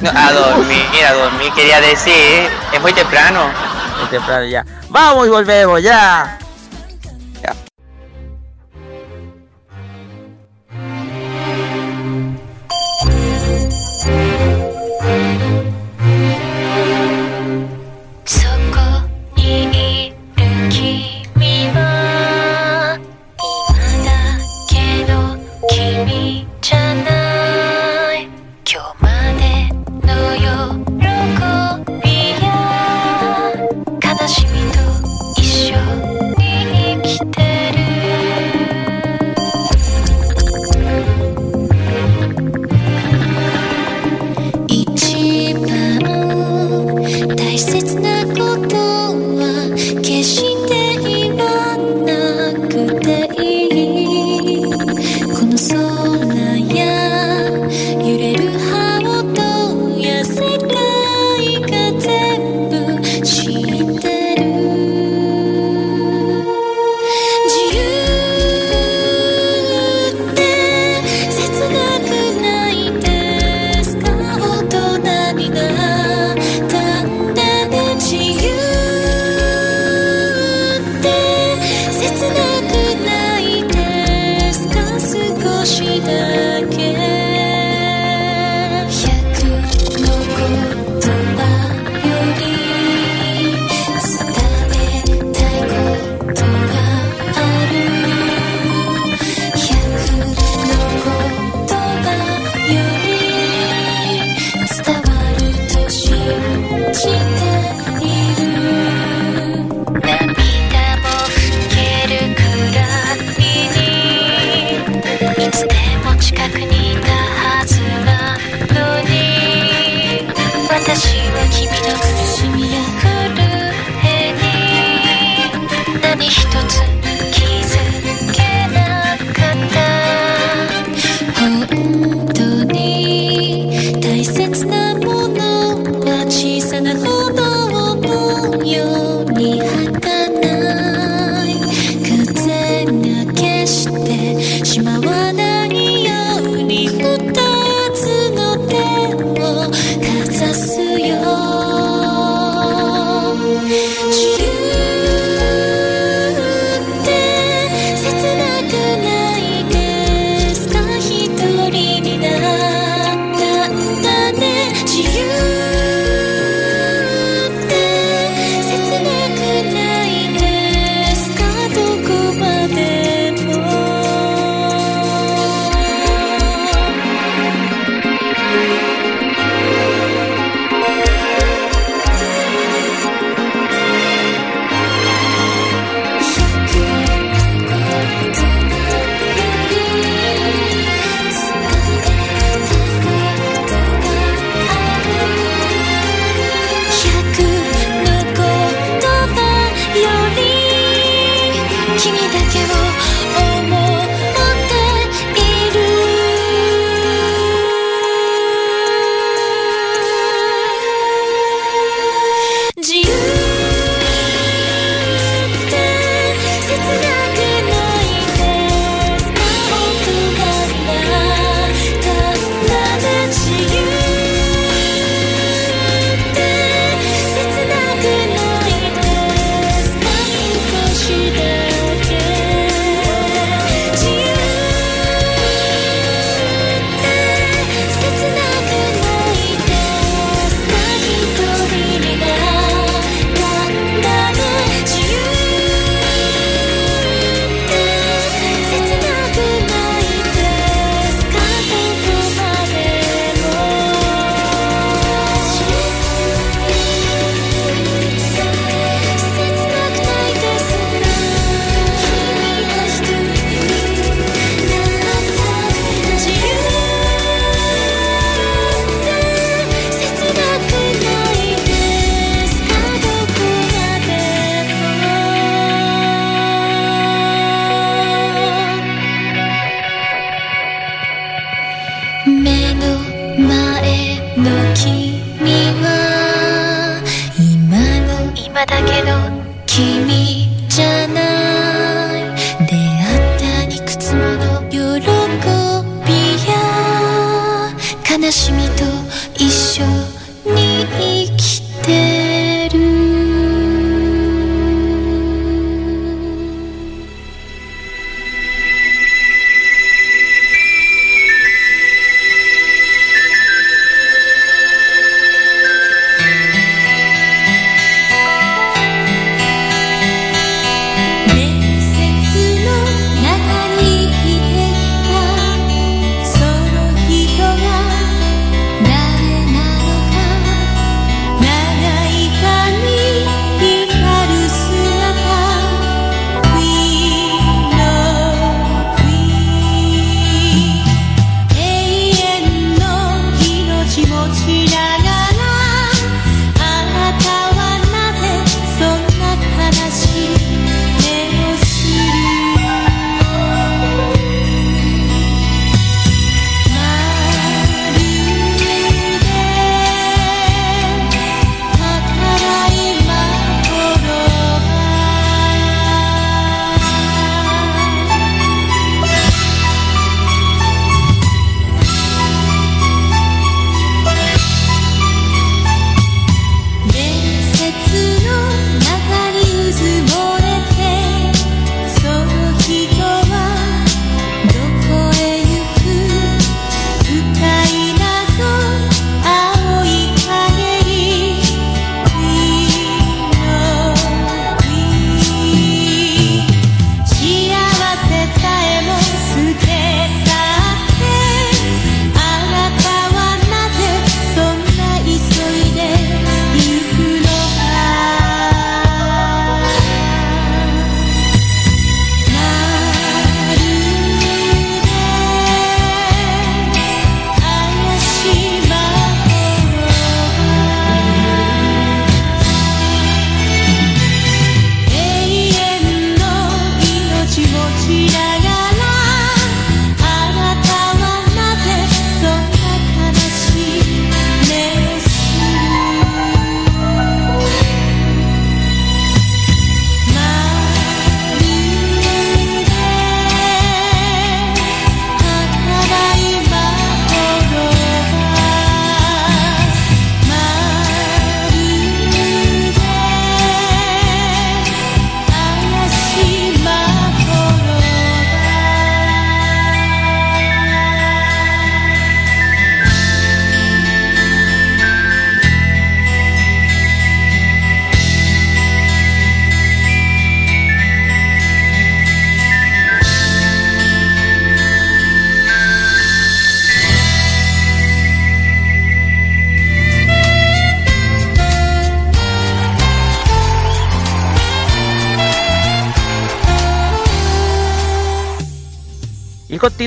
[0.01, 2.49] No, a dormir, a dormir, quería decir.
[2.73, 3.51] Es muy temprano.
[3.99, 4.65] Muy temprano ya.
[4.89, 6.39] Vamos y volvemos, ya.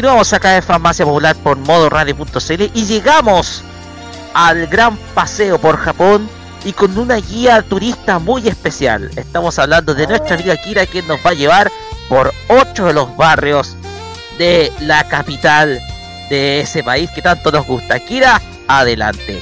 [0.03, 3.63] Continuamos acá en Farmacia Popular por modo radio.cl y llegamos
[4.33, 6.29] al gran paseo por Japón
[6.65, 9.09] y con una guía turista muy especial.
[9.15, 11.71] Estamos hablando de nuestra amiga Kira que nos va a llevar
[12.09, 13.77] por ocho de los barrios
[14.37, 15.79] de la capital
[16.29, 17.97] de ese país que tanto nos gusta.
[17.97, 19.39] Kira, adelante.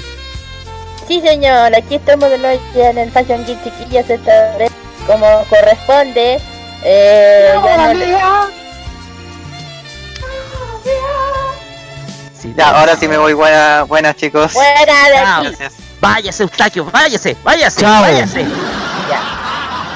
[1.08, 4.72] Sí, señor, aquí estamos de nuevo ya en el Fashion Geek chiquillas esta vez
[5.08, 6.40] como corresponde.
[6.84, 8.61] Eh, ya no
[12.42, 13.34] Sí, Ya, ahora sí me voy.
[13.34, 14.52] Buena, buenas, chicos.
[14.52, 15.42] Fuera de Chao.
[15.42, 15.76] aquí.
[16.00, 18.02] Váyase, Eustaquio, váyase, váyase, Chao.
[18.02, 18.42] váyase.
[19.10, 19.22] Ya.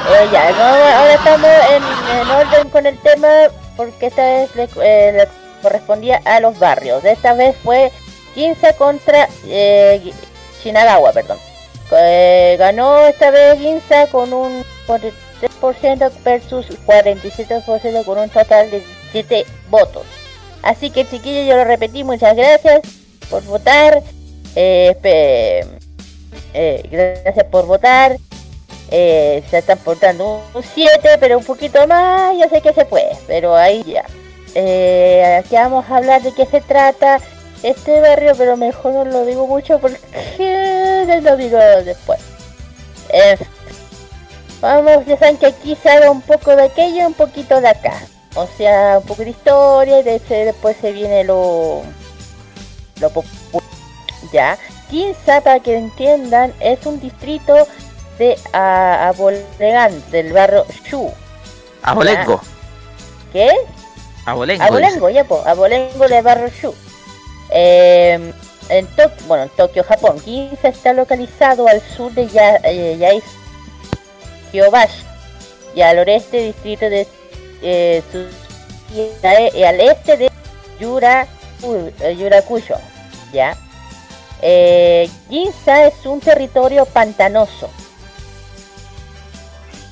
[0.08, 3.28] Eh, ya, no, ahora estamos en, en orden con el tema
[3.76, 5.28] porque esta vez le, eh, le
[5.64, 7.04] correspondía a los barrios.
[7.04, 7.91] Esta vez fue
[8.36, 10.14] 15 contra eh,
[10.64, 11.39] Shinagawa, perdón.
[11.91, 19.46] Eh, ganó esta vez Ginza con un 43% versus 47% con un total de 7
[19.70, 20.04] votos.
[20.66, 22.82] Así que chiquillos, yo lo repetí, muchas gracias
[23.30, 24.01] por votar.
[24.55, 24.97] Eh,
[26.53, 28.18] eh, gracias por votar.
[28.89, 33.16] Eh, se están portando un 7, pero un poquito más, yo sé que se puede,
[33.28, 34.05] pero ahí ya.
[34.55, 37.20] Eh, aquí vamos a hablar de qué se trata
[37.61, 39.99] este barrio, pero mejor no lo digo mucho porque
[41.07, 42.20] les lo digo después.
[43.09, 43.38] Eh,
[44.61, 47.68] vamos, ya saben que aquí se haga un poco de aquello y un poquito de
[47.68, 47.93] acá.
[48.36, 51.82] O sea, un poco de historia y de ese- después se viene lo,
[53.00, 53.64] lo popular.
[54.34, 54.58] Ya.
[54.90, 57.56] Ginza, para que entiendan, es un distrito
[58.20, 61.12] de a- Abolegán, del barrio Shu.
[61.82, 62.42] Abolengo.
[63.32, 63.52] ¿Qué?
[64.26, 64.64] Abolengo.
[64.64, 66.74] Abolengo, ya po, Abolengo del barrio Shu.
[67.52, 68.34] Eh,
[68.70, 70.20] en Tokio, bueno, en Tokio, Japón.
[70.20, 73.24] Ginza está localizado al sur de ya, eh, Yais-
[74.52, 75.04] Kyobashi
[75.76, 77.08] y al oeste del distrito de
[77.66, 78.03] eh,
[78.93, 80.32] y al este de
[80.80, 81.28] Yura,
[81.63, 82.76] eh, Yurakuyo,
[83.34, 83.57] ¿ya?
[84.41, 87.70] Eh, Ginza es un territorio pantanoso.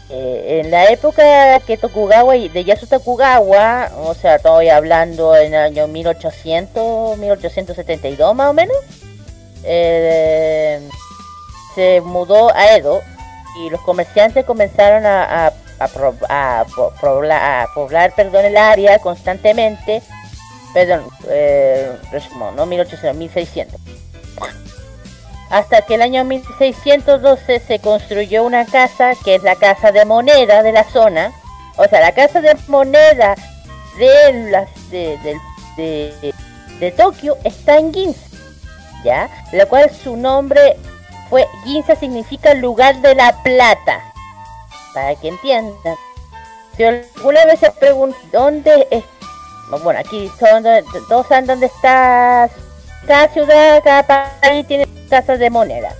[0.09, 5.55] Eh, en la época que Tokugawa y de Yasu Tokugawa, o sea, estoy hablando en
[5.55, 8.77] el año 1800, 1872 más o menos,
[9.63, 10.87] eh,
[11.73, 13.01] se mudó a Edo
[13.65, 15.51] y los comerciantes comenzaron a,
[15.83, 20.01] a pro- a a poblar perdón, el área constantemente,
[20.73, 21.91] perdón, eh,
[22.55, 23.79] no 1800, 1600.
[25.49, 30.63] Hasta que el año 1612 se construyó una casa que es la casa de moneda
[30.63, 31.31] de la zona.
[31.77, 33.35] O sea, la casa de moneda
[33.97, 35.35] de, las, de, de,
[36.21, 36.33] de-
[36.79, 38.21] de Tokio está en Ginza.
[39.03, 39.29] ¿Ya?
[39.51, 40.75] La cual su nombre
[41.29, 44.12] fue Ginza significa lugar de la plata.
[44.93, 45.95] Para que entiendan.
[46.77, 49.03] Si alguna vez se pregunta dónde es.
[49.83, 50.63] Bueno, aquí son,
[51.09, 52.49] todos saben dónde está
[53.07, 54.03] cada ciudad, cada
[54.41, 55.93] país tiene casas de moneda.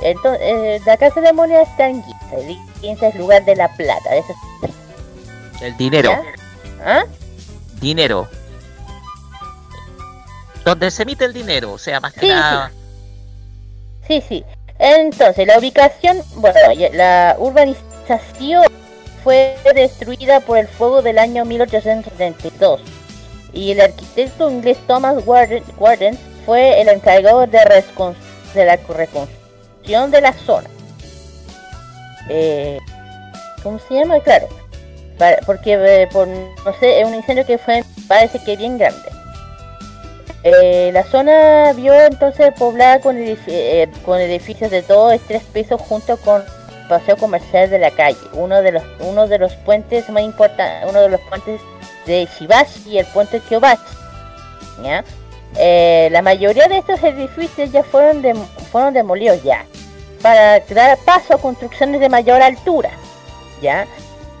[0.00, 2.36] Entonces, eh, la casa de moneda está en Ginza.
[2.80, 4.14] Ginza es lugar de la plata.
[4.14, 6.12] Eso es- El dinero.
[6.84, 7.04] ¿Ah?
[7.80, 8.28] Dinero.
[10.64, 12.70] Donde se emite el dinero, o sea, más que Sí, nada.
[14.06, 14.44] Sí, sí.
[14.78, 16.58] Entonces, la ubicación, bueno,
[16.92, 17.87] la urbanización
[19.22, 22.80] fue destruida por el fuego del año 1872
[23.52, 27.58] y el arquitecto inglés Thomas Warden, Warden fue el encargado de,
[28.54, 30.68] la reconstrucción de la zona.
[32.28, 32.78] Eh,
[33.62, 34.20] ¿Cómo se llama?
[34.20, 34.48] Claro,
[35.46, 39.08] porque eh, por, no sé, es un incendio que fue, parece que bien grande.
[40.44, 45.80] Eh, la zona vio entonces poblada con, eh, con edificios de dos y tres pisos
[45.80, 46.42] junto con
[46.88, 51.00] paseo comercial de la calle, uno de los uno de los puentes más importantes, uno
[51.00, 51.60] de los puentes
[52.06, 53.82] de Shibashi y el puente Kyobashi.
[54.82, 55.04] ¿ya?
[55.56, 59.64] Eh, la mayoría de estos edificios ya fueron dem- fueron demolidos ya
[60.22, 62.90] para dar paso a construcciones de mayor altura.
[63.62, 63.86] ¿ya?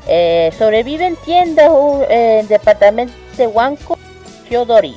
[0.06, 1.70] Eh, sobreviven tiendas
[2.08, 3.98] en departamentos de Huanco,
[4.48, 4.96] Kyodori.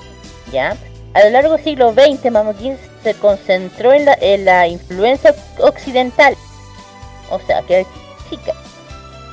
[0.52, 0.76] ¿ya?
[1.14, 6.36] A lo largo del siglo XX, Mamokin se concentró en la, en la influencia occidental,
[7.32, 7.86] o sea, que
[8.30, 8.53] chica,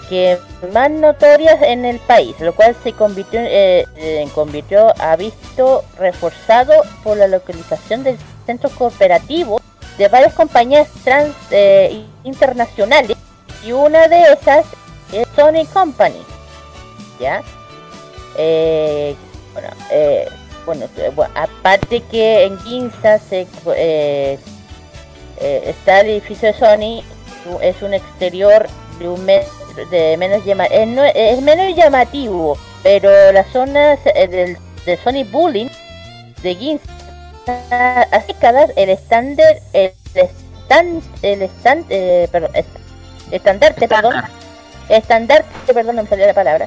[0.08, 0.38] que
[0.72, 6.72] más notorias en el país, lo cual se convirtió, eh, eh, convirtió a visto reforzado
[7.04, 8.16] por la localización del
[8.46, 9.60] centro cooperativo
[9.98, 13.16] de varias compañías trans eh, internacionales
[13.64, 14.64] y una de esas
[15.12, 16.22] es Sony Company,
[17.20, 17.42] ¿ya?
[18.36, 19.16] Eh,
[20.64, 23.46] bueno, bueno, aparte que en Ginza se,
[25.40, 27.02] está el edificio de Sony,
[27.62, 28.66] es un exterior
[28.98, 29.50] de un metro,
[29.90, 35.68] de menos es, no- es menos llamativo, pero la zona eh, del, de Sony Bullying
[36.42, 36.82] de Ginza
[38.12, 39.92] hace décadas el estándar el
[40.68, 42.68] stand el stand eh, perdón, est-
[43.30, 44.14] estandarte perdón
[44.88, 46.66] estandarte perdón no me salía la palabra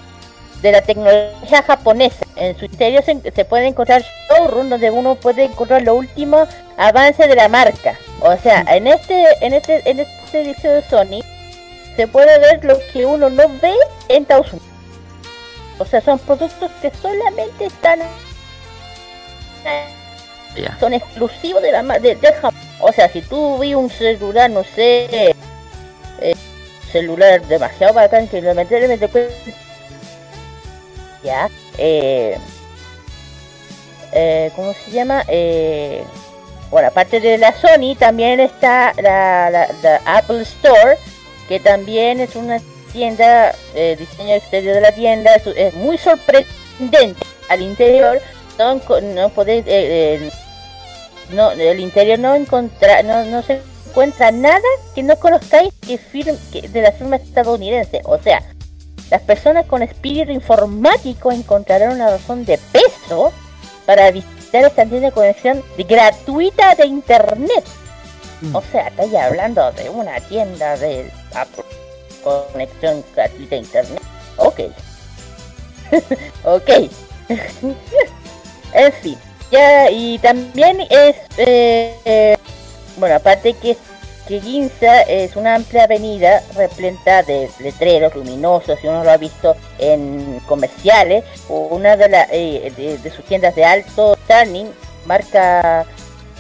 [0.61, 2.23] de la tecnología japonesa.
[2.35, 6.47] En su interior se, se puede encontrar showroom donde uno puede encontrar los últimos
[6.77, 7.95] avances de la marca.
[8.19, 11.21] O sea, en este, en este, en este edificio de Sony
[11.95, 13.73] se puede ver lo que uno no ve
[14.07, 14.69] en Estados Unidos.
[15.77, 17.99] O sea, son productos que solamente están
[20.79, 22.59] son exclusivos de la de, de Japón.
[22.79, 26.35] O sea, si tú vi un celular, no sé, eh,
[26.91, 29.51] celular demasiado bacán que lamentablemente cuesta
[31.23, 32.37] ya eh,
[34.11, 35.23] eh, ¿cómo se llama?
[35.27, 36.03] Eh,
[36.71, 39.67] bueno, aparte de la Sony, también está la,
[40.05, 40.97] Apple Store,
[41.47, 42.59] que también es una
[42.93, 47.25] tienda, eh, diseño exterior de la tienda, es, es muy sorprendente.
[47.49, 48.21] Al interior,
[48.57, 50.31] no, no podéis, eh, eh,
[51.31, 54.61] no, el interior no encontra, no, no se encuentra nada
[54.95, 58.41] que no conozcáis que, firm- que de la firma estadounidense, o sea,
[59.09, 63.33] las personas con espíritu informático encontrarán una razón de peso
[63.85, 64.09] para
[64.53, 67.63] esta tienda de conexión gratuita de internet.
[68.53, 71.63] O sea, estoy hablando de una tienda de Apple,
[72.23, 74.01] conexión gratuita de internet.
[74.37, 74.59] Ok.
[76.45, 76.69] ok.
[78.73, 79.17] en fin.
[79.51, 82.37] Ya, y también es, eh, eh,
[82.97, 83.75] bueno, aparte que
[84.31, 89.57] que Ginza es una amplia avenida repleta de letreros luminosos, si uno lo ha visto
[89.77, 94.67] en comerciales, una de, la, eh, de, de sus tiendas de alto turning,
[95.05, 95.85] marca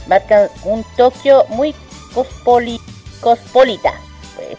[0.07, 1.75] marcan un Tokio muy
[2.13, 2.79] cospoli,
[3.19, 3.91] cospolita.
[4.37, 4.57] Pues,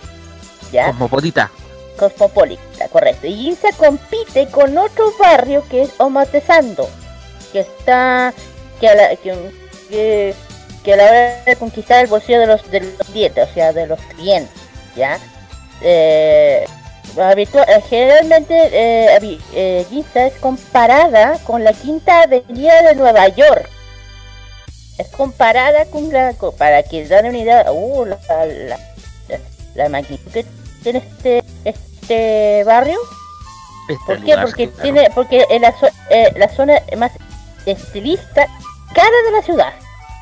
[0.71, 0.89] ¿ya?
[0.89, 1.51] Cosmopolita.
[1.99, 3.29] Cosmopolita, correcto.
[3.29, 6.87] Y Ginza compite con otro barrio que es Omatesando,
[7.51, 8.35] que está
[8.79, 9.35] que a la, que,
[9.89, 10.35] que-
[10.85, 13.73] que a la hora de conquistar el bolsillo de los de los clientes, o sea,
[13.73, 14.53] de los clientes,
[14.97, 15.19] ¿ya?
[15.83, 16.65] Eh,
[17.17, 23.69] eh, generalmente eh, eh, es comparada con la Quinta Avenida de Nueva York.
[24.99, 28.79] Es comparada con la con- para que dan una idea, uh, la, la,
[29.29, 29.39] la-
[29.75, 30.45] la magnitud que
[30.83, 32.99] tiene este este barrio.
[33.89, 34.37] Este ¿Por qué?
[34.41, 34.83] Porque claro.
[34.83, 35.75] tiene, porque en la,
[36.11, 37.13] eh, la zona más
[37.67, 38.47] estilista
[38.95, 39.73] cara de la ciudad.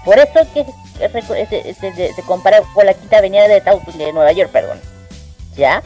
[0.04, 0.64] Por eso que
[1.00, 4.80] es se compara con la quinta avenida de, Tau- de Nueva York, perdón.
[5.56, 5.82] ¿Ya?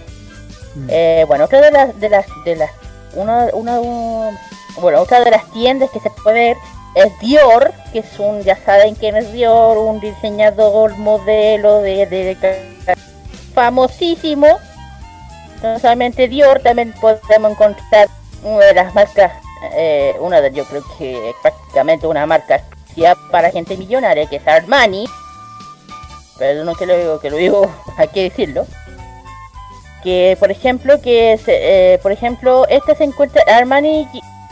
[0.74, 0.86] Mm.
[0.90, 2.70] Eh, bueno, otra de las, de las, de las,
[3.14, 4.36] una, una, un-
[4.80, 6.56] bueno, otra de las tiendas que se puede ver
[6.96, 12.34] es Dior, que es un, ya saben quién es Dior, un diseñador, modelo de, de-
[12.34, 12.96] de-
[13.54, 14.58] famosísimo.
[15.62, 18.08] No solamente Dior, también podemos encontrar
[18.42, 19.32] una de las marcas,
[19.74, 22.60] eh, una de, yo creo que es prácticamente una marca
[23.30, 25.06] para gente millonaria, que es Armani.
[26.38, 28.66] Pero no que lo digo, que lo digo, hay que decirlo.
[30.02, 34.06] Que, por ejemplo, que se- eh, por ejemplo, esta se encuentra Armani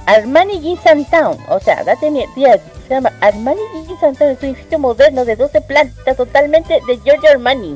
[0.06, 2.60] Armani Ginsan Town, o sea, date mi se
[2.94, 7.74] llama Armani Ginsan Town, es un edificio moderno de 12 plantas totalmente de Giorgio Armani.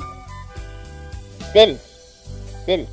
[1.55, 1.79] Del,
[2.67, 2.89] del.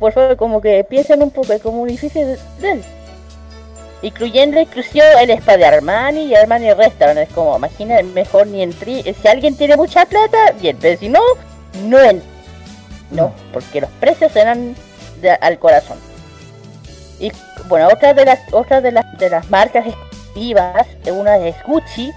[0.00, 2.84] Por favor, como que piensen un poco, como un edificio de, del.
[4.02, 9.02] Incluyendo inclusive el spa de Armani y Armani Restaurant, es como, imagina, mejor ni entrí,
[9.02, 11.20] si alguien tiene mucha plata, bien, pero si no,
[11.84, 12.22] no en,
[13.10, 14.74] no, porque los precios serán
[15.20, 15.98] de- al corazón.
[17.18, 17.30] Y
[17.68, 22.10] bueno, otra de las otra de las de las marcas exclusivas, eh, una es Gucci,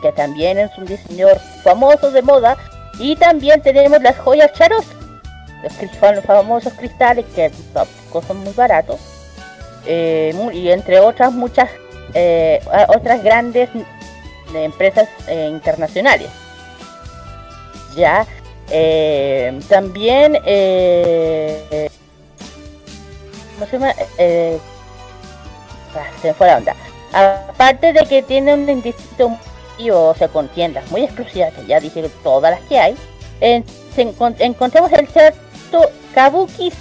[0.00, 2.56] que también es un diseñador famoso de moda,
[2.98, 4.86] y también tenemos las joyas Charos,
[5.62, 7.50] los famosos cristales que
[8.26, 8.98] son muy baratos,
[9.86, 11.70] eh, y entre otras muchas
[12.14, 13.68] eh, otras grandes
[14.54, 16.28] empresas eh, internacionales.
[17.94, 18.26] Ya,
[19.68, 20.34] también
[23.54, 23.94] ¿cómo se llama?
[25.94, 26.76] Ah, se me fue la onda.
[27.12, 29.36] Aparte de que tiene un distrito
[29.92, 32.96] o sea, con tiendas muy exclusivas, que ya dije todas las que hay,
[33.40, 36.72] encontramos el teatro Kabuki.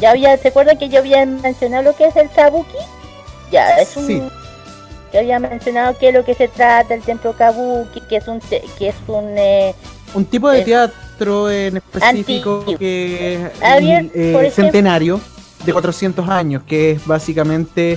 [0.00, 2.76] Ya había, ¿se acuerdan que yo había mencionado lo que es el Kabuki?
[3.50, 4.06] Ya, es un...
[4.06, 4.22] Sí.
[5.12, 8.40] Yo había mencionado que es lo que se trata el templo Kabuki, que es un...
[8.40, 9.24] te- que es un...
[9.38, 9.74] eh,
[10.14, 12.78] Un tipo de Es- teatro en específico Antiguo.
[12.78, 15.20] que es mm, eh, centenario
[15.64, 17.92] de 400 años, que es básicamente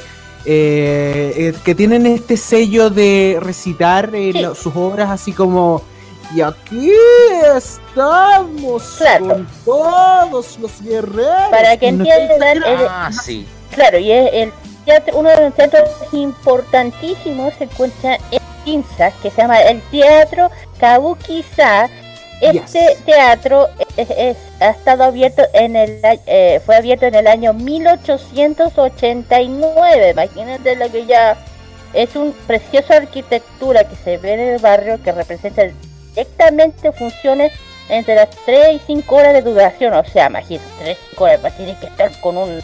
[0.45, 4.39] eh, eh, que tienen este sello de recitar eh, Sí.
[4.41, 5.81] lo- sus obras así como
[6.35, 6.91] y aquí
[7.55, 9.27] estamos Claro.
[9.27, 11.49] con todos los guerreros.
[11.51, 13.47] Para que entiendan, el- Ah, sí.
[13.73, 14.51] Claro, y es el
[14.85, 20.49] teatro, uno de los teatros importantísimos se encuentra en Ginza, que se llama el Teatro
[20.79, 21.87] Kabuki-sa.
[22.41, 22.97] Este Yes.
[23.05, 27.51] teatro es- es- ha estado abierto en el a- eh, fue abierto en el año
[27.53, 30.11] 1889.
[30.11, 31.35] Imagínate lo que ya
[31.93, 35.63] es un preciosa arquitectura que se ve en el barrio que representa
[36.09, 37.51] directamente funciones
[37.89, 39.93] entre las 3 y 5 horas de duración.
[39.93, 42.61] O sea, imagínate, 3 horas, va, tienes que estar con un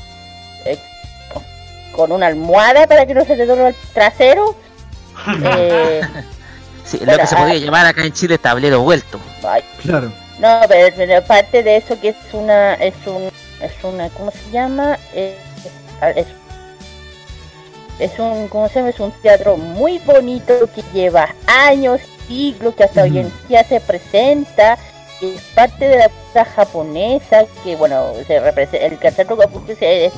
[0.65, 0.77] eh,
[1.95, 4.55] con, una almohada para que no se te duerma el trasero.
[5.43, 6.01] Eh,
[6.85, 7.39] Sí, lo que se ah.
[7.39, 9.19] podría llamar acá en Chile tablero vuelto.
[9.43, 10.11] ay, Claro.
[10.39, 14.51] no, pero, pero aparte de eso que es una, es un, es una, ¿cómo se
[14.51, 14.97] llama?
[15.13, 15.35] Eh,
[16.15, 16.27] es,
[17.97, 18.89] es un, ¿cómo se llama?
[18.89, 23.79] Es un teatro muy bonito que lleva años, siglos, que hasta hoy en día se
[23.79, 24.77] presenta.
[25.21, 29.37] Es parte de la cultura japonesa, que bueno, se representa, el teatro
[29.79, 30.13] es,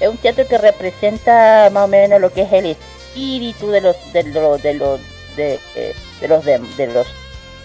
[0.00, 3.96] es un teatro que representa más o menos lo que es el espíritu de los,
[4.12, 5.00] de los, de los,
[5.36, 7.06] de, eh, de los, de, de los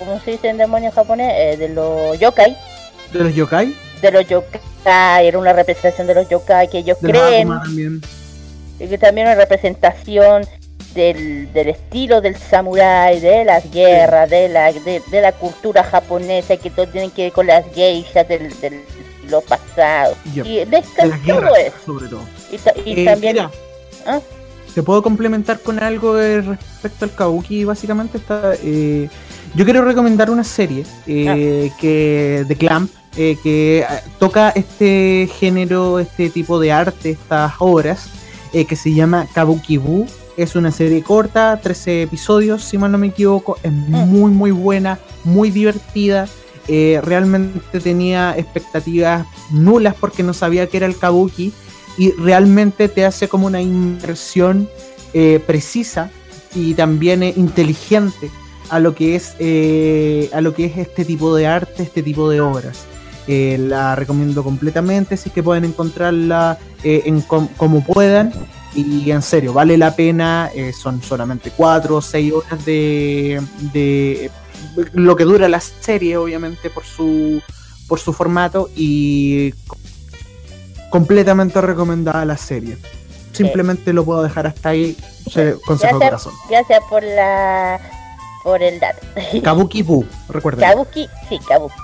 [0.02, 1.32] ¿cómo se dice en demonio en japonés?
[1.36, 2.58] Eh, de los yokai.
[3.14, 7.14] De los yokai, De los yokai, era una representación de los yokai que ellos de
[7.14, 7.48] los creen.
[7.48, 8.02] Akuma también.
[8.80, 10.48] Y que también una representación
[10.94, 16.58] del, del estilo del samurái, de las guerras, de la de, de la cultura japonesa,
[16.58, 18.82] que todo tiene que ver con las geishas del, del
[19.30, 20.16] lo pasado.
[20.34, 20.46] Yep.
[20.46, 21.76] Y mezclan De las todo guerras, eso.
[21.86, 22.22] sobre todo.
[22.86, 23.34] Y, Eh, también...
[23.34, 23.52] mira,
[24.06, 24.20] ¿Ah?
[24.74, 27.66] ¿Te puedo complementar con algo respecto al Kabuki?
[27.66, 28.54] Básicamente está.
[28.64, 29.10] eh,
[29.54, 33.86] yo quiero recomendar una serie eh, que de Clamp eh, que eh,
[34.18, 38.08] toca este género, este tipo de arte, estas obras
[38.54, 43.08] eh, que se llama Kabuki-bu Es una serie corta, 13 episodios, si mal no me
[43.08, 43.58] equivoco.
[43.64, 46.28] Es muy, muy buena, muy divertida.
[46.68, 51.52] Eh, realmente tenía expectativas nulas porque no sabía que era el kabuki.
[51.98, 54.70] Y realmente te hace como una inversión
[55.14, 56.10] eh, precisa
[56.56, 58.30] y también eh, inteligente
[58.70, 62.30] a lo que es eh, a lo que es este tipo de arte, este tipo
[62.30, 62.86] de obras.
[63.28, 68.32] Eh, la recomiendo completamente si es que pueden encontrarla eh, en com- como puedan
[68.74, 73.42] y en serio vale la pena eh, son solamente 4 o 6 horas de,
[73.74, 74.32] de
[74.94, 77.42] lo que dura la serie obviamente por su
[77.88, 79.54] por su formato y
[80.90, 82.78] completamente recomendada la serie
[83.34, 84.96] simplemente lo puedo dejar hasta ahí
[85.30, 87.80] se- consejo Gracias, corazón gracias por la
[88.44, 89.06] por el dato.
[89.44, 91.76] Kabuki Bu recuerden Kabuki, sí, Kabuki.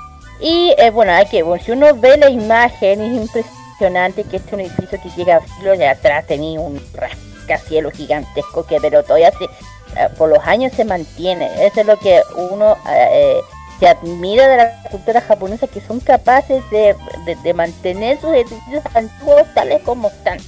[0.41, 4.37] Y eh, bueno, hay que, bueno, si uno ve la imagen, es impresionante que este
[4.37, 9.31] es un edificio que llega siglos de atrás, tenía un rascacielos gigantesco que pero todavía
[9.31, 11.49] se, eh, por los años se mantiene.
[11.65, 12.21] Eso es lo que
[12.51, 13.37] uno eh, eh,
[13.79, 16.95] se admira de la cultura japonesa, que son capaces de,
[17.25, 20.39] de, de mantener sus edificios antiguos tales como están.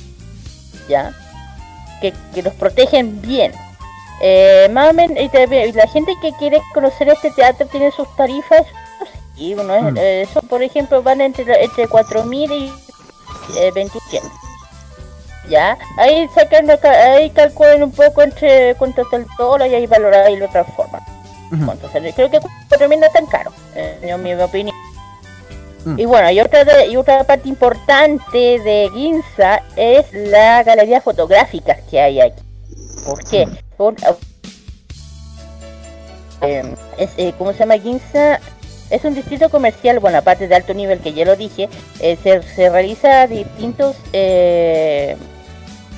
[0.88, 1.12] ¿Ya?
[2.02, 3.52] Que, que los protegen bien.
[4.22, 8.14] Eh, más o menos, y y la gente que quiere conocer este teatro tiene sus
[8.18, 8.66] tarifas
[9.38, 9.98] y uno es, Mm.
[9.98, 12.74] eh, eso por ejemplo van entre, entre 4.000 y
[13.58, 14.24] eh, 2100
[15.50, 19.76] ya ahí sacan la ca- ahí calculan un poco entre cuánto está el dólar y
[19.76, 21.02] ahí valorar y lo transforman
[21.66, 22.14] cuánto sale.
[22.14, 24.76] creo que 4.000 no es tan caro en mi opinión
[25.86, 25.98] Mm.
[25.98, 31.80] y bueno, y otra, de- y otra parte importante de Ginza es la galería fotográficas
[31.90, 32.42] que hay aquí.
[33.06, 33.48] ¿Por qué?
[33.78, 33.96] Por,
[36.42, 38.40] eh, es, eh, ¿Cómo se llama Ginza?
[38.90, 42.42] Es un distrito comercial, bueno, aparte de alto nivel que ya lo dije, eh, se,
[42.42, 45.16] se realiza distintos, eh,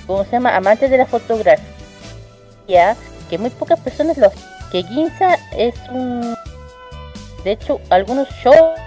[0.08, 0.56] ¿cómo se llama?
[0.56, 1.62] Amantes de la fotografía,
[3.30, 4.30] que muy pocas personas lo
[4.72, 6.36] Que Ginza es un...
[7.46, 8.78] De hecho, algunos shows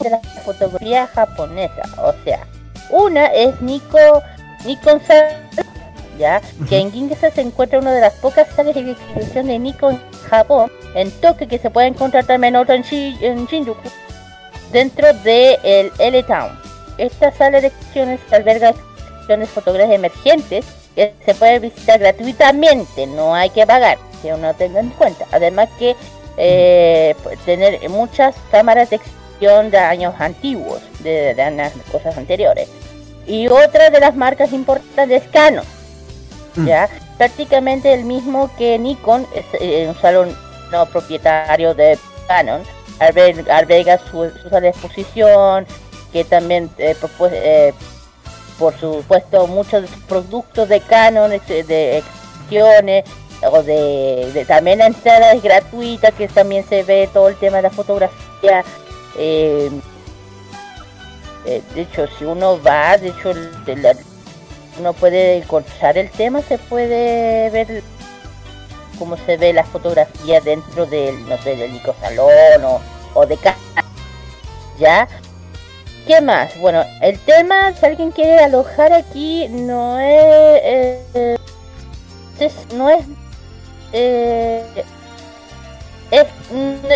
[0.00, 2.46] de la fotografía japonesa, o sea,
[2.90, 4.22] una es Nico,
[4.64, 5.40] Nikon Sa-
[6.18, 9.94] ya, que en Ginza se encuentra una de las pocas salas de exhibición de Nikon
[9.94, 13.88] en Japón, en Tokio, que se puede encontrar también otra en, Shi- en Shinjuku,
[14.72, 16.58] dentro de el L-Town.
[16.98, 20.64] Esta sala de exhibiciones alberga exhibiciones fotográficas emergentes
[20.94, 25.26] que se puede visitar gratuitamente, no hay que pagar, que uno tenga en cuenta.
[25.30, 25.94] Además que
[26.38, 32.68] eh, pues, tener muchas cámaras de exhibición de años antiguos, de, de cosas anteriores.
[33.26, 35.64] Y otra de las marcas importantes es Canon,
[36.56, 36.66] Mm.
[36.66, 36.88] ya
[37.18, 40.36] prácticamente el mismo que Nikon, es eh, un salón
[40.72, 42.62] no propietario de Canon,
[42.98, 45.66] alber- alberga su, su sala de exposición,
[46.12, 46.96] que también eh,
[47.32, 47.74] eh,
[48.58, 53.04] por supuesto muchos productos de Canon, ex- de exhibiciones,
[53.50, 57.64] o de, también la entrada es gratuita, que también se ve todo el tema de
[57.64, 58.64] la fotografía.
[59.14, 59.70] de
[61.76, 63.96] hecho, si uno va, de hecho, de
[64.78, 67.82] uno puede encontrar el tema, se puede ver
[68.98, 72.80] cómo se ve la fotografía dentro del, no sé, del Nico Salón o,
[73.14, 73.58] o de casa.
[74.78, 75.08] ¿Ya?
[76.06, 76.56] ¿Qué más?
[76.60, 81.00] Bueno, el tema, si alguien quiere alojar aquí, no es...
[81.14, 81.36] eh,
[82.38, 83.04] es- no es...
[83.92, 84.62] eh,
[86.10, 86.26] es,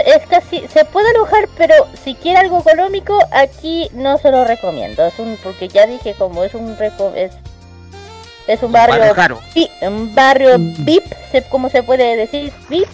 [0.06, 0.66] es casi...
[0.68, 1.74] Se puede alojar, pero
[2.04, 5.04] si quiere algo económico, aquí no se lo recomiendo.
[5.04, 5.36] Es un...
[5.42, 6.76] Porque ya dije, como es un...
[7.16, 7.32] Es,
[8.52, 8.98] es un barrio...
[8.98, 9.40] Barrio caro.
[9.54, 10.84] Sí, un barrio Mm.
[10.84, 11.04] VIP,
[11.48, 12.52] ¿cómo se puede decir?
[12.68, 12.88] VIP.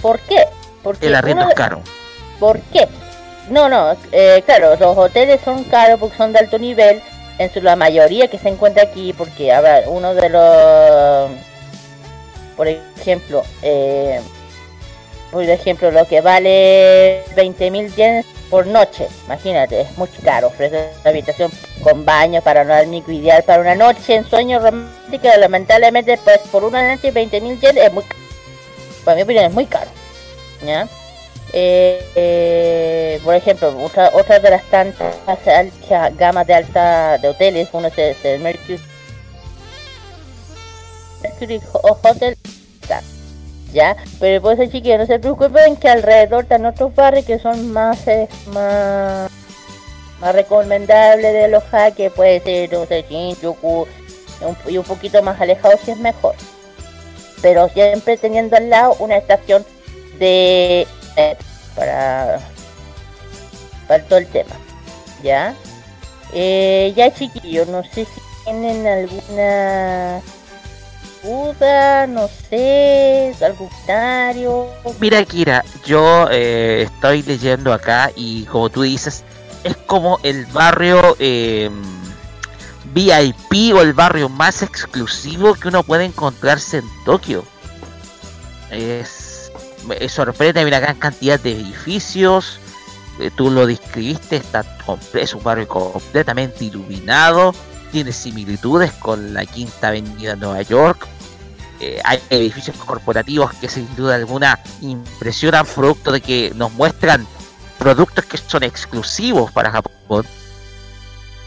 [0.00, 0.46] ¿Por qué?
[0.82, 1.80] Porque El arriendo uno es caro.
[2.38, 2.88] ¿Por qué?
[3.50, 7.02] No, no, eh, claro, los hoteles son caros porque son de alto nivel,
[7.38, 11.30] en su la mayoría que se encuentra aquí, porque a ver, uno de los,
[12.56, 14.20] por ejemplo, eh,
[15.30, 21.10] por ejemplo, lo que vale 20.000 yenes por noche, imagínate, es muy caro, ofrece una
[21.10, 21.50] habitación
[21.82, 26.62] con baño para no dormir ideal para una noche en sueño romántico, lamentablemente, pues por
[26.64, 28.20] una noche 20.000 yenes es muy caro,
[29.04, 29.90] para mi opinión es muy caro,
[30.64, 30.86] ¿ya?
[31.52, 35.14] Eh, eh, por ejemplo, otra, otra de las tantas
[35.46, 38.80] alta, gamas de alta de hoteles, uno es el, Mercury,
[41.22, 42.36] Mercury Ho- Hotel,
[43.74, 47.72] ya, pero pues el chiquillo no se preocupen que alrededor están otros barrios que son
[47.72, 49.30] más, eh, más,
[50.20, 53.86] más recomendables de alojar, que puede ser, no sé, Shinjuku,
[54.68, 56.34] y un poquito más alejado si es mejor,
[57.42, 59.66] pero siempre teniendo al lado una estación
[60.18, 60.86] de
[61.16, 61.36] eh,
[61.74, 62.38] para
[63.88, 64.56] para todo el tema
[65.22, 65.54] ya
[66.32, 70.20] eh, ya chiquillo no sé si tienen alguna
[71.24, 74.68] no sé, algún comentario.
[75.00, 79.24] Mira, Kira, yo eh, estoy leyendo acá y como tú dices,
[79.62, 81.70] es como el barrio eh,
[82.92, 87.44] VIP o el barrio más exclusivo que uno puede encontrarse en Tokio.
[88.70, 89.50] Es,
[89.86, 92.58] me sorprende, hay una gran cantidad de edificios.
[93.18, 94.64] eh, tú lo describiste, está
[95.14, 97.54] es un barrio completamente iluminado.
[97.92, 101.06] Tiene similitudes con la Quinta Avenida de Nueva York.
[101.80, 107.26] Eh, hay edificios corporativos que sin duda alguna impresionan producto de que nos muestran
[107.78, 110.26] productos que son exclusivos para Japón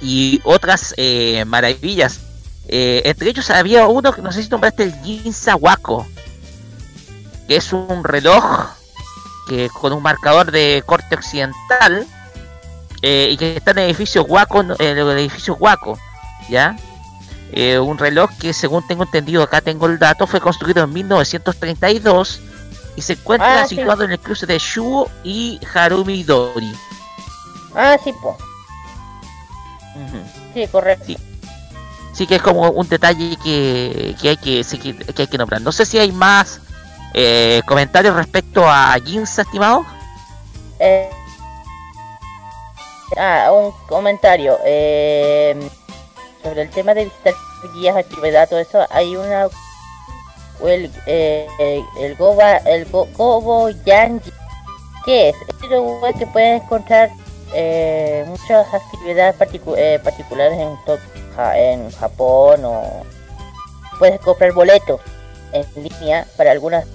[0.01, 2.19] y otras eh, maravillas.
[2.67, 6.05] Eh, entre ellos había uno que no sé si nombraste el Ginza Wako
[7.47, 8.43] que es un reloj
[9.47, 12.05] que con un marcador de corte occidental
[13.01, 15.57] eh, y que está en el edificio Wako en el edificio
[16.49, 16.75] ya
[17.53, 22.41] eh, un reloj que según tengo entendido acá tengo el dato fue construido en 1932
[22.95, 23.75] y se encuentra Ah, sí.
[23.75, 26.73] situado en el cruce de Shuo y Harumi Dori.
[27.75, 28.11] Ah, sí.
[28.11, 28.37] Ujú.
[30.53, 31.05] Sí, correcto.
[31.05, 31.17] Sí.
[32.13, 35.37] Sí que es como un detalle que, que hay que, sí que, que hay que
[35.37, 35.61] nombrar.
[35.61, 36.59] No sé si hay más
[37.13, 39.85] eh, comentarios respecto a Ginza, estimado.
[40.79, 41.09] Eh,
[43.17, 44.57] ah, un comentario.
[44.65, 45.69] eh,
[46.47, 47.33] sobre el tema de visitar
[47.73, 48.85] guías, actividad, todo eso.
[48.89, 49.47] Hay una.
[50.63, 54.31] El, eh, el Goba, el Go, Gobo Yanji.
[55.05, 55.35] ¿Qué es?
[55.63, 57.09] Un lugar que pueden encontrar
[57.53, 59.35] eh, muchas actividades
[59.77, 60.77] eh, particulares en,
[61.55, 63.03] en Japón o
[63.99, 64.99] puedes comprar boletos
[65.53, 66.85] en línea para algunas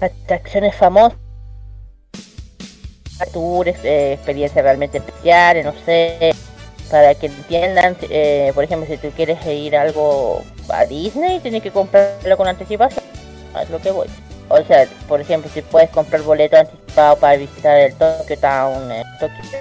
[0.00, 1.18] atracciones famosas
[3.32, 6.32] tours, eh, experiencias realmente especiales, no sé,
[6.90, 11.70] para que entiendan, eh, por ejemplo, si tú quieres ir algo a Disney, tienes que
[11.70, 13.04] comprarlo con anticipación,
[13.62, 14.08] es lo que voy.
[14.48, 19.04] O sea, por ejemplo, si puedes comprar boleto anticipado para visitar el Tokyo Town, eh,
[19.20, 19.58] Tokyo-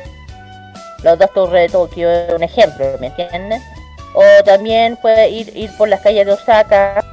[1.04, 3.62] los dos torres de Tokio es un ejemplo, ¿me entiendes?
[4.14, 7.04] O también puedes ir, ir por las calles de Osaka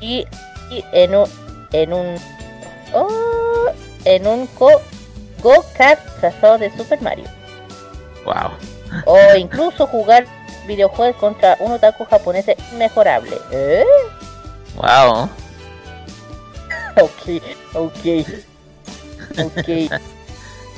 [0.00, 0.26] y,
[0.70, 1.26] y en un
[1.72, 2.16] en un
[2.92, 3.70] oh,
[4.04, 4.70] en un go
[5.42, 7.24] go kart disfrazado de Super Mario
[8.24, 8.50] Wow.
[9.04, 10.26] O incluso jugar
[10.66, 13.36] videojuegos contra un otaku japonés inmejorable.
[13.50, 13.84] ¿Eh?
[14.76, 15.28] Wow.
[16.98, 17.42] Ok,
[17.74, 18.24] ok,
[19.36, 19.68] ok,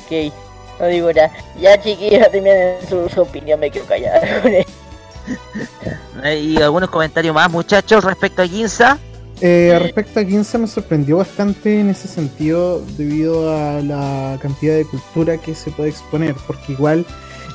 [0.03, 0.33] ok.
[0.81, 1.31] No digo nada.
[1.61, 4.21] Ya chiquillos, también su, su opinión me quedo callada.
[6.35, 8.99] ¿Y algunos comentarios más, muchachos, respecto a Ginza?
[9.41, 14.85] Eh, respecto a Ginza me sorprendió bastante en ese sentido debido a la cantidad de
[14.85, 17.07] cultura que se puede exponer, porque igual,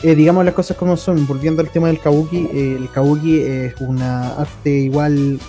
[0.03, 3.75] eh, digamos las cosas como son, volviendo al tema del kabuki, eh, el kabuki es
[3.79, 5.39] una arte igual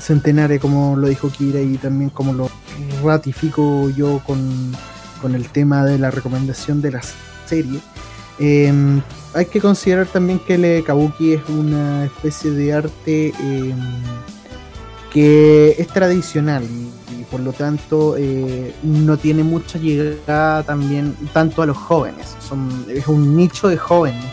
[0.00, 2.50] centenaria como lo dijo Kira y también como lo
[3.04, 4.72] ratifico yo con,
[5.20, 7.00] con el tema de la recomendación de la
[7.46, 7.80] serie.
[8.38, 8.72] Eh,
[9.34, 13.74] hay que considerar también que el kabuki es una especie de arte eh,
[15.12, 16.64] que es tradicional
[17.30, 22.36] por lo tanto eh, no tiene mucha llegada también tanto a los jóvenes.
[22.40, 24.24] Son, es un nicho de jóvenes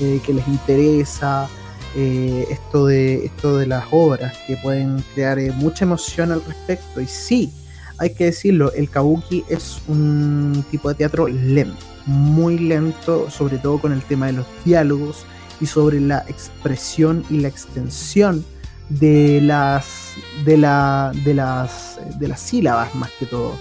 [0.00, 1.48] eh, que les interesa
[1.96, 7.00] eh, esto, de, esto de las obras que pueden crear eh, mucha emoción al respecto.
[7.00, 7.52] Y sí,
[7.98, 13.78] hay que decirlo, el kabuki es un tipo de teatro lento, muy lento, sobre todo
[13.78, 15.24] con el tema de los diálogos
[15.60, 18.44] y sobre la expresión y la extensión
[18.88, 23.56] de las de la de las de las sílabas más que todo.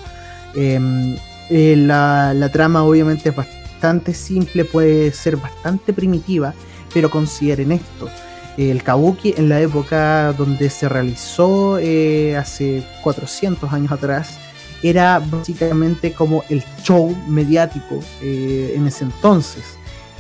[0.56, 1.16] Em,
[1.50, 6.54] eh, la, la trama obviamente es bastante simple puede ser bastante primitiva
[6.94, 8.10] pero consideren esto.
[8.56, 14.38] El kabuki en la época donde se realizó eh, hace 400 años atrás
[14.84, 19.64] era básicamente como el show mediático eh, en ese entonces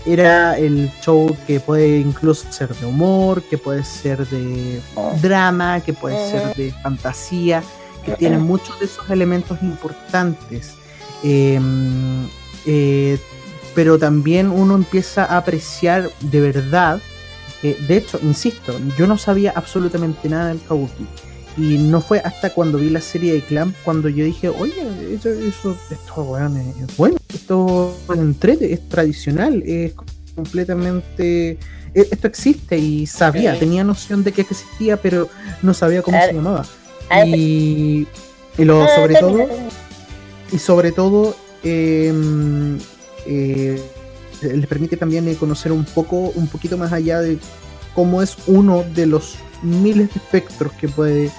[0.05, 4.81] era el show que puede incluso ser de humor, que puede ser de
[5.21, 6.31] drama, que puede Ujú.
[6.31, 7.63] ser de fantasía,
[8.05, 10.73] que tiene muchos de esos elementos importantes.
[11.23, 11.59] Eh,
[12.65, 13.17] eh,
[13.75, 16.99] pero también uno empieza a apreciar de verdad.
[17.63, 21.05] eh, de hecho, insisto, yo no sabía absolutamente nada del kabuki.
[21.57, 24.73] Y no fue hasta cuando vi la serie de Clamp cuando yo dije, oye,
[25.13, 29.93] eso, eso esto es, bueno, esto es entrete, es tradicional, es
[30.35, 31.51] completamente...
[31.93, 33.59] e- Esto existe y sabía, Sí.
[33.59, 35.29] tenía noción de que existía, pero
[35.61, 36.65] no sabía cómo se llamaba.
[37.27, 38.07] Y,
[38.57, 39.45] y lo, Ah, sobre todo,
[40.51, 42.11] y sobre todo eh,
[43.27, 43.79] eh,
[44.41, 47.37] les permite también eh, conocer un poco un poquito más allá de
[47.93, 51.29] como es uno de los miles de espectros que puede,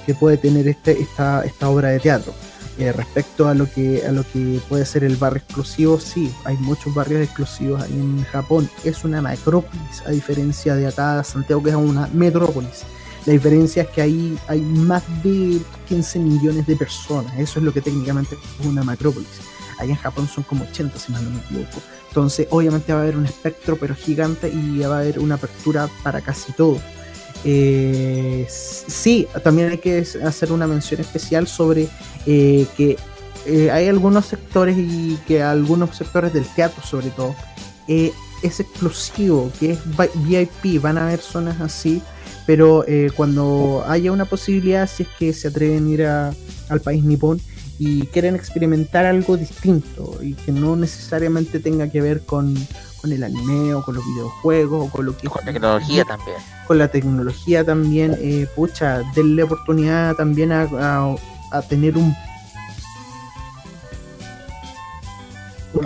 [0.00, 2.32] que puede tener este, esta, esta obra de teatro.
[2.78, 6.56] Eh, respecto a lo que a lo que puede ser el barrio exclusivo, sí, hay
[6.56, 8.70] muchos barrios exclusivos ahí en Japón.
[8.84, 12.84] Es una macrópolis, a diferencia de acá Santiago, que es una metrópolis.
[13.26, 17.38] La diferencia es que ahí hay más de 15 millones de personas.
[17.38, 19.28] Eso es lo que técnicamente es una macrópolis.
[19.78, 21.82] Allá en Japón son como 80, si mal no me equivoco.
[22.08, 25.88] Entonces, obviamente va a haber un espectro, pero gigante, y va a haber una apertura
[26.02, 26.80] para casi todo.
[27.44, 31.88] Eh, sí, también hay que hacer una mención especial sobre
[32.26, 32.96] eh, que
[33.46, 37.34] eh, hay algunos sectores y que algunos sectores del teatro sobre todo
[37.88, 38.12] eh,
[38.42, 42.02] es exclusivo, que es vi- VIP, van a haber zonas así,
[42.46, 46.34] pero eh, cuando haya una posibilidad, si es que se atreven a ir a-
[46.68, 47.40] al país nipón
[47.78, 52.54] y quieren experimentar algo distinto y que no necesariamente tenga que ver con,
[53.00, 56.36] con el anime o con los videojuegos o con lo que Con tecnología también.
[56.66, 61.14] con la tecnología también, eh, pucha, denle oportunidad también a, a-
[61.52, 62.14] a tener un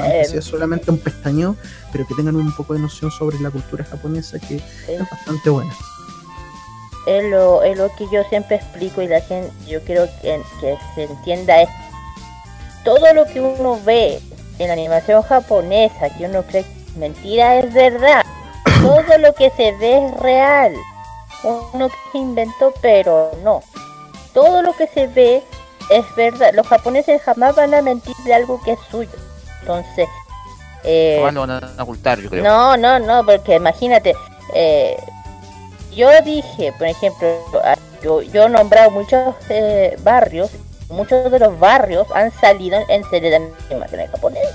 [0.03, 1.57] Eh, sea solamente un pestañeo,
[1.93, 5.73] pero que tengan un poco de noción sobre la cultura japonesa que es bastante buena.
[7.07, 10.79] es lo, es lo que yo siempre explico y la gente, yo quiero que, que
[10.95, 11.69] se entienda es
[12.83, 14.21] todo lo que uno ve
[14.59, 18.25] en la animación japonesa, que uno cree que mentira, es verdad.
[18.83, 20.75] Todo lo que se ve es real.
[21.75, 23.63] Uno que se inventó, pero no.
[24.33, 25.43] Todo lo que se ve
[25.91, 26.53] es verdad.
[26.55, 29.11] Los japoneses jamás van a mentir de algo que es suyo.
[29.61, 30.09] Entonces,
[30.85, 32.43] eh, Jamás lo van a ocultar, yo creo.
[32.45, 34.15] no, no, no, porque imagínate,
[34.55, 34.97] eh,
[35.95, 37.29] yo dije, por ejemplo,
[37.63, 40.51] a- yo, yo he nombrado muchos eh, barrios,
[40.91, 44.47] muchos de los barrios han salido en animación en japonés.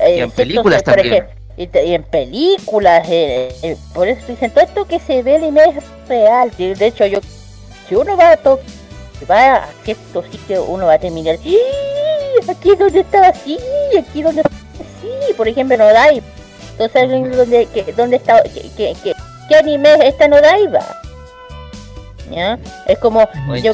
[0.00, 1.06] Eh, Y en películas también.
[1.12, 5.62] ejemplo, y, en películas, eh, eh, por eso dicen, todo esto que se ve anime
[5.64, 6.50] es real.
[6.58, 7.18] De hecho, yo,
[7.88, 8.60] si uno va a to-
[9.30, 11.58] va a cierto sitio, uno va a terminar, ¡Sí!
[12.48, 13.58] aquí es donde estaba así,
[13.98, 14.42] aquí donde
[15.00, 16.22] sí, por ejemplo, Nodai.
[16.72, 19.14] Entonces, ¿dónde, que, dónde está, que, que, que-
[19.48, 20.84] qué anime es esta Nodaiba?
[22.30, 22.58] ¿Ya?
[22.86, 23.26] Es como,
[23.62, 23.72] yo,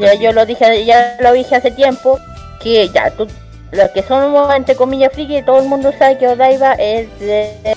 [0.00, 2.18] ya yo lo dije, ya lo dije hace tiempo,
[2.62, 3.26] que ya, tú,
[3.72, 7.76] los que somos entre comillas friki, todo el mundo sabe que Odaiba es de...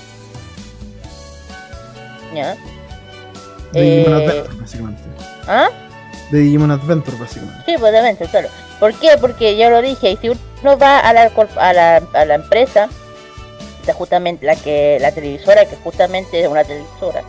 [2.34, 2.56] ¿Ya?
[3.72, 5.02] De Digimon Eh, Adventure, básicamente.
[5.48, 5.70] ¿Ah?
[6.32, 7.64] De Digimon Adventure, básicamente.
[7.66, 8.50] Sí, pues obviamente, claro.
[8.80, 9.18] ¿Por qué?
[9.20, 12.90] Porque yo lo dije, y si uno va a la, a la, a la empresa,
[13.88, 17.24] la justamente la que la televisora, que justamente es una televisora,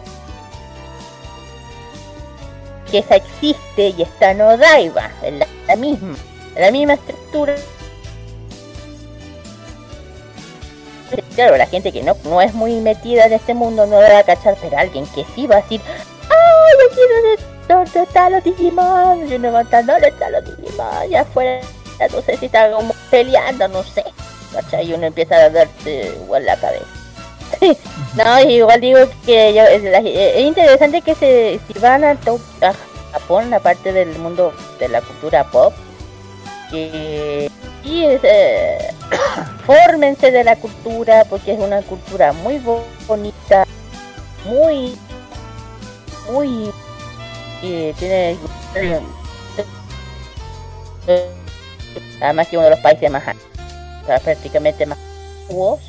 [2.91, 6.17] que esa existe y está en Odaiba, en la, la misma,
[6.57, 7.55] en la misma estructura.
[11.35, 14.19] Claro, la gente que no, no es muy metida en este mundo no la va
[14.21, 19.33] a cachar, pero alguien que sí va a decir, ¡ay, aquí donde están los Digimon!
[19.33, 21.09] Y va a estar, ¿dónde están los Digimon?
[21.11, 21.61] Ya afuera,
[22.13, 24.05] no sé si están como peleando, no sé.
[24.53, 24.89] ¿Cachai?
[24.91, 26.87] Y uno empieza a darse igual la cabeza.
[28.17, 32.75] no, igual digo que yo- es, interesante que se, si van a, a
[33.13, 35.73] Japón, la parte del mundo de la cultura pop,
[36.71, 37.51] que
[37.83, 38.91] sí, es, eh,
[39.67, 43.65] fórmense de la cultura porque es una cultura muy bo- bonita,
[44.45, 44.97] muy,
[46.31, 46.71] muy,
[47.63, 48.37] eh, tiene,
[52.21, 53.25] además que uno de los países más,
[54.23, 54.99] prácticamente más
[55.43, 55.81] antiguos,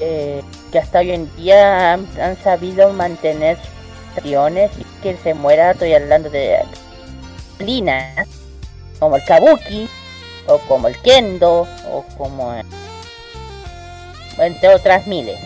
[0.00, 5.70] eh, que hasta hoy en día han, sabido mantener sus tradiciones y que se muera,
[5.70, 6.58] estoy hablando de
[7.48, 8.28] disciplinas
[8.98, 9.88] como el kabuki
[10.48, 12.54] o como el kendo o como
[14.38, 15.38] entre otras miles.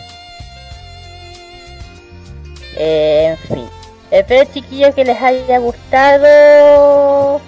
[2.77, 3.69] Eh, en fin.
[4.09, 7.39] Espero chiquillos que les haya gustado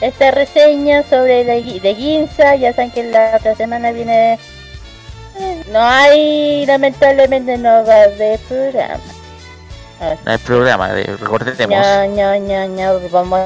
[0.00, 2.54] esta reseña sobre de, de Ginza.
[2.56, 4.38] Ya saben que la otra semana viene
[5.38, 9.19] eh, no hay lamentablemente no va haber programa
[10.26, 11.58] El programa, de, recordemos.
[11.68, 13.40] no, no, no, no, vamos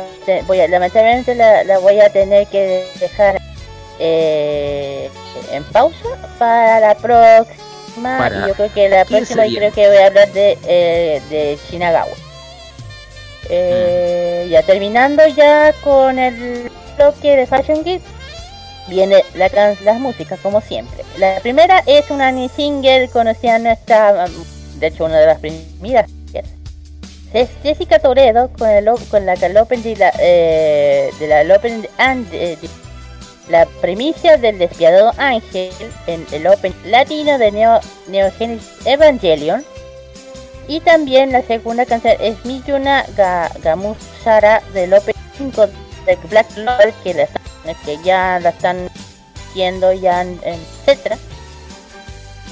[0.46, 3.40] voy a, lamentablemente la, la voy a tener que dejar
[3.98, 5.10] eh,
[5.50, 6.08] en pausa
[6.38, 8.18] para la próxima.
[8.18, 11.58] Para yo creo que la 15 próxima creo que voy a hablar de, eh, de
[11.68, 12.12] Shinagawa.
[13.50, 18.02] Eh, Ya terminando ya con el bloque de Fashion Geek,
[18.88, 21.04] viene la las músicas como siempre.
[21.18, 24.26] La primera es una ni single conocida nuestra,
[24.76, 26.10] de hecho una de las primeras.
[27.34, 31.54] Es Jessica Toledo con el con la que el open de la eh, de la
[31.54, 32.56] open and eh,
[33.48, 35.70] la premisa del despiadado ángel
[36.06, 39.64] en el Open latino de Neo, Neo Genesis Evangelion.
[40.66, 45.66] Y también la segunda canción es Miyuna Ga, Gamusara del Open 5
[46.06, 48.88] de Black Clover que, la que ya la están
[49.54, 51.18] viendo ya en etcétera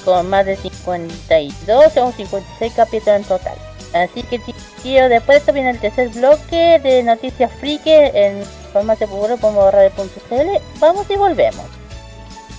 [0.05, 3.72] con más de 52 o 56 capítulos en total.
[3.93, 4.39] Así que
[4.81, 8.43] tío, después de esto viene el tercer bloque de noticias friki en
[8.73, 10.79] Farmacia Popular como radio.cl.
[10.79, 11.65] Vamos y volvemos.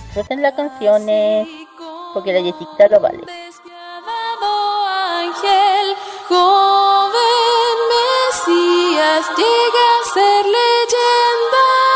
[0.05, 1.47] Disfruten las canciones
[2.13, 3.19] porque la Jessica lo vale.
[5.19, 5.95] ángel,
[6.29, 11.94] joven Mesías, llega a ser leyenda.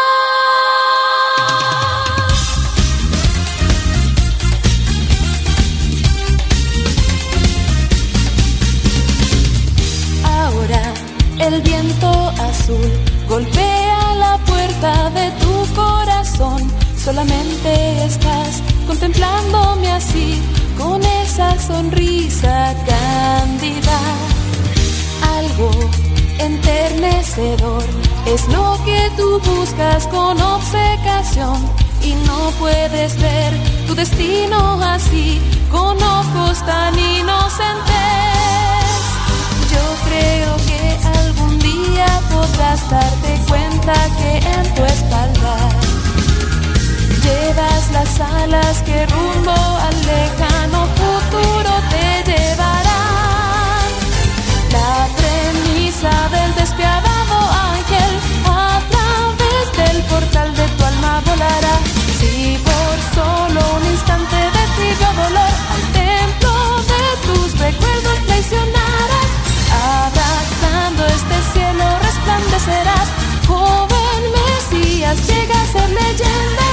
[11.54, 12.10] El viento
[12.52, 12.92] azul
[13.28, 16.60] golpea la puerta de tu corazón.
[16.96, 20.42] Solamente estás contemplándome así,
[20.78, 24.00] con esa sonrisa cándida.
[25.38, 25.72] Algo
[26.40, 27.84] enternecedor
[28.26, 31.58] es lo que tú buscas con obcecación
[32.04, 33.54] y no puedes ver
[33.88, 38.10] tu destino así, con ojos tan inocentes.
[39.74, 40.89] Yo creo que
[42.00, 45.56] día podrás darte cuenta que en tu espalda
[47.24, 49.58] llevas las alas que rumbo
[49.88, 53.90] al lejano futuro te llevarán.
[54.78, 57.38] La premisa del despiadado
[57.72, 58.12] ángel
[58.46, 61.76] a través del portal de tu alma volará.
[62.20, 66.54] Si por solo un instante de tibio dolor al templo
[66.92, 68.09] de tus recuerdos
[71.54, 73.10] cielo resplandecerás.
[73.48, 76.68] Joven Mesías llega a ser leyenda.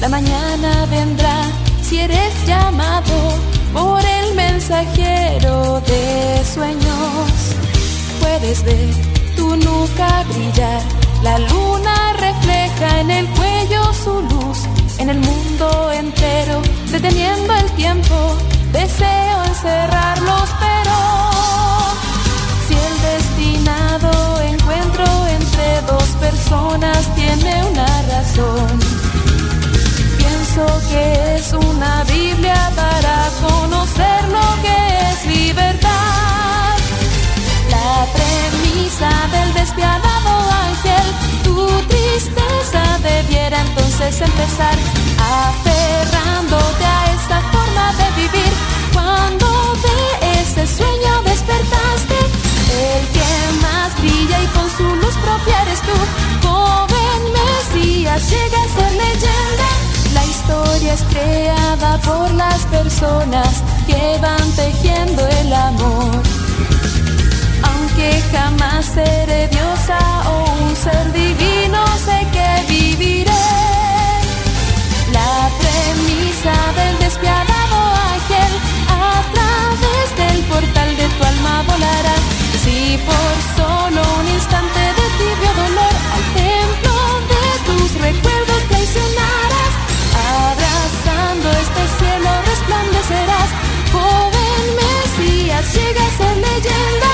[0.00, 1.42] La mañana vendrá
[1.82, 3.14] si eres llamado
[3.72, 7.30] por el mensajero de sueños.
[8.20, 8.90] Puedes ver
[9.36, 10.82] tu nuca brillar,
[11.22, 14.58] la luna refleja en el cuello su luz,
[14.98, 16.60] en el mundo entero,
[16.90, 18.36] deteniendo el tiempo.
[18.72, 20.96] Deseo encerrarlos, pero
[22.68, 28.95] si el destinado encuentro entre dos personas tiene una razón,
[30.36, 34.76] pienso que es una Biblia para conocer lo que
[35.10, 36.76] es libertad.
[37.70, 40.32] La premisa del despiadado
[40.68, 41.06] ángel,
[41.44, 44.76] tu tristeza debiera entonces empezar
[45.44, 48.52] aferrándote a esa forma de vivir.
[48.92, 49.46] Cuando
[49.86, 52.18] de ese sueño despertaste,
[52.88, 53.30] el que
[53.62, 55.96] más brilla y con su luz propia eres tú,
[56.46, 59.85] joven Mesías, llega a ser leyenda.
[60.46, 66.22] Historia es creada por las personas que van tejiendo el amor.
[67.68, 69.98] Aunque jamás seré diosa
[70.30, 73.32] o un ser divino, sé que viviré.
[75.10, 77.78] La premisa del despiadado
[78.14, 78.52] ángel
[78.86, 82.16] a través del portal de tu alma volará.
[82.62, 86.94] Si por solo un instante de tibio dolor al templo
[87.32, 89.25] de tus recuerdos traicionarás,
[92.76, 93.50] cielo resplandecerás.
[93.92, 97.12] Joven Mesías, llega a ser leyenda.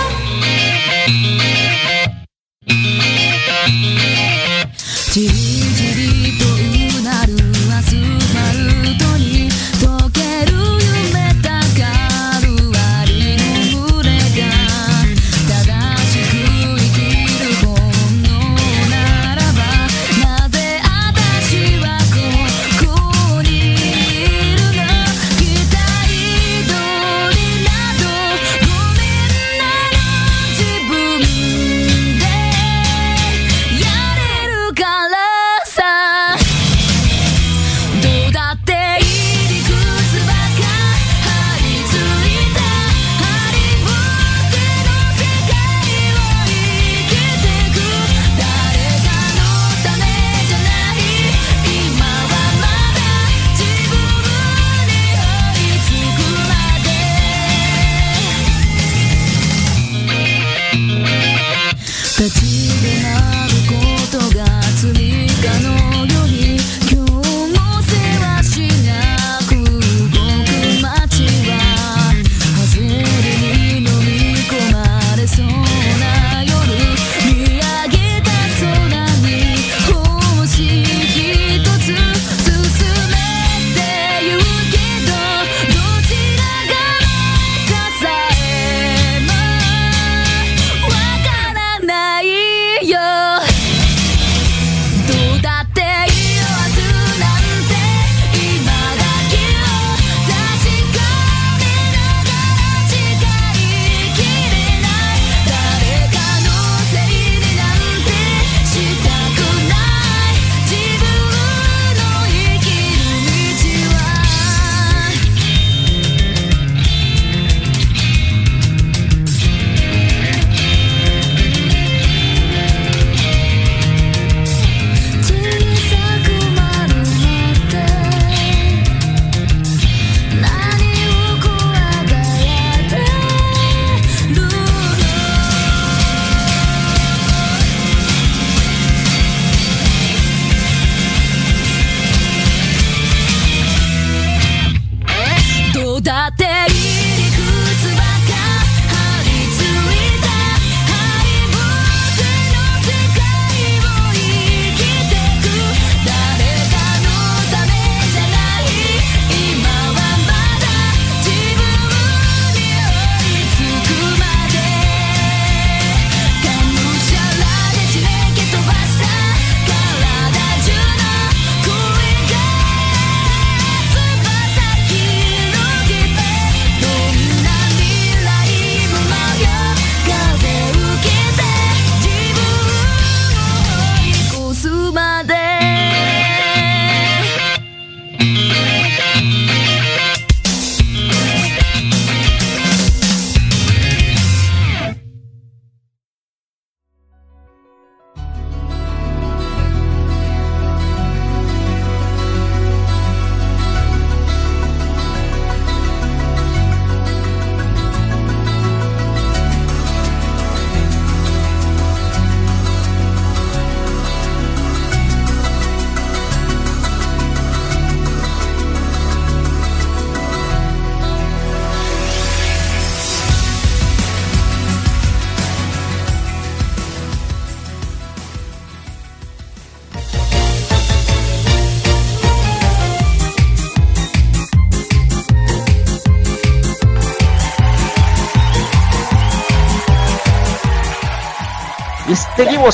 [5.15, 6.72] じり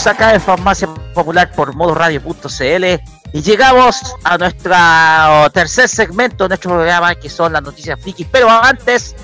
[0.06, 2.84] acá en Farmacia Popular por modoradio.cl
[3.32, 4.74] y llegamos a nuestro
[5.52, 8.26] tercer segmento de nuestro programa que son las noticias frikis.
[8.30, 9.14] Pero antes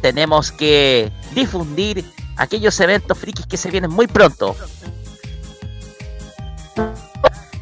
[0.00, 2.04] tenemos que difundir
[2.36, 4.54] aquellos eventos frikis que se vienen muy pronto.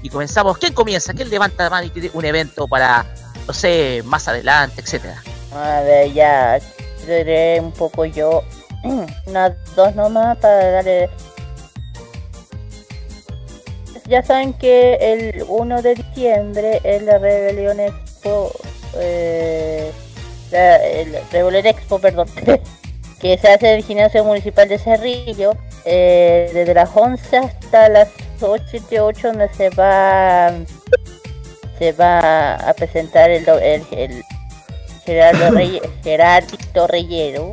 [0.02, 0.58] Y comenzamos.
[0.58, 1.12] ¿Quién comienza?
[1.12, 3.06] ¿Quién levanta la mano y tiene un evento para,
[3.46, 5.22] no sé, más adelante, etcétera?
[5.54, 6.58] A ver, ya.
[7.60, 8.42] Un poco yo.
[9.26, 11.10] Unas dos nomás para darle.
[14.10, 18.50] Ya saben que el 1 de diciembre es la Rebelión Expo.
[18.98, 19.92] Eh,
[20.50, 22.28] la, el Rebelión Expo, perdón.
[23.20, 25.52] que se hace en el gimnasio municipal de Cerrillo.
[25.84, 28.08] eh, desde las 11 hasta las
[28.40, 30.52] 8 y 8 donde se va
[31.78, 34.22] se va a presentar el, el, el
[35.06, 37.52] Gerardo Rey, Gerardito Reyero.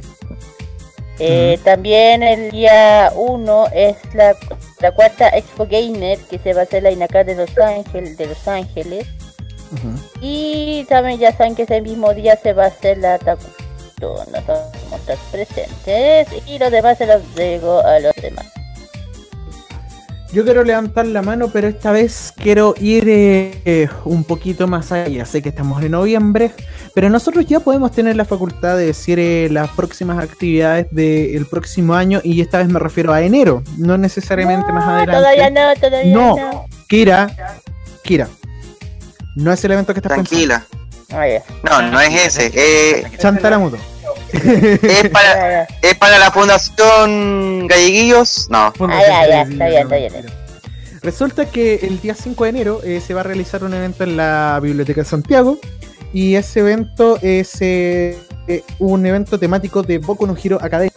[1.20, 4.36] Eh, También el día 1 es la,
[4.80, 8.28] la cuarta Expo Gamer que se va a hacer en acá de Los Ángeles, de
[8.28, 9.08] Los Ángeles.
[10.22, 13.58] Y también ya saben que ese mismo día se va a hacer la Takuto.
[14.00, 14.16] No
[14.48, 18.46] vamos a estar presentes y los demás se los digo a los demás.
[20.34, 25.26] Yo quiero levantar la mano, pero esta vez quiero ir eh, un poquito más allá.
[25.26, 26.52] Sé que estamos en noviembre,
[26.94, 31.94] pero nosotros ya podemos tener la facultad de decir eh, las próximas actividades del próximo
[31.96, 35.14] año, y esta vez me refiero a enero, no necesariamente más Ah, adelante.
[35.22, 36.36] todavía no, todavía No.
[36.36, 36.66] no.
[36.90, 37.30] Kira,
[38.04, 38.28] Kira,
[39.38, 40.66] no es el evento que estás Tranquila.
[41.10, 41.42] Ah, ya.
[41.64, 42.52] No, no es ese.
[42.54, 43.78] Eh, pensando.
[44.34, 48.48] Es, para, es para la Fundación Galleguillos.
[48.50, 48.74] No.
[48.80, 50.26] Ah, ya, ya, está bien, está bien.
[51.02, 54.18] Resulta que el día 5 de enero eh, se va a realizar un evento en
[54.18, 55.58] la Biblioteca de Santiago
[56.12, 58.18] y ese evento es eh,
[58.48, 60.92] eh, un evento temático de Boku no Hero Academia.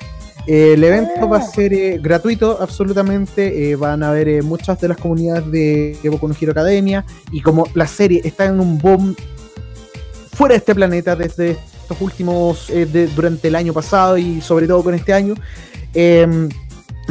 [0.47, 3.70] Eh, el evento va a ser eh, gratuito, absolutamente.
[3.70, 7.05] eh, van a haber eh, muchas de las comunidades de, de Boku no Hero Academia
[7.31, 9.15] y como la serie está en un boom
[10.32, 11.59] fuera de este planeta desde
[11.91, 15.35] estos últimos, eh, de- durante el año pasado y sobre todo con este año,
[15.93, 16.49] em,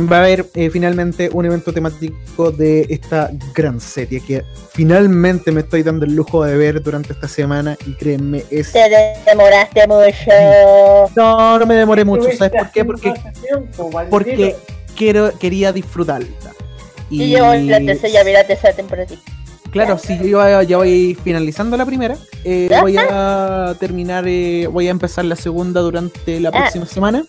[0.09, 4.43] va a haber eh, finalmente un evento temático de esta gran serie que
[4.73, 8.71] finalmente me estoy dando el lujo de ver durante esta semana y créanme, es...
[8.71, 8.79] Te
[9.25, 11.11] demoraste mucho.
[11.17, 12.85] No, no me demoré mucho, ¿sabes por qué?
[12.85, 13.13] Porque,
[14.09, 14.55] porque
[14.95, 16.27] quiero, quería disfrutarla.
[17.09, 19.07] Y yo en la tercera, ya la tercera temporada.
[19.71, 24.87] Claro, si yo ya, ya voy finalizando la primera, eh, voy a terminar, eh, voy
[24.87, 26.51] a empezar la segunda durante la Ah.
[26.53, 27.23] próxima semana.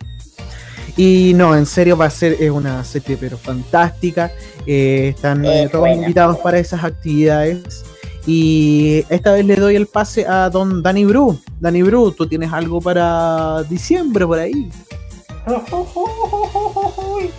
[0.96, 4.30] Y no, en serio va a ser es una serie pero fantástica.
[4.66, 6.02] eh, están eh, Es todos buena.
[6.02, 7.84] invitados para esas actividades.
[8.26, 11.40] Y esta vez le doy el pase a don Dani Bru.
[11.60, 14.70] Dani Bru, tú tienes algo para diciembre por ahí.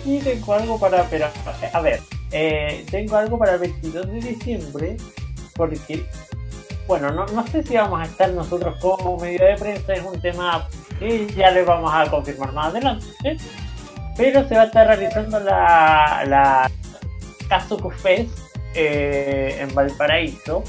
[0.04, 1.04] Sí, tengo algo para.
[1.08, 1.26] Pero,
[1.72, 2.00] a ver,
[2.32, 4.96] eh, tengo algo para el 22 de diciembre.
[5.54, 6.04] Porque,
[6.86, 9.92] bueno, no, no sé si vamos a estar nosotros como medio de prensa.
[9.92, 10.68] Es un tema
[10.98, 13.36] que ya les vamos a confirmar más adelante.
[14.16, 16.70] Pero se va a estar realizando la, la
[17.48, 18.38] Kazoku Fest
[18.74, 20.64] eh, en Valparaíso.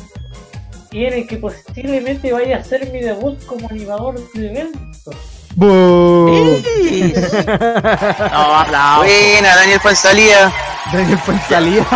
[0.91, 5.42] Y en el que posiblemente vaya a ser mi debut como animador de eventos.
[5.55, 6.27] No,
[8.59, 9.05] aplausos.
[9.05, 10.51] Buena, Daniel Fuenzalía.
[10.91, 11.85] Daniel Fuenzalía.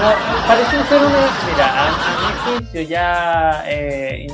[0.00, 0.12] No,
[0.46, 1.18] parece ser una.
[1.46, 1.88] Mira, a, a
[2.20, 3.62] mi juicio ya.
[3.66, 4.26] Eh,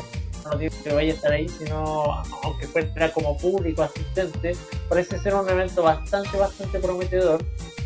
[0.50, 4.56] no digo que vaya a estar ahí, sino aunque fuera como público asistente,
[4.88, 7.44] parece ser un evento bastante, bastante prometedor.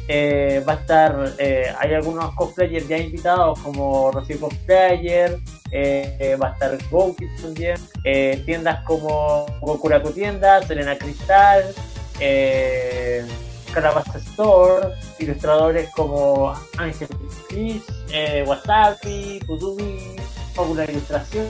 [0.09, 1.35] Eh, va a estar.
[1.39, 5.39] eh, hay algunos cosplayers ya invitados, como Rocío Cosplayer.
[5.73, 7.77] eh, eh, va a estar GoKids también.
[8.05, 11.65] eh, tiendas como Gokuraku Tienda, Selena Cristal.
[12.19, 13.25] Eh,
[14.33, 14.89] Store,
[15.21, 17.07] ilustradores como Ángel
[17.49, 17.83] Fish,
[18.45, 20.17] Wasabi, Pudumi,
[20.57, 21.47] Popular Ilustración,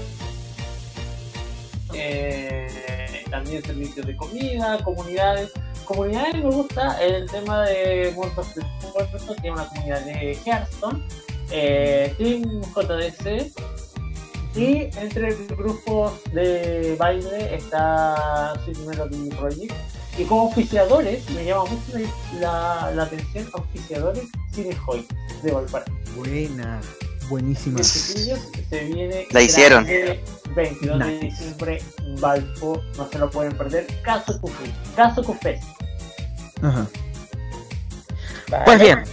[1.94, 5.52] eh, también servicios de comida, comunidades.
[5.84, 8.56] Comunidades me gusta el tema de World of
[8.94, 11.02] Warcraft, es una comunidad de Hearthstone,
[11.50, 13.52] eh, Team JDC,
[14.54, 19.72] y entre grupos de baile está Sweet Melody Project.
[20.18, 21.98] Y como auspiciadores, me llama mucho
[22.40, 25.06] la, la atención auspiciadores Cinejoy
[25.42, 25.92] de Valparaíso.
[26.16, 26.80] Buena,
[27.30, 27.82] buenísima.
[27.82, 29.84] Se viene La hicieron.
[29.86, 30.22] grande,
[30.54, 31.24] 22 de Nice.
[31.26, 31.82] diciembre,
[32.20, 33.86] Valpo, no se lo pueden perder.
[34.02, 35.58] Caso Cufé, Caso Cufé.
[36.62, 36.86] Ajá.
[38.64, 39.04] Pues bien,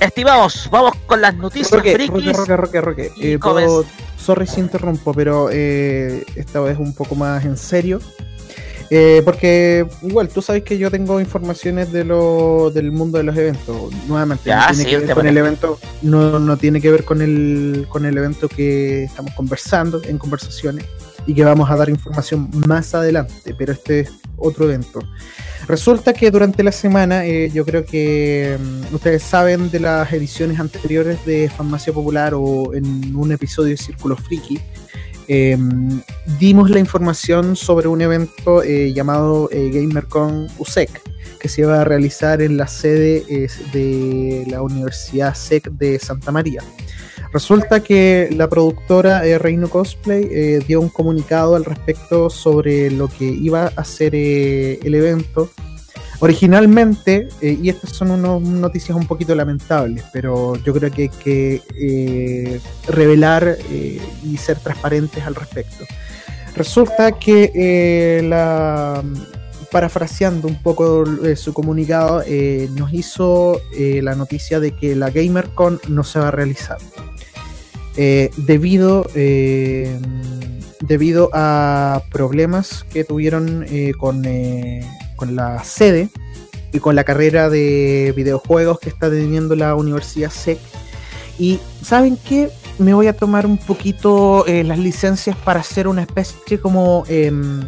[0.00, 2.36] estimados, vamos con las noticias Roque, Roque, frikis.
[2.36, 3.12] Roque, Roque, Roque.
[3.16, 3.84] y Eh, puedo-
[4.18, 8.00] sorry si interrumpo, pero eh, esta vez un poco más en serio.
[8.90, 13.36] Eh, porque igual tú sabes que yo tengo informaciones de lo, del mundo de los
[13.36, 13.92] eventos.
[14.06, 17.04] Nuevamente, Ya, no tiene sí, que ver con el evento, no, no tiene que ver
[17.04, 20.84] con el, con el evento que estamos conversando en conversaciones
[21.26, 25.00] y que vamos a dar información más adelante, pero este es otro evento.
[25.66, 30.60] Resulta que durante la semana, eh, yo creo que mm, ustedes saben de las ediciones
[30.60, 34.60] anteriores de Farmacia Popular o en un episodio de Círculo Friki,
[35.28, 35.56] eh,
[36.38, 40.90] dimos la información sobre un evento eh, llamado eh, GamerCon USEC,
[41.40, 46.62] que se iba a realizar en la sede de la Universidad SEC de Santa María.
[47.32, 53.24] Resulta que la productora eh, Reino Cosplay dio un comunicado al respecto sobre lo que
[53.24, 55.50] iba a ser el evento.
[56.20, 61.08] Originalmente, eh, y estas son unas noticias un poquito lamentables, pero yo creo que hay
[61.10, 65.84] que eh, revelar eh, y ser transparentes al respecto.
[66.54, 69.02] Resulta que la
[69.70, 72.24] parafraseando un poco su comunicado,
[72.70, 76.78] nos hizo la noticia de que la GamerCon no se va a realizar.
[77.94, 79.06] Debido,
[80.80, 83.66] debido a problemas que tuvieron
[83.98, 84.24] con,
[85.16, 86.10] con la sede
[86.72, 90.58] y con la carrera de videojuegos que está teniendo la Universidad SEC.
[91.38, 92.50] Y ¿saben qué?
[92.78, 97.66] Me voy a tomar un poquito eh, las licencias para hacer una especie como em,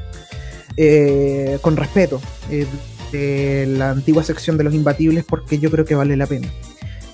[0.76, 2.20] eh, con respeto
[2.50, 2.66] eh,
[3.12, 6.48] de la antigua sección de los imbatibles porque yo creo que vale la pena.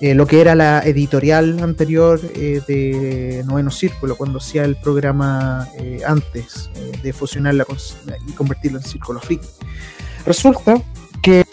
[0.00, 5.66] Lo que era la editorial anterior de Noveno Círculo, cuando hacía el programa
[6.06, 6.68] antes
[7.02, 7.64] de fusionarla
[8.28, 9.48] y convertirlo en Círculo Friki.
[10.26, 10.82] Resulta
[11.22, 11.44] que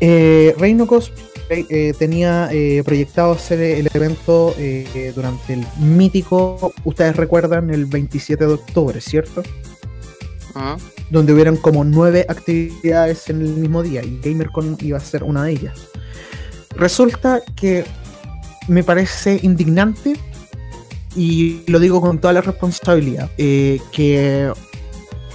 [0.00, 7.16] eh, Reino Cosplay eh, tenía eh, proyectado hacer el evento eh, durante el mítico, ustedes
[7.16, 9.42] recuerdan, el 27 de octubre, ¿cierto?
[10.54, 10.80] Ujú.
[11.10, 15.44] donde hubieran como nueve actividades en el mismo día y GamerCon iba a ser una
[15.44, 15.88] de ellas.
[16.74, 17.84] Resulta que
[18.66, 20.16] me parece indignante
[21.16, 24.52] y lo digo con toda la responsabilidad eh, que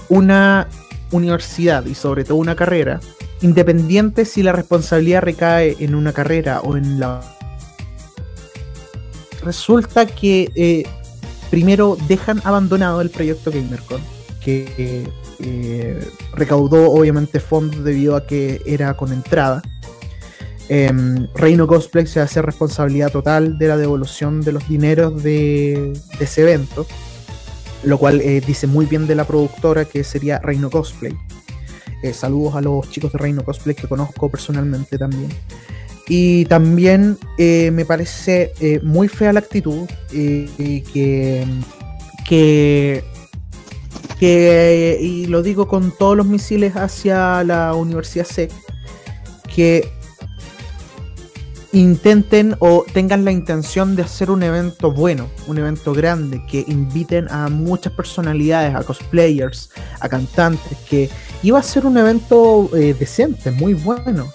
[0.09, 0.67] una
[1.13, 2.99] universidad y sobre todo una carrera,
[3.41, 7.21] independiente si la responsabilidad recae en una carrera o en la...
[9.43, 10.83] Resulta que eh,
[11.49, 14.01] primero dejan abandonado el proyecto GamerCon,
[14.41, 15.07] que
[15.39, 15.99] eh,
[16.33, 19.61] recaudó obviamente fondos debido a que era con entrada.
[20.69, 26.41] Em, Reino Cosplay se hace responsabilidad total de la devolución de los dineros de ese
[26.41, 26.87] evento,
[27.83, 31.15] lo cual eh, dice muy bien de la productora que sería Reino Cosplay.
[32.01, 35.29] Eh, saludos a los chicos de Reino Cosplay que conozco personalmente también.
[36.07, 38.51] Y también eh, me parece
[38.83, 40.83] muy fea la actitud que,
[42.27, 43.03] que,
[44.19, 48.51] que, y lo digo con todos los misiles hacia la Universidad SEC,
[49.53, 49.89] que
[51.73, 57.27] intenten o tengan la intención de hacer un evento bueno, un evento grande, que inviten
[57.29, 61.09] a muchas personalidades, a cosplayers, a cantantes, que
[61.41, 64.31] iba a ser un evento eh, decente, muy bueno,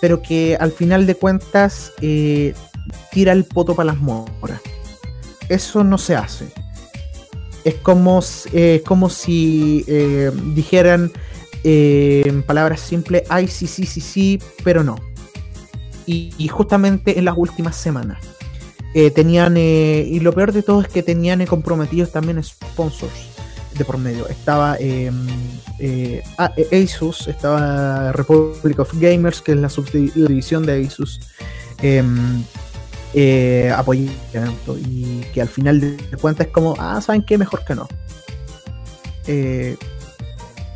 [0.00, 2.54] pero que al final de cuentas eh,
[3.10, 4.60] tira el poto para las moras.
[5.48, 6.48] Eso no se hace.
[7.64, 8.20] Es como,
[8.52, 9.84] eh, como si
[10.54, 11.10] dijeran
[11.64, 15.07] en palabras simples, ay, sí, sí, sí, sí, pero no.
[16.10, 18.18] Y, justamente en las últimas semanas.
[18.94, 23.12] eh, tenían, eh, y lo peor de todo es que tenían eh, comprometidos también sponsors
[23.76, 24.26] de por medio.
[24.28, 25.12] Estaba eh,
[25.78, 31.20] eh, a- eh, Asus, estaba Republic of Gamers, que es la subdivisión de Asus,
[31.82, 32.42] em,
[33.12, 33.70] eh,
[34.88, 37.36] y que al final de cuentas es como, ah, ¿saben qué?
[37.36, 37.86] Mejor que no.
[39.26, 39.76] Eh,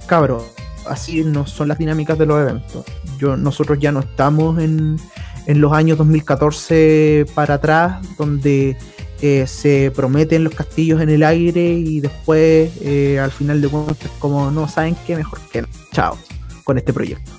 [0.07, 0.45] cabro,
[0.87, 2.85] así no son las dinámicas de los eventos.
[3.19, 4.99] Yo, nosotros ya no estamos en,
[5.47, 8.77] en los años 2014 para atrás, donde
[9.25, 14.11] eh, se prometen los castillos en el aire y después eh, al final de cuentas
[14.19, 15.69] como no saben qué mejor que no.
[15.93, 16.19] chao
[16.65, 17.31] con este proyecto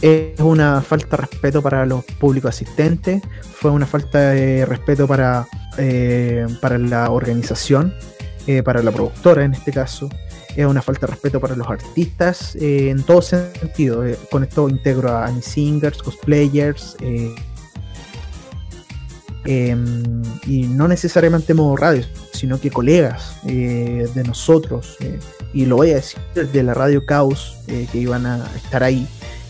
[0.00, 3.20] es una falta de respeto para los públicos asistentes
[3.52, 7.92] fue una falta de respeto para eh, para la organización
[8.64, 10.08] para la productora en este caso
[10.56, 14.68] es una falta de respeto para los artistas eh, en todo sentido Eh, con esto
[14.68, 17.34] integro a Singers cosplayers eh,
[19.44, 19.76] eh,
[20.46, 24.98] y no necesariamente modo radio, sino que colegas de nosotros,
[25.54, 29.06] y lo voy a decir de la Radio Caos, que iban a estar ahí,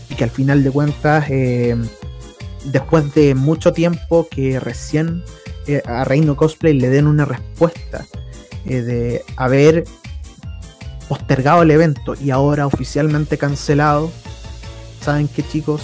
[0.09, 1.27] y que al final de cuentas,
[2.71, 5.23] después de mucho tiempo que recién
[5.85, 8.05] a Reino Cosplay le den una respuesta
[8.65, 9.85] eh, de haber
[11.09, 14.11] postergado el evento y ahora oficialmente cancelado,
[15.01, 15.81] ¿saben qué chicos?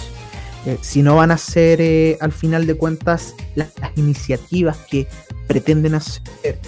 [0.64, 5.08] Eh, si no van a hacer eh, al final de cuentas las, iniciativas que
[5.48, 6.58] pretenden hacer,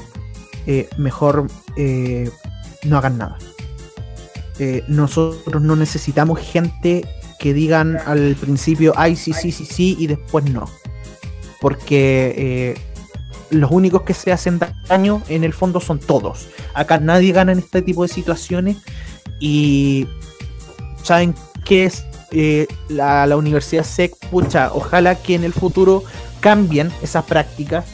[0.67, 1.47] eh, mejor
[2.85, 3.39] no hagan nada.
[4.89, 7.07] Nosotros no necesitamos gente
[7.39, 10.69] que digan al principio, ay, sí, sí, sí, sí, y después no.
[11.61, 12.77] Porque
[13.51, 16.49] los únicos que se hacen daño en el fondo son todos.
[16.75, 18.77] Acá nadie gana en este tipo de situaciones
[19.41, 20.07] y
[21.03, 21.35] saben
[21.65, 26.03] qué es Eh, la, Universidad SEC, pucha, ojalá que en el futuro
[26.41, 27.87] cambien esas prácticas,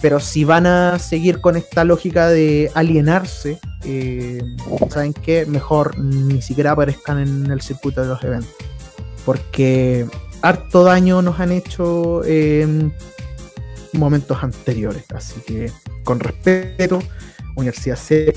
[0.00, 4.40] pero si van a seguir con esta lógica de alienarse, eh,
[4.88, 5.46] ¿saben qué?
[5.46, 8.54] Mejor ni siquiera aparezcan en el circuito de los eventos.
[9.24, 10.06] Porque
[10.42, 12.94] harto daño nos han hecho en
[13.94, 15.04] momentos anteriores.
[15.14, 15.72] Así que,
[16.04, 17.02] con respeto,
[17.54, 18.34] Universidad C,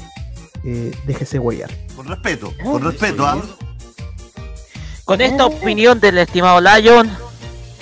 [0.64, 1.70] eh, déjese huellar.
[1.96, 3.42] Con respeto, con respeto, ¿ah?
[5.06, 7.10] Con esta opinión del estimado Lion,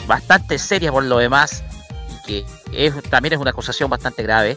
[0.07, 1.63] bastante seria por lo demás,
[2.09, 4.55] y que es, también es una acusación bastante grave.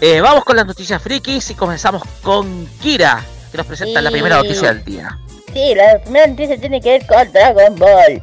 [0.00, 4.36] eh, vamos con las noticias frikis y comenzamos con Kira, que nos presenta la primera
[4.36, 5.18] noticia del día.
[5.52, 8.22] Sí, la primera noticia tiene que ver con Dragon Ball.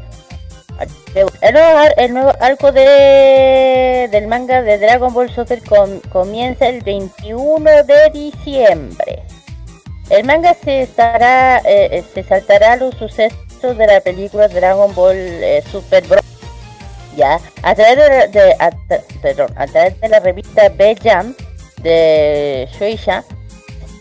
[1.15, 6.81] El nuevo, el nuevo arco de, del manga de Dragon Ball Super com- comienza el
[6.81, 9.21] 21 de diciembre.
[10.09, 15.15] El manga se estará eh, eh, se saltará los sucesos de la película Dragon Ball
[15.15, 16.21] eh, Super Bros.
[17.15, 17.95] Ya, a través
[18.31, 18.71] de, de- a,
[19.21, 21.35] perdón, a través de la revista B-Jam
[21.83, 23.23] de Shueisha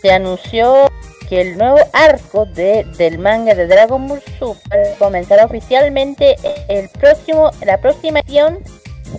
[0.01, 0.89] se anunció
[1.35, 6.35] el nuevo arco de, del manga de Dragon Ball Super comenzará oficialmente
[6.67, 8.59] el próximo, la próxima edición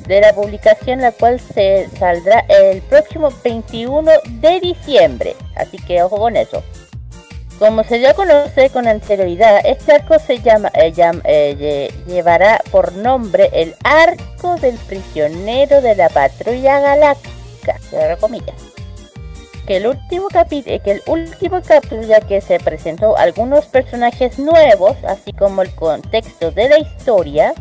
[0.07, 4.11] de la publicación, la cual se saldrá el próximo 21
[4.41, 5.37] de diciembre.
[5.57, 6.63] Así que ojo con eso.
[7.59, 12.61] Como se dio a conocer con anterioridad, este arco se llama, eh, eh, lle- llevará
[12.73, 17.79] por nombre el Arco del Prisionero de la Patrulla Galáctica,
[18.21, 18.57] comillas
[19.67, 24.97] que el último capítulo que el último capítulo ya que se presentó algunos personajes nuevos
[25.07, 27.55] así como el contexto de la historia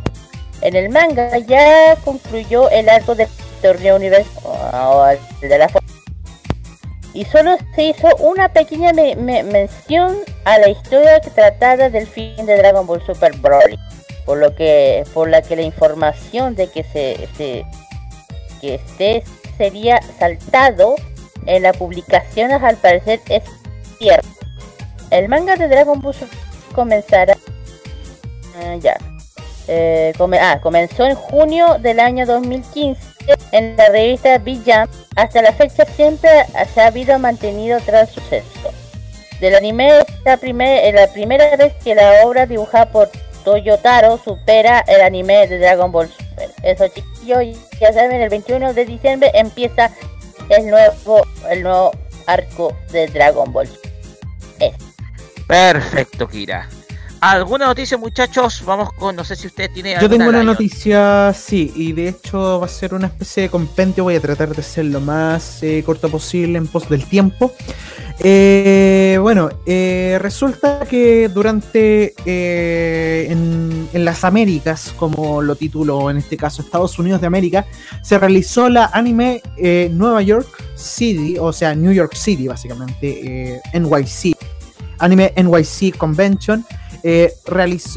[0.61, 3.27] en el manga ya concluyó el arco del
[3.61, 5.69] torneo universal de la
[7.13, 12.45] y solo se hizo una pequeña me- me- mención a la historia tratada del fin
[12.45, 13.77] de Dragon Ball Super Broly
[14.25, 17.27] por lo que por la que la información de que se,
[18.59, 19.23] que este
[19.57, 20.95] sería saltado
[21.48, 23.44] en la publicación al parecer es
[23.99, 24.28] cierto.
[25.10, 26.15] El manga de Dragon Ball
[26.74, 27.38] comenzará
[28.57, 28.98] ah, ya.
[29.68, 33.02] Eh, come- ah, comenzó en junio del año 2015
[33.52, 34.90] en la revista B-Jam.
[35.15, 36.30] Hasta la fecha siempre
[36.74, 38.72] se ha habido mantenido tras suceso.
[39.40, 43.10] Del anime es primer- eh, la primera vez que la obra dibujada por
[43.44, 46.49] Toyotaro supera el anime de Dragon Ball Super.
[46.64, 49.91] Eso chiquillos, ya saben, el 21 de diciembre empieza
[50.49, 51.91] el nuevo, el nuevo
[52.28, 53.70] arco de Dragon Ball.
[55.48, 56.68] Perfecto, Kira.
[57.24, 58.62] ¿Alguna noticia, muchachos?
[58.66, 60.45] Vamos con, no sé si usted tiene Yo tengo una Lion.
[60.48, 64.04] noticia, sí, y de hecho va a ser una especie de compendio.
[64.04, 67.54] Voy a tratar de ser lo más eh, corto posible en pos del tiempo.
[68.20, 76.18] Eh, bueno, eh, resulta que durante eh, en, en las Américas, como lo titulo en
[76.18, 77.66] este caso Estados Unidos de América,
[78.02, 79.41] se realizó la anime
[79.91, 84.36] Nueva York City, o sea, New York City, básicamente, NYC,
[85.00, 86.66] Anime NYC Convention.
[87.03, 87.34] Eh,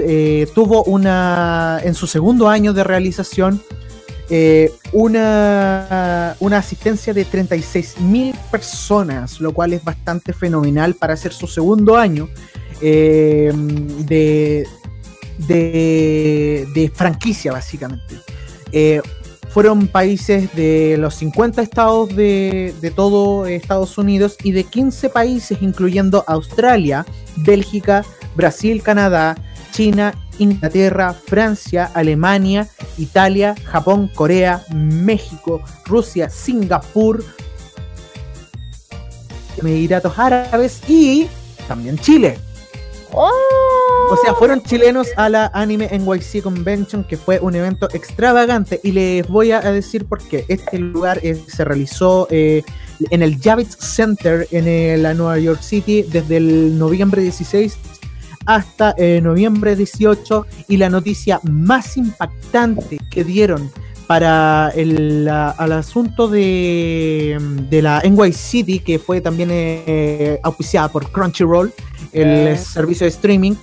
[0.01, 3.63] eh, tuvo una en su segundo año de realización
[4.29, 11.47] eh, una, una asistencia de 36.000 personas, lo cual es bastante fenomenal para ser su
[11.47, 12.29] segundo año
[12.81, 13.55] de,
[15.39, 18.17] de, de franquicia, básicamente.
[19.51, 25.59] Fueron países de los 50 estados de, de todo Estados Unidos y de 15 países,
[25.63, 27.07] incluyendo Australia,
[27.37, 28.05] Bélgica,
[28.37, 29.37] Brasil, Canadá,
[29.73, 32.69] China, Inglaterra, Francia, Alemania,
[32.99, 37.25] Italia, Japón, Corea, México, Rusia, Singapur,
[39.59, 41.29] Emiratos Árabes y
[41.67, 42.39] también Chile.
[43.13, 48.79] O sea, fueron chilenos a la Anime NYC Convention, que fue un evento extravagante.
[48.83, 50.45] Y les voy a decir por qué.
[50.49, 52.63] Este lugar eh, se realizó eh,
[53.11, 57.79] en el Javits Center en la Nueva York City desde el noviembre 16
[58.47, 60.47] hasta eh, noviembre 18.
[60.69, 63.71] Y la noticia más impactante que dieron
[64.07, 67.37] para el la- al asunto de,
[67.69, 71.73] de la NY City, que fue también eh, auspiciada por Crunchyroll,
[72.13, 72.57] el Eh.
[72.57, 73.55] servicio de streaming,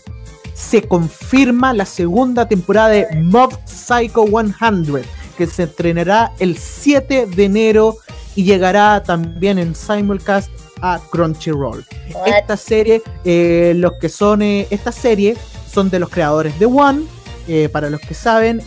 [0.53, 5.03] se confirma la segunda temporada de Mob Psycho 100,
[5.37, 7.95] que se estrenará el 7 de enero
[8.35, 10.49] y llegará también en simulcast
[10.81, 11.85] a Crunchyroll.
[12.13, 12.27] What?
[12.27, 15.35] Esta serie, eh, los que son, eh, esta serie
[15.71, 17.03] son de los creadores de One,
[17.47, 18.61] eh, para los que saben,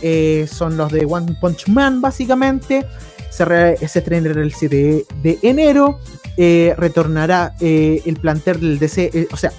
[0.47, 2.85] son los de One Punch Man, básicamente.
[3.29, 5.99] Se, re- se estrenará el 7 de enero.
[6.37, 9.51] retornará el plantel del DC, o sea,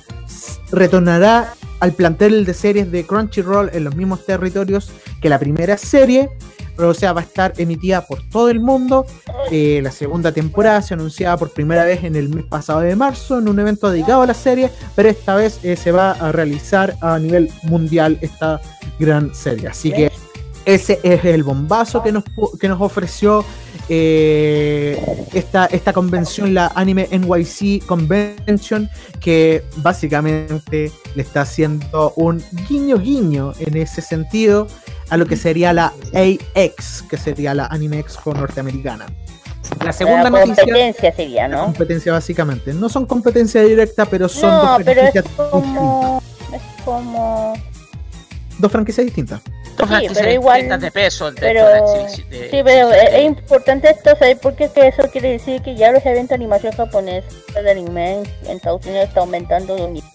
[0.70, 4.90] retornará al plantel de series de Crunchyroll en los mismos territorios
[5.20, 6.30] que la primera serie.
[6.78, 9.04] O sea, va a estar emitida por todo el mundo.
[9.50, 13.38] Eh, la segunda temporada se anunciaba por primera vez en el mes pasado de marzo
[13.38, 16.96] en un evento dedicado a la serie, pero esta vez eh, se va a realizar
[17.00, 18.60] a nivel mundial esta
[18.98, 19.68] gran serie.
[19.68, 20.10] Así que
[20.64, 22.24] ese es el bombazo que nos,
[22.60, 23.44] que nos ofreció
[23.88, 25.00] eh,
[25.32, 28.88] esta, esta convención, la Anime NYC Convention,
[29.20, 34.66] que básicamente le está haciendo un guiño guiño en ese sentido
[35.10, 39.06] a lo que sería la AX, que sería la Anime Expo norteamericana.
[39.84, 41.64] La segunda La noticia competencia sería, ¿no?
[41.64, 42.72] competencia básicamente.
[42.72, 46.22] No son competencia directa, pero son No, dos, pero es franquicias como.
[46.52, 47.52] Es como.
[47.54, 48.58] distintas.
[48.58, 49.40] dos franquicias distintas.
[49.86, 51.66] Sí, pero igual- de peso Pero.
[51.68, 54.68] de de- Sí, pero es, es importante esto, ¿sabes por qué?
[54.70, 57.24] Que eso quiere decir que ya los eventos de animación japonés
[57.54, 60.10] de anime en, Estados Unidos está aumentando de un nivel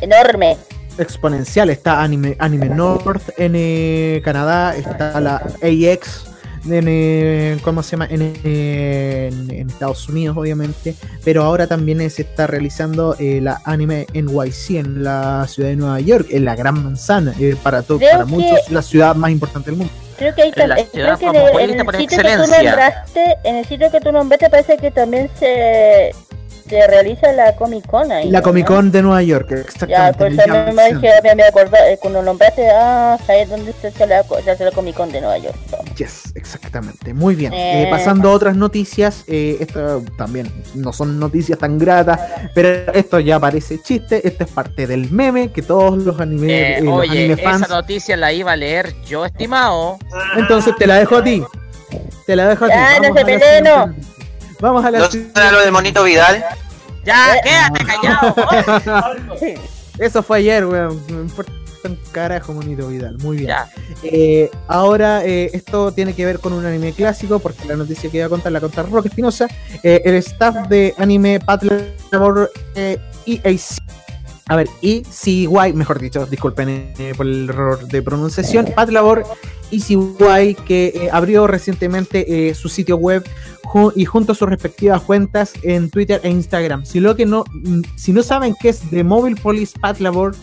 [0.00, 0.56] enorme.
[0.98, 1.70] Exponencial.
[1.70, 6.27] Está Anime, Anime North en eh, Canadá, está la AX
[6.70, 8.06] en, eh, ¿cómo se llama?
[8.10, 10.94] En, eh, en- en Estados Unidos, obviamente.
[11.24, 15.76] Pero ahora también eh, se está realizando eh, la Anime NYC en la ciudad de
[15.76, 17.34] Nueva York, en la Gran Manzana.
[17.38, 19.92] eh, para, to- Creo para muchos, la ciudad más importante del mundo.
[20.18, 21.96] Creo que ahí En la también, ciudad creo que en el, en cosmopolita el por
[21.96, 22.62] sitio que tú excelencia.
[22.70, 26.10] nombraste, en el sitio que tú nombraste parece que también se,
[26.68, 28.30] se realiza la Comic Con ahí.
[28.30, 28.44] La ¿no?
[28.44, 30.18] Comic Con de Nueva York, Ya, exactamente.
[30.18, 33.72] pues el también Jam me, dije, me, me acordé, eh, cuando nombraste, ah, ¿sabes dónde
[33.80, 35.56] se hace la, se hace la Comic Con de Nueva York?
[35.96, 37.14] Yes, exactamente.
[37.14, 37.52] Muy bien.
[37.52, 37.84] Eh.
[37.84, 42.20] Eh, pasando a otras noticias, eh, esto también no son noticias tan gratas,
[42.54, 44.26] pero esto ya parece chiste.
[44.26, 47.62] Esto es parte del meme que todos los anime, Eh, eh, los oye, anime fans.
[47.62, 49.98] esa noticia la iba a leer yo, estimado.
[50.36, 51.42] Entonces te la dejo a ti.
[52.26, 52.74] Te la dejo a ti.
[52.74, 53.94] Ya, no se peleen, no.
[54.60, 56.44] Vamos a la ¿No será lo del monito Vidal?
[57.04, 57.40] Ya, Eh.
[57.42, 58.34] quédate callado.
[59.98, 61.02] Eso fue ayer, weón.
[61.08, 61.52] Me importa
[61.84, 63.16] un carajo, Monito Vidal.
[63.18, 63.56] Muy bien.
[64.02, 68.18] Eh, ahora, eh, esto tiene que ver con un anime clásico, porque la noticia que
[68.18, 69.48] iba a contar la contar Roque Espinosa.
[69.82, 73.82] Eh, el staff de anime Battle Labor eh, EAC.
[74.48, 76.68] A ver, ECY, mejor dicho, disculpen
[76.98, 78.66] eh, por el error de pronunciación.
[78.74, 79.24] Battle Labor
[79.70, 83.24] ECY, que eh, abrió recientemente eh, su sitio web
[83.94, 86.86] y junto a sus respectivas cuentas en Twitter e Instagram.
[86.86, 90.34] Si, lo que no, mm, si no saben qué es The Mobile Police Battle Labor,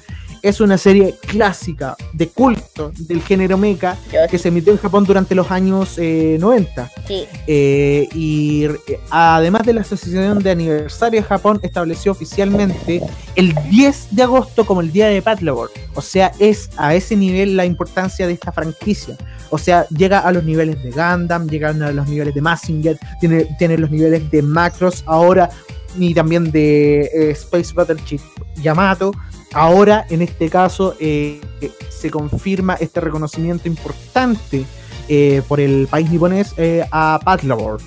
[0.45, 3.97] es una serie clásica de culto del género mecha
[4.30, 6.91] que se emitió en Japón durante los años eh, 90.
[7.07, 8.67] sí, Eh, y
[9.09, 13.01] además de la Asociación de Aniversario de Japón, estableció oficialmente
[13.35, 15.72] el 10 de agosto como el día de Patlabor.
[15.95, 19.17] O sea, es a ese nivel la importancia de esta franquicia.
[19.49, 23.47] O sea, llega a los niveles de Gundam, llegan a los niveles de Massinger, tiene,
[23.57, 25.49] tiene los niveles de Macros ahora
[25.97, 28.22] y también de eh, Space Battleship
[28.61, 29.11] Yamato.
[29.56, 34.65] Ahora, en este caso, eh, eh, se confirma este reconocimiento importante
[35.07, 36.53] eh, por el país niponés
[36.91, 37.80] a Patlabor.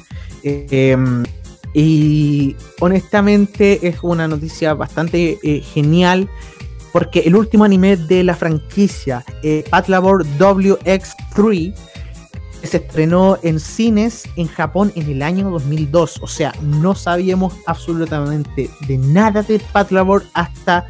[0.42, 1.24] Em,
[1.74, 5.38] y honestamente es una noticia bastante
[5.74, 6.30] genial
[6.90, 9.22] porque el último anime de la franquicia,
[9.68, 11.74] Patlabor WX3,
[12.62, 16.20] se estrenó en cines en Japón en el año 2002.
[16.22, 20.86] O sea, no sabíamos absolutamente de nada de Patlabor hasta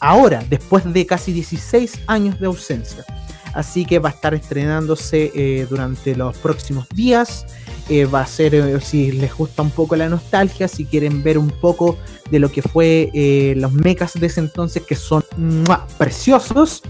[0.00, 3.04] ahora, después de casi 16 años de ausencia.
[3.52, 7.46] Así que va a estar estrenándose eh, durante los próximos días.
[7.88, 11.36] Eh, va a ser, eh, si les gusta un poco la nostalgia, si quieren ver
[11.36, 11.98] un poco
[12.30, 13.10] de lo que fue
[13.56, 15.84] los mechas de ese entonces, que son ¡mua!
[15.98, 16.82] preciosos.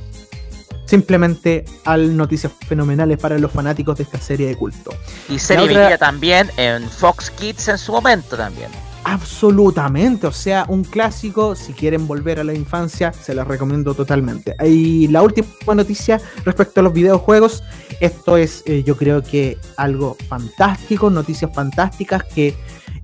[0.84, 4.90] Simplemente al noticias fenomenales para los fanáticos de esta serie de culto.
[5.28, 8.70] Y serie La otra- emitida también en Fox Kids en su momento también.
[9.04, 14.54] Absolutamente, o sea, un clásico, si quieren volver a la infancia, se los recomiendo totalmente.
[14.64, 17.64] Y la última noticia respecto a los videojuegos,
[18.00, 22.54] esto es eh, yo creo que algo fantástico, noticias fantásticas que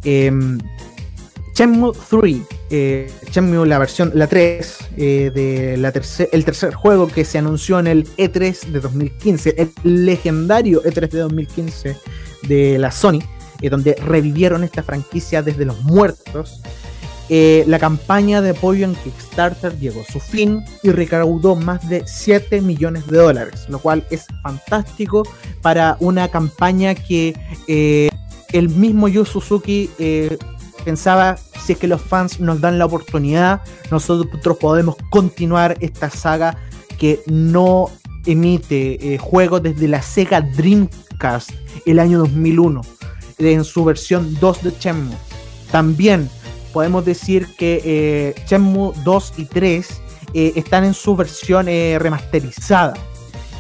[0.04, 0.58] em,
[1.54, 2.36] Shenmue 3
[2.68, 7.38] eh, Shenmue, la versión, la 3, eh, de la tercer, el tercer juego que se
[7.38, 11.96] anunció en el E3 de 2015, el legendario E3 de 2015
[12.42, 13.20] de la Sony,
[13.60, 16.60] eh, donde revivieron esta franquicia desde los muertos.
[17.28, 22.04] Eh, la campaña de apoyo en Kickstarter llegó a su fin y recaudó más de
[22.06, 25.24] 7 millones de dólares, lo cual es fantástico
[25.60, 28.10] para una campaña que eh,
[28.52, 30.38] el mismo Yu Suzuki eh,
[30.84, 33.60] pensaba si es que los fans nos dan la oportunidad,
[33.90, 36.56] nosotros podemos continuar esta saga
[36.96, 37.90] que no
[38.24, 41.50] emite juegos desde la Sega Dreamcast
[41.86, 42.95] el año 2001
[43.38, 45.16] en su versión 2 de Shenmue.
[45.70, 46.28] También
[46.72, 50.02] podemos decir que eh, Shenmue 2 y 3
[50.34, 52.94] eh, están en su versión eh, remasterizada.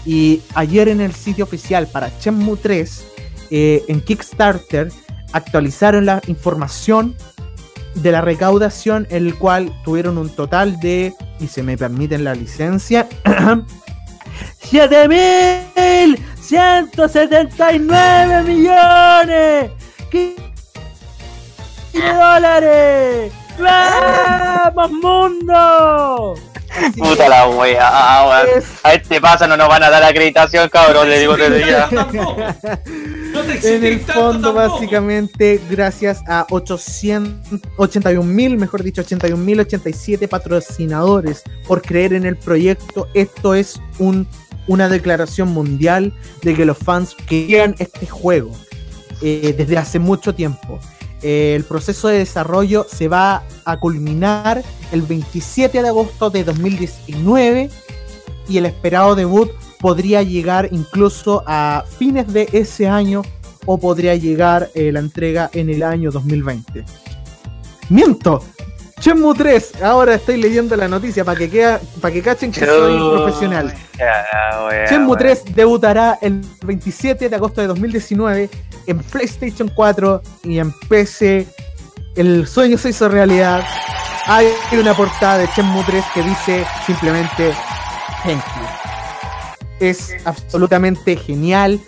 [0.04, 3.04] Y ayer en el sitio oficial para Shenmue 3,
[3.50, 4.92] eh, en Kickstarter,
[5.32, 7.16] actualizaron la información
[7.94, 12.34] de la recaudación, en el cual tuvieron un total de, y se me permiten la
[12.34, 13.08] licencia,
[16.50, 19.70] 7.179 millones
[20.10, 20.34] ¿Qué?
[21.92, 23.32] de dólares.
[23.58, 26.34] ¡Vamos, mundo!
[26.70, 28.58] Así Puta la wea, weón.
[28.58, 31.88] es- A este pasa no nos van a dar acreditación, cabrón, le digo desde ya.
[33.62, 41.42] en el fondo, básicamente, gracias a 800, 81 mil, mejor dicho, 81 mil 87 patrocinadores
[41.66, 43.08] por creer en el proyecto.
[43.14, 44.28] Esto es un,
[44.66, 46.12] una declaración mundial
[46.42, 48.50] de que los fans querían este juego
[49.22, 50.78] eh, desde hace mucho tiempo.
[51.22, 54.62] Eh, el proceso de desarrollo se va a culminar
[54.92, 57.70] el 27 de agosto de 2019
[58.48, 63.22] y el esperado debut podría llegar incluso a fines de ese año
[63.64, 66.84] o podría llegar eh, la entrega en el año 2020.
[67.88, 68.42] Miento.
[69.00, 72.98] Shenmue 3, ahora estoy leyendo la noticia para que, queda- para que cachen que soy
[73.16, 73.74] profesional.
[73.98, 75.18] Ya, wea, Shenmue wea.
[75.18, 78.48] 3 debutará el 27 de agosto de 2019
[78.86, 81.46] en PlayStation 4 y en PC.
[82.16, 83.62] El sueño se hizo realidad.
[84.26, 87.52] Hay una portada de Shenmue 3 que dice simplemente
[88.24, 88.66] Thank you.
[89.78, 91.78] Es absolutamente genial.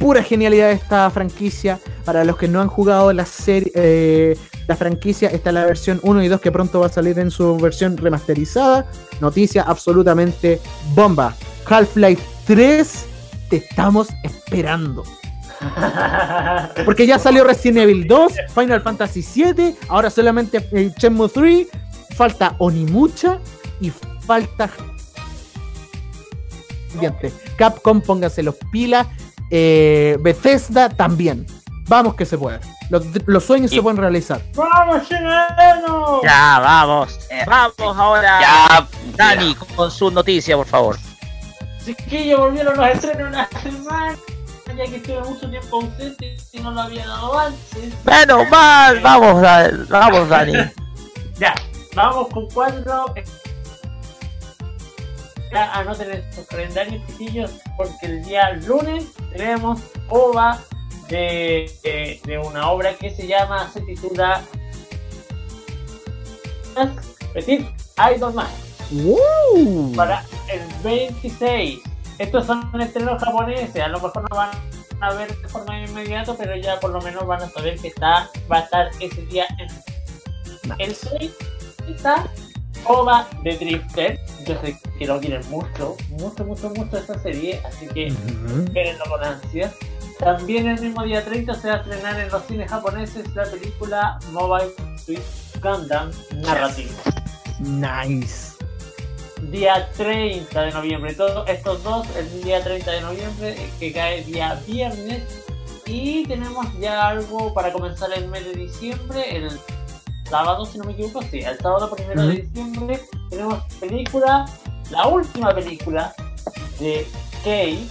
[0.00, 1.78] Pura genialidad esta franquicia.
[2.06, 4.38] Para los que no han jugado la serie, eh,
[4.68, 7.56] la franquicia, está la versión 1 y 2 que pronto va a salir en su
[7.56, 8.86] versión remasterizada.
[9.20, 10.60] Noticia absolutamente
[10.94, 11.34] bomba.
[11.68, 13.06] Half-Life 3,
[13.50, 15.02] te estamos esperando.
[16.84, 21.66] Porque ya salió Resident Evil 2, Final Fantasy 7, ahora solamente eh, Shenmue 3,
[22.14, 23.40] falta Onimucha
[23.80, 23.90] y
[24.24, 24.70] falta.
[27.56, 29.08] Capcom, pónganse los pilas.
[29.50, 31.46] eh, Bethesda también.
[31.88, 32.58] Vamos que se puede.
[32.90, 34.40] Los, los sueños se pueden realizar.
[34.54, 36.20] ¡Vamos, chileno!
[36.22, 37.18] Ya, vamos.
[37.46, 38.40] Vamos ahora.
[38.40, 40.96] Ya, Dani, con su noticia, por favor.
[41.84, 44.16] Chiquillos, volvieron los estrenos una semana.
[44.76, 47.94] Ya que estuve mucho tiempo ausente y no lo había dado antes.
[48.04, 49.42] Menos mal, vamos,
[49.88, 50.52] vamos, Dani.
[51.38, 51.54] Ya,
[51.94, 53.14] vamos con cuatro.
[55.52, 60.58] Ya anoten en sus calendarios, chiquillos, porque el día lunes tenemos OVA
[61.08, 64.42] de, de, de una obra que se llama, se titula.
[67.34, 67.66] Repetir,
[68.14, 68.46] Idol Man.
[69.96, 71.80] Para el 26.
[72.18, 74.50] Estos son estrenos japoneses, a lo mejor no van
[75.00, 78.30] a ver de forma inmediata, pero ya por lo menos van a saber que está,
[78.50, 79.68] va a estar ese día en
[80.78, 81.32] el 6
[81.88, 82.26] está
[82.84, 84.20] OVA de Drifter.
[84.46, 89.24] Yo sé que lo quieren mucho, mucho, mucho, mucho esta serie, así que espérenlo con
[89.24, 89.74] ansias.
[90.18, 94.18] También el mismo día 30 se va a estrenar en los cines japoneses la película
[94.32, 94.72] Mobile
[95.04, 95.20] Suit
[95.62, 96.90] Gundam Narrative.
[97.60, 98.56] Nice.
[99.50, 104.60] Día 30 de noviembre, todos estos dos, el día 30 de noviembre, que cae día
[104.66, 105.22] viernes.
[105.84, 109.50] Y tenemos ya algo para comenzar el mes de diciembre, el
[110.28, 114.46] sábado, si no me equivoco, sí, el sábado primero de diciembre tenemos película,
[114.90, 116.14] la última película
[116.80, 117.06] de
[117.44, 117.88] Kay,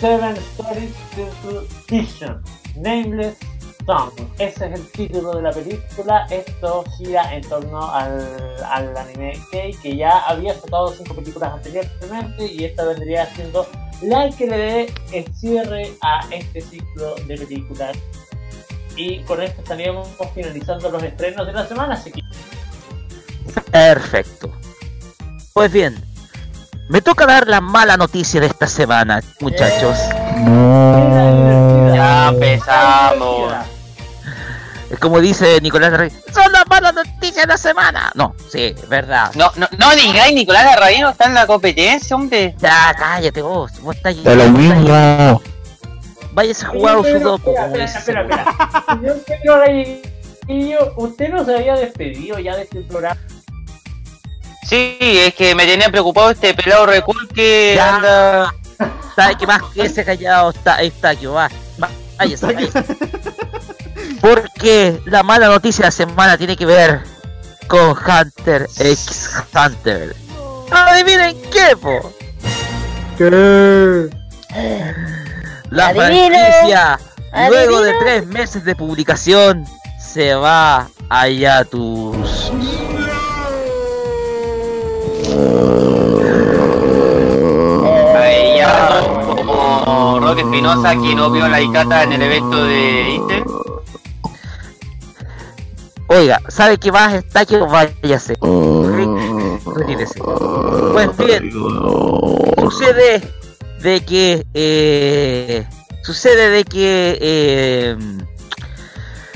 [0.00, 2.42] Seven Stories Simple Vision,
[2.76, 3.36] Nameless
[3.86, 4.12] Song.
[4.38, 6.26] Ese es el título de la película.
[6.30, 12.64] Esto gira en torno al, anime Kay, que ya había sacado cinco películas anteriormente y
[12.64, 13.66] esta vendría siendo
[14.02, 17.96] la que le dé el cierre a este ciclo de películas.
[18.96, 22.22] Y con esto estaríamos finalizando los estrenos de la semana, así que
[23.70, 24.50] Perfecto.
[25.52, 25.96] Pues bien,
[26.88, 29.98] me toca dar la mala noticia de esta semana, muchachos.
[31.94, 33.52] Ya empezamos.
[34.88, 38.12] Es como dice Nicolás Rey, son las malas noticias de la semana.
[38.14, 39.32] No, sí, es verdad.
[39.34, 42.54] No, no, no digáis, Nicolás Larraín está en la competencia, hombre.
[42.58, 45.42] Ya, cállate vos, vos estás De lo mismo.
[46.32, 47.98] Váyase a jugar Oye, su pero, dopo, espera, como espera, dice.
[47.98, 48.84] espera, espera.
[49.00, 49.60] Señor Pedro
[50.46, 53.20] Reyillo, ¿usted no se había despedido ya de este programa?
[54.68, 57.96] Sí, es que me tenía preocupado este pelado recul que Ya.
[57.96, 58.54] anda.
[59.16, 61.48] ¿Sabe qué más que ese callado está, está que va?
[61.82, 61.88] Va,
[62.18, 62.84] Váyase, váyase.
[64.20, 67.00] Porque la mala noticia de la semana tiene que ver
[67.68, 70.14] con Hunter x Hunter.
[70.70, 72.12] Adivinen qué, po.
[73.16, 74.10] ¿Qué?
[75.70, 76.28] La Adivino.
[76.36, 76.98] franquicia,
[77.48, 77.98] luego de Adivino.
[78.04, 79.64] tres meses de publicación,
[80.00, 82.50] se va a Yatus.
[88.16, 93.44] Ahí ya como Roque Espinosa que no vio la Icata en el evento de Intel.
[96.08, 98.34] Oiga, ¿sabe qué más está que váyase?
[98.40, 100.20] Re- Retírese.
[100.92, 101.50] Pues bien,
[102.60, 103.32] sucede
[103.82, 105.66] de que eh,
[106.02, 107.96] sucede de que eh,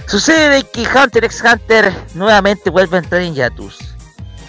[0.06, 3.89] sucede de que Hunter x Hunter nuevamente vuelve a entrar en Yatus.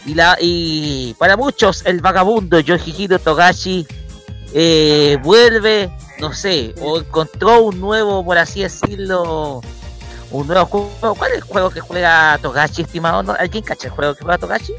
[0.06, 3.86] Y la y para muchos el vagabundo Yoshihiro Togashi
[4.54, 9.62] eh, vuelve, no sé, o encontró un nuevo, por así decirlo,
[10.32, 11.16] un nuevo juego.
[11.16, 13.22] ¿Cuál es el juego que juega Togashi, estimado?
[13.24, 13.34] ¿No?
[13.34, 14.74] ¿Alguien cacha el juego que juega Togashi?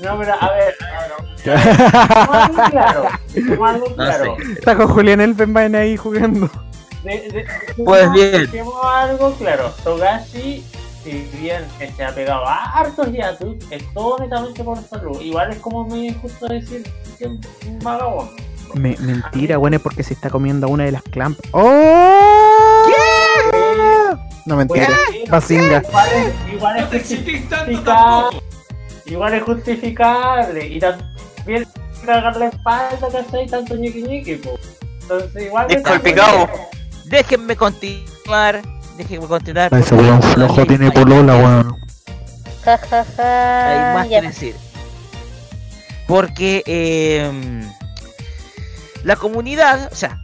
[0.00, 0.74] No, pero a ver,
[1.46, 3.08] no, algo claro,
[3.94, 4.36] claro.
[4.44, 4.52] sé.
[4.54, 6.50] Está con Julián Elfenbein ahí jugando.
[7.04, 7.46] De, de,
[7.84, 8.32] Pues bien.
[8.50, 10.64] dejemos algo claro, Togashi,
[11.02, 15.20] si bien que se ha pegado a hartos yatus, es todo netamente por salud.
[15.20, 16.82] Igual es como muy injusto decir
[17.18, 17.30] que es
[17.66, 18.32] un vagabundo.
[18.74, 21.38] Me- mentira, bueno, es porque se está comiendo una de las clamp.
[21.52, 22.86] ¡Oh!
[24.46, 24.88] No, mentira.
[25.08, 25.82] Pues, Bazinga.
[25.86, 28.42] Igual es, igual es justificable.
[29.06, 30.66] Igual es justificable.
[30.66, 31.66] Y también
[32.04, 33.46] cagar la espalda, ¿cachai?
[33.46, 34.58] Tanto ñiqui ñiqui, po.
[35.02, 36.48] Entonces igual es- Descolpicado.
[37.04, 38.62] Déjenme continuar.
[38.96, 39.72] Déjenme continuar.
[39.74, 41.76] Ese weón flojo tiene polola, weón.
[42.64, 43.90] Ja, ja, ja.
[43.90, 44.20] Hay más Ya.
[44.20, 44.54] que decir.
[46.06, 47.62] Porque eh,
[49.04, 50.18] la comunidad, o sea,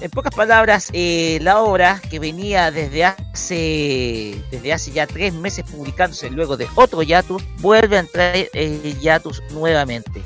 [0.00, 5.64] en pocas palabras, eh, la obra que venía desde hace desde hace ya tres meses
[5.70, 10.22] publicándose luego de otro Yatus, vuelve a entrar eh, Yatus nuevamente.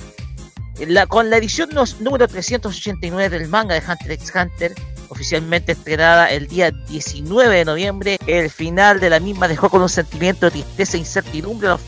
[0.87, 4.75] La- con la edición nos- número 389 del manga de Hunter x Hunter,
[5.13, 9.91] oficialmente estrenada el día 19 de noviembre, el final de la misma dejó con un
[9.91, 11.79] sentimiento de tristeza e incertidumbre a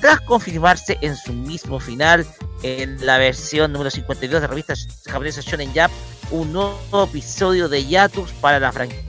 [0.00, 2.26] tras confirmarse en su mismo final
[2.62, 4.74] en la versión número 52 de revista
[5.06, 5.92] japonesa Shonen Jump
[6.30, 9.04] un nuevo episodio de Yatus para la franquicia.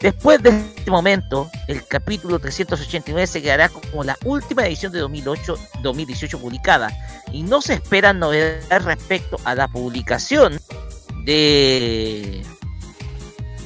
[0.00, 6.40] Después de este momento, el capítulo 389 se quedará como la última edición de 2008-2018
[6.40, 6.92] publicada
[7.32, 10.60] y no se esperan novedades respecto a la publicación
[11.24, 12.44] de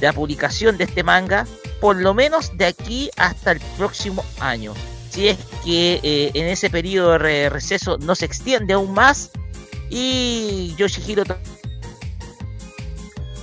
[0.03, 1.47] la publicación de este manga,
[1.79, 4.73] por lo menos de aquí hasta el próximo año.
[5.09, 9.31] Si es que eh, en ese periodo de re- receso no se extiende aún más
[9.89, 11.23] y Yoshihiro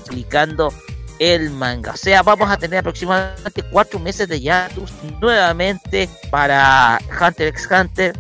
[0.07, 0.73] publicando
[1.19, 1.93] el manga.
[1.93, 8.19] O sea, vamos a tener aproximadamente cuatro meses de Yatus nuevamente para Hunter x Hunter.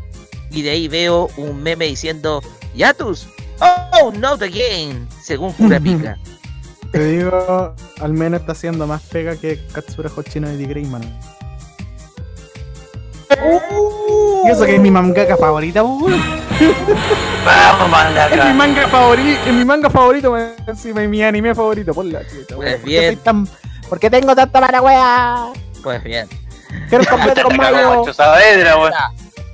[0.51, 2.43] Y de ahí veo un meme diciendo
[2.75, 3.27] Yatus,
[3.61, 6.17] oh, not again, según Kurapika.
[6.93, 11.03] Te digo, al menos está haciendo más pega que Katsura Hoshino de Greyman.
[14.45, 16.21] Y eso que es mi mangaka favorita, weón.
[17.45, 18.55] Vamos, Es mi mangaka.
[18.55, 20.37] manga favorito, es mi manga favorito,
[20.67, 22.29] encima es mi anime favorito, por la weón.
[22.57, 23.05] Pues ¿Por qué bien.
[23.15, 23.49] soy tan-
[23.89, 25.47] ¿Por qué tengo tanta mala wea?
[25.83, 26.29] Pues bien.
[26.89, 28.13] Quiero un completo con Mayo.
[28.13, 28.75] Saavedra.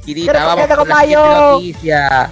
[0.04, 1.50] Kirita, Quiero vamos con la con siguiente mayo.
[1.52, 2.30] noticia.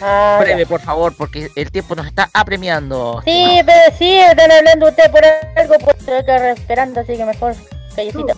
[0.00, 3.22] Ah, Breve, por favor, porque el tiempo nos está apremiando.
[3.24, 7.54] Sí, pero sí, están hablando ustedes por algo, pues estoy acá esperando, así que mejor
[7.94, 8.34] callecito.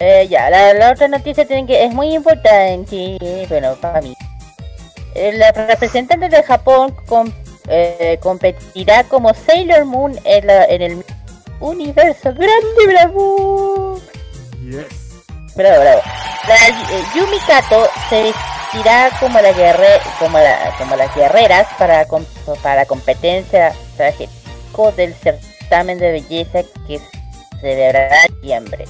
[0.00, 4.14] Eh, ya, la, la otra noticia tiene que es muy importante, bueno, para mí.
[5.14, 7.30] Eh, La representante de Japón com-
[7.68, 11.04] eh, competirá como Sailor Moon en, la- en el
[11.60, 12.32] universo.
[12.32, 14.00] ¡Grande, bravo!
[15.54, 16.00] Bravo, bravo.
[16.48, 17.04] La eh,
[18.08, 22.24] se vestirá como la guerre como la como las guerreras para com-
[22.62, 24.28] para competencia traje
[24.96, 28.84] del certamen de belleza que se celebrará en diciembre.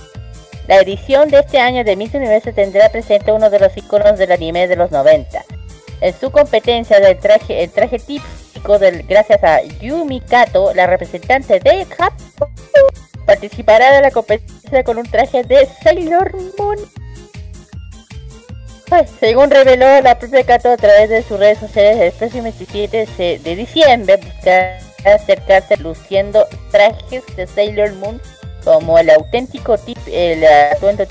[0.68, 4.30] La edición de este año de Miss Universo tendrá presente uno de los iconos del
[4.30, 5.44] anime de los 90.
[6.00, 11.58] En su competencia del traje, el traje típico del gracias a Yumi Kato, la representante
[11.58, 12.48] de Japón,
[13.26, 16.78] participará de la competencia con un traje de Sailor Moon.
[18.90, 23.06] Ay, según reveló la propia Kato a través de sus redes sociales, el próximo 27
[23.16, 28.20] se- de diciembre buscará acercarse luciendo trajes de Sailor Moon
[28.64, 31.04] como el auténtico tip, el atuendo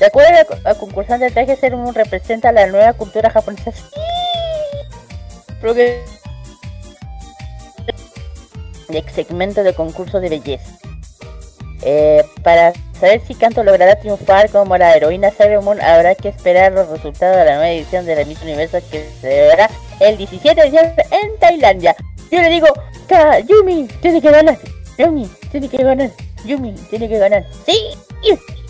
[0.00, 0.30] de acuerdo
[0.64, 3.72] a, a concursante de traje Sailor Moon representa la nueva cultura japonesa.
[3.72, 3.80] Sí.
[8.88, 10.70] Porque de segmento de concurso de belleza.
[11.82, 16.72] Eh, para saber si Kanto logrará triunfar como la heroína Sailor Moon, habrá que esperar
[16.72, 19.70] los resultados de la nueva edición de la Miss Universo que se celebrará
[20.00, 21.94] el 17 de diciembre en Tailandia.
[22.32, 22.66] Yo le digo,
[23.08, 24.58] "Ka- Yumi tiene que ganar,
[24.98, 26.10] Yumi tiene que ganar,
[26.44, 27.44] Yumi tiene que ganar.
[27.64, 27.78] Sí,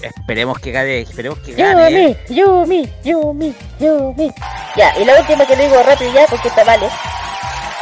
[0.03, 2.11] Esperemos que gane, esperemos que gane.
[2.11, 2.17] ¿eh?
[2.29, 4.33] Yumi, Yumi, Yumi, Yumi.
[4.77, 6.87] Ya, y la última que le digo rápido ya, porque esta vale.
[6.87, 6.91] Eh,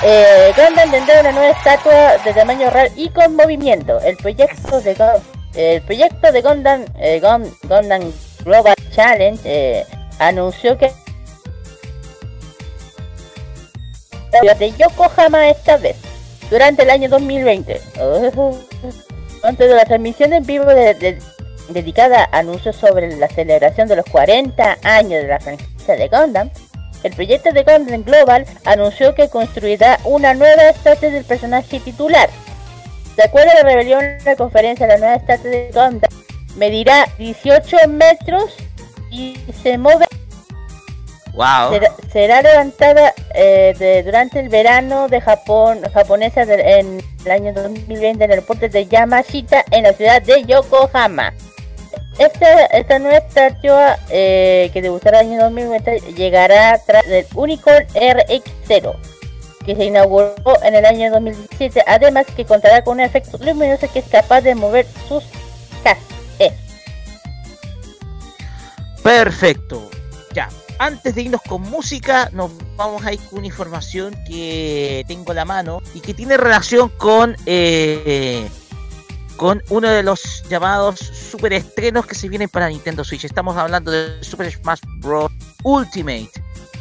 [0.00, 3.98] Gundam tendrá una nueva estatua de tamaño real y con movimiento.
[4.00, 5.22] El proyecto de Gun-
[5.54, 8.12] el proyecto de Gundam, eh, Gundam
[8.44, 9.86] Global Challenge eh,
[10.18, 10.92] anunció que
[14.58, 15.96] de Yokohama esta vez
[16.50, 17.80] durante el año 2020.
[19.42, 21.18] Antes de la transmisión en vivo de-
[21.70, 26.50] dedicada a anuncios sobre la celebración de los 40 años de la franquicia de Gundam,
[27.06, 32.28] el proyecto de Gundam Global anunció que construirá una nueva estatua del personaje titular.
[33.16, 36.10] De acuerdo a la rebelión en la conferencia, la nueva estatua de Gundam
[36.56, 38.54] medirá 18 metros
[39.10, 40.06] y se mueve
[41.32, 41.70] Wow.
[41.70, 47.52] será, será levantada eh, de- durante el verano de Japón japonesa de- en el año
[47.52, 51.34] 2020 en el puerto de Yamashita en la ciudad de Yokohama.
[52.18, 58.96] Esta, esta nueva estatua que debutará el año 2020 llegará tras del Unicorn RX0
[59.66, 63.98] que se inauguró en el año 2017 además que contará con un efecto luminoso que
[63.98, 65.24] es capaz de mover sus
[65.82, 66.16] casas.
[69.06, 69.88] Perfecto.
[70.34, 70.48] Ya,
[70.80, 75.34] antes de irnos con música, nos vamos a ir con una información que tengo a
[75.36, 78.48] la mano y que tiene relación con eh,
[79.36, 83.24] con uno de los llamados super estrenos que se vienen para Nintendo Switch.
[83.24, 85.30] Estamos hablando de Super Smash Bros.
[85.62, 86.30] Ultimate.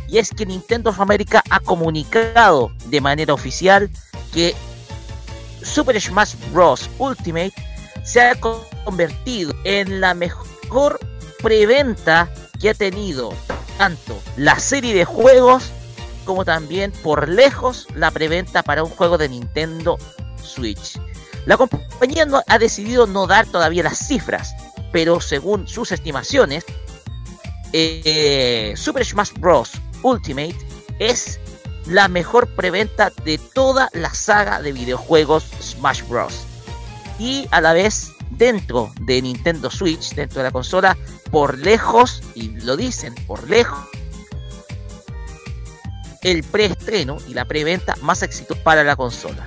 [0.07, 3.89] Y es que Nintendo of America ha comunicado de manera oficial
[4.33, 4.55] que
[5.61, 6.89] Super Smash Bros.
[6.99, 7.53] Ultimate
[8.03, 10.99] se ha convertido en la mejor
[11.41, 12.29] preventa
[12.59, 13.33] que ha tenido
[13.77, 15.71] tanto la serie de juegos
[16.23, 19.97] como también por lejos la preventa para un juego de Nintendo
[20.41, 20.99] Switch.
[21.45, 24.55] La compañía no, ha decidido no dar todavía las cifras,
[24.91, 26.65] pero según sus estimaciones,
[27.73, 29.71] eh, Super Smash Bros.
[30.01, 30.55] Ultimate
[30.99, 31.39] es
[31.85, 36.45] la mejor preventa de toda la saga de videojuegos Smash Bros.
[37.19, 40.97] Y a la vez dentro de Nintendo Switch, dentro de la consola,
[41.31, 43.85] por lejos, y lo dicen, por lejos,
[46.21, 49.45] el preestreno y la preventa más exitosa para la consola.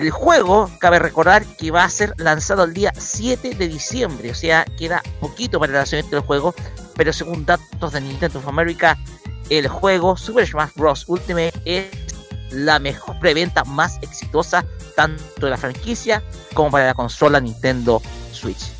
[0.00, 4.34] El juego, cabe recordar que va a ser lanzado el día 7 de diciembre, o
[4.34, 6.54] sea, queda poquito para el lanzamiento del juego,
[6.96, 8.96] pero según datos de Nintendo of America,
[9.50, 11.04] el juego Super Smash Bros.
[11.06, 11.90] Ultimate es
[12.50, 14.64] la mejor preventa más exitosa
[14.96, 16.22] tanto de la franquicia
[16.54, 18.00] como para la consola Nintendo
[18.32, 18.72] Switch.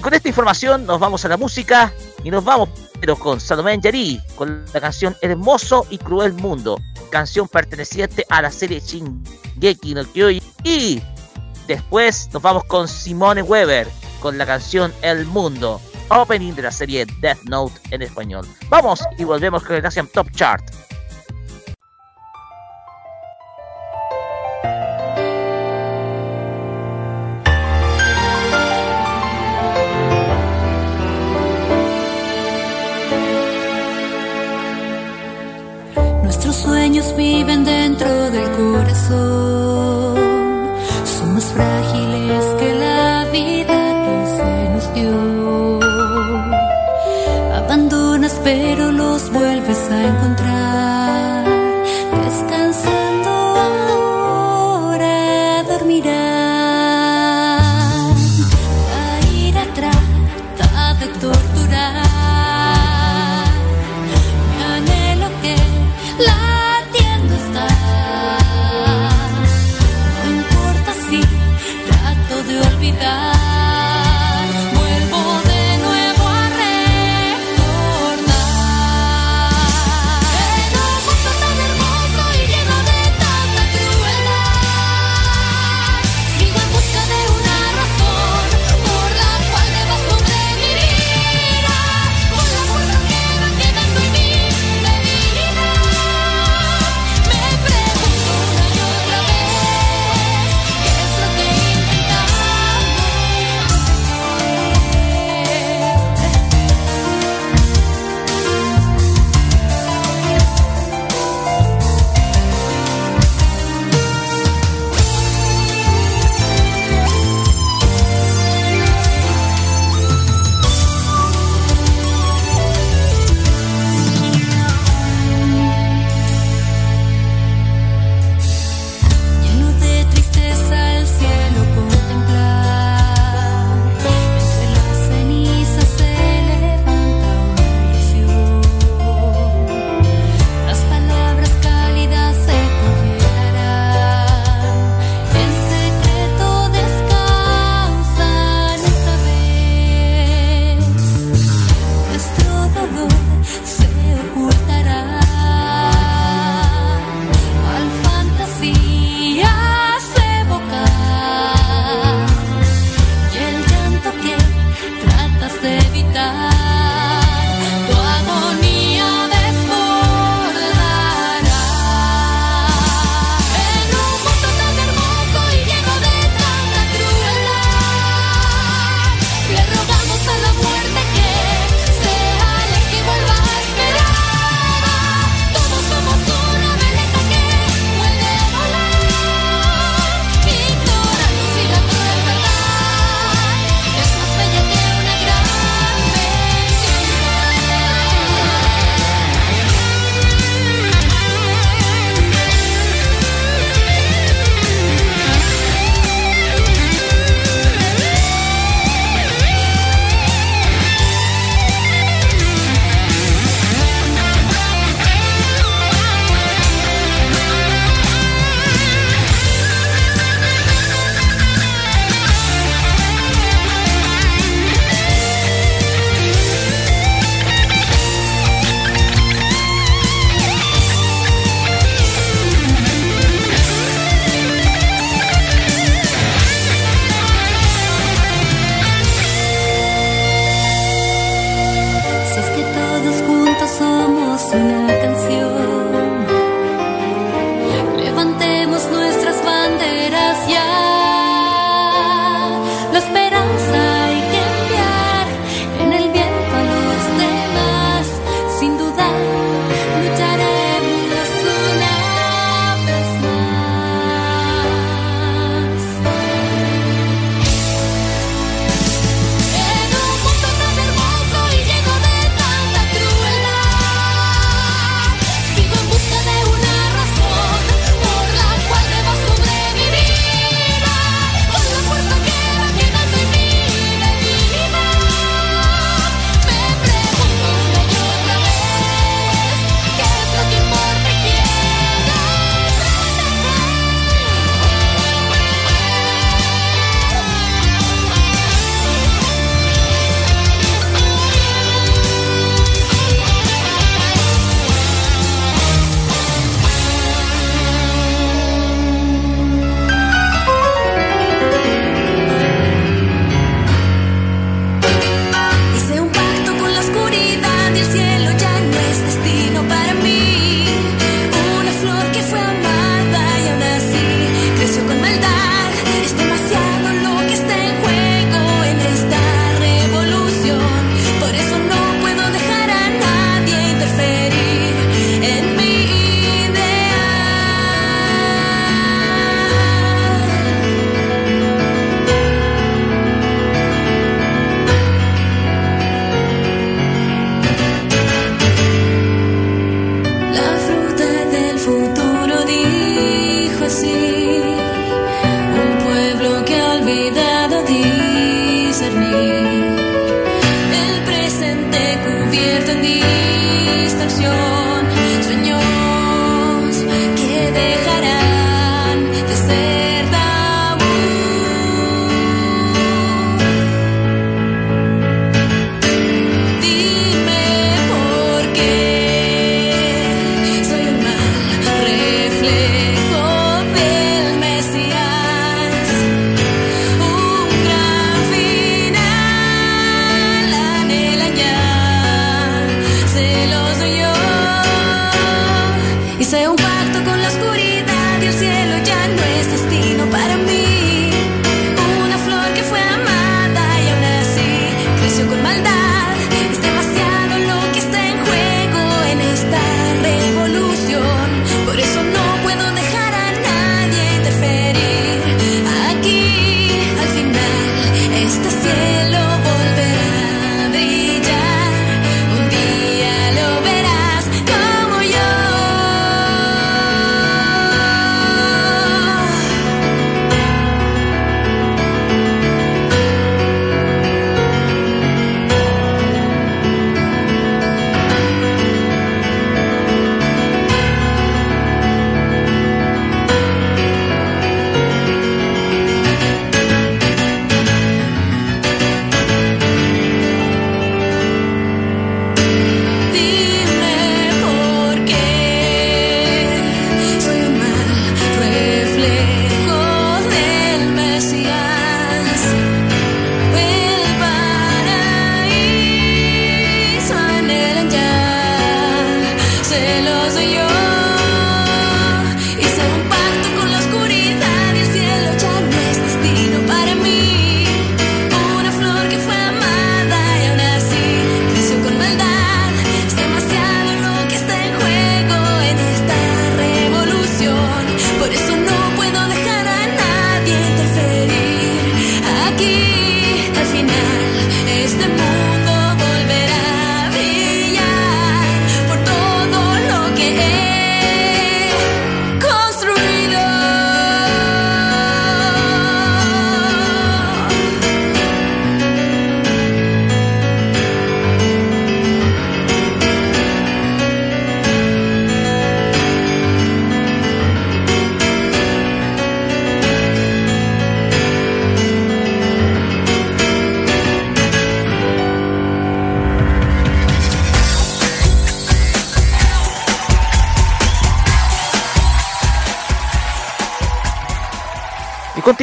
[0.00, 1.92] Con esta información nos vamos a la música
[2.22, 2.68] y nos vamos
[3.00, 6.78] pero con Salomé Yari con la canción Hermoso y Cruel Mundo,
[7.10, 11.02] canción perteneciente a la serie Shingeki no Kyojin y
[11.66, 13.88] después nos vamos con Simone Weber
[14.20, 18.46] con la canción El Mundo, opening de la serie Death Note en español.
[18.68, 20.62] Vamos y volvemos con el Asian Top Chart.
[37.16, 40.16] Viven dentro del corazón.
[41.04, 45.80] Son más frágiles que la vida que se nos dio.
[47.56, 50.99] Abandonas pero los vuelves a encontrar.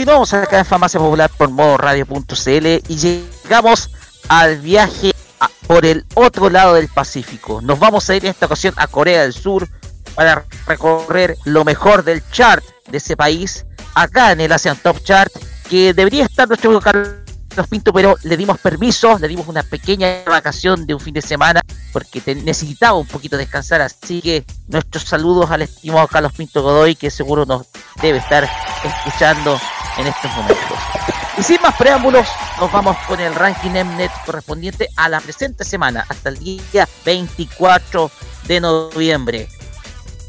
[0.08, 3.92] Continuamos acá en Farmacia Popular por modo radio.cl y llegamos
[4.30, 5.14] al viaje
[5.68, 7.60] por el otro lado del Pacífico.
[7.61, 9.68] Nos vamos a ir en esta ocasión a Corea del Sur
[10.16, 15.30] para recorrer lo mejor del chart de ese país acá en el Asian Top Chart
[15.69, 17.10] que debería estar nuestro Carlos
[17.69, 21.60] Pinto, pero le dimos permiso, le dimos una pequeña vacación de un fin de semana
[21.92, 27.11] porque necesitaba un poquito descansar, así que nuestros saludos al estimado Carlos Pinto Godoy que
[27.11, 27.68] seguro nos
[28.02, 28.48] debe estar
[28.86, 29.60] escuchando
[29.98, 30.77] en estos momentos.
[31.38, 32.27] Y sin más preámbulos,
[32.59, 38.09] nos vamos con el ranking Mnet correspondiente a la presente semana, hasta el día 24
[38.48, 39.48] de noviembre.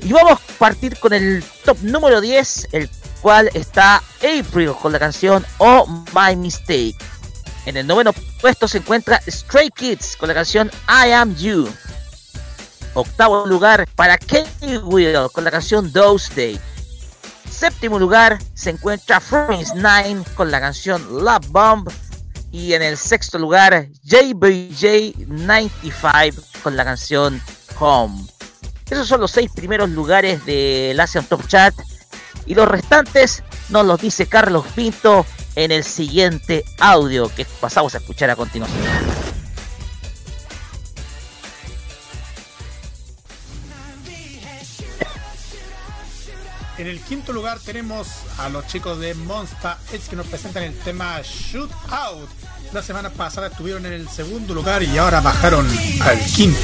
[0.02, 2.90] Y vamos a partir con el top número 10, el
[3.20, 6.96] cual está April con la canción Oh My Mistake.
[7.66, 11.68] En el noveno puesto se encuentra Stray Kids con la canción I Am You.
[12.94, 16.60] Octavo lugar para K-Will con la canción Those Days.
[17.58, 21.88] Séptimo lugar se encuentra Friends 9 con la canción Love Bomb.
[22.52, 27.42] Y en el sexto lugar, JBJ95 con la canción
[27.80, 28.28] Home.
[28.88, 31.74] Esos son los seis primeros lugares del Asian Top Chat.
[32.46, 37.98] Y los restantes nos los dice Carlos Pinto en el siguiente audio que pasamos a
[37.98, 39.37] escuchar a continuación.
[46.78, 48.06] En el quinto lugar tenemos
[48.38, 52.28] a los chicos de Monster Edge que nos presentan el tema Shoot Out.
[52.72, 55.66] La semana pasada estuvieron en el segundo lugar y ahora bajaron
[56.02, 56.58] al quinto.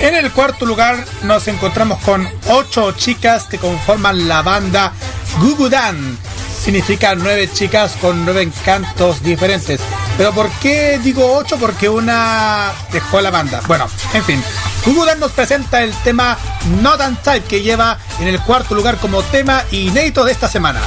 [0.00, 4.92] En el cuarto lugar nos encontramos con ocho chicas que conforman la banda
[5.40, 6.16] Gugudan.
[6.64, 9.82] Significa nueve chicas con nueve encantos diferentes.
[10.16, 11.58] Pero ¿por qué digo ocho?
[11.58, 13.60] Porque una dejó la banda.
[13.66, 14.42] Bueno, en fin.
[14.82, 16.38] Gugudan nos presenta el tema
[16.80, 20.80] Not and Type que lleva en el cuarto lugar como tema inédito de esta semana.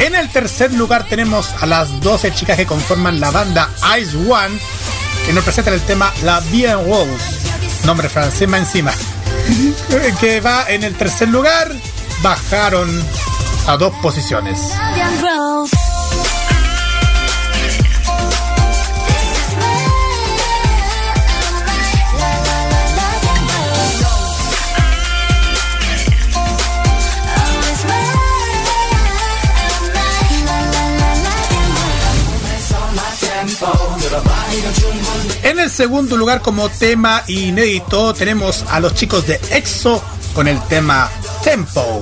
[0.00, 3.68] En el tercer lugar tenemos a las 12 chicas que conforman la banda
[4.00, 4.58] Ice One,
[5.26, 8.92] que nos presentan el tema La Bien Rose, nombre francés más encima,
[10.18, 11.70] que va en el tercer lugar,
[12.22, 12.88] bajaron
[13.66, 14.72] a dos posiciones.
[35.42, 40.02] En el segundo lugar como tema inédito tenemos a los chicos de EXO
[40.34, 41.10] con el tema
[41.42, 42.00] Tempo.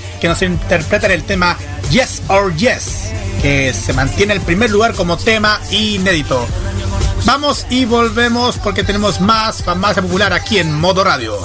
[0.21, 1.57] que nos interpretan el tema
[1.89, 3.09] Yes or Yes,
[3.41, 6.47] que se mantiene el primer lugar como tema inédito.
[7.25, 11.37] Vamos y volvemos porque tenemos más farmacia popular aquí en modo radio.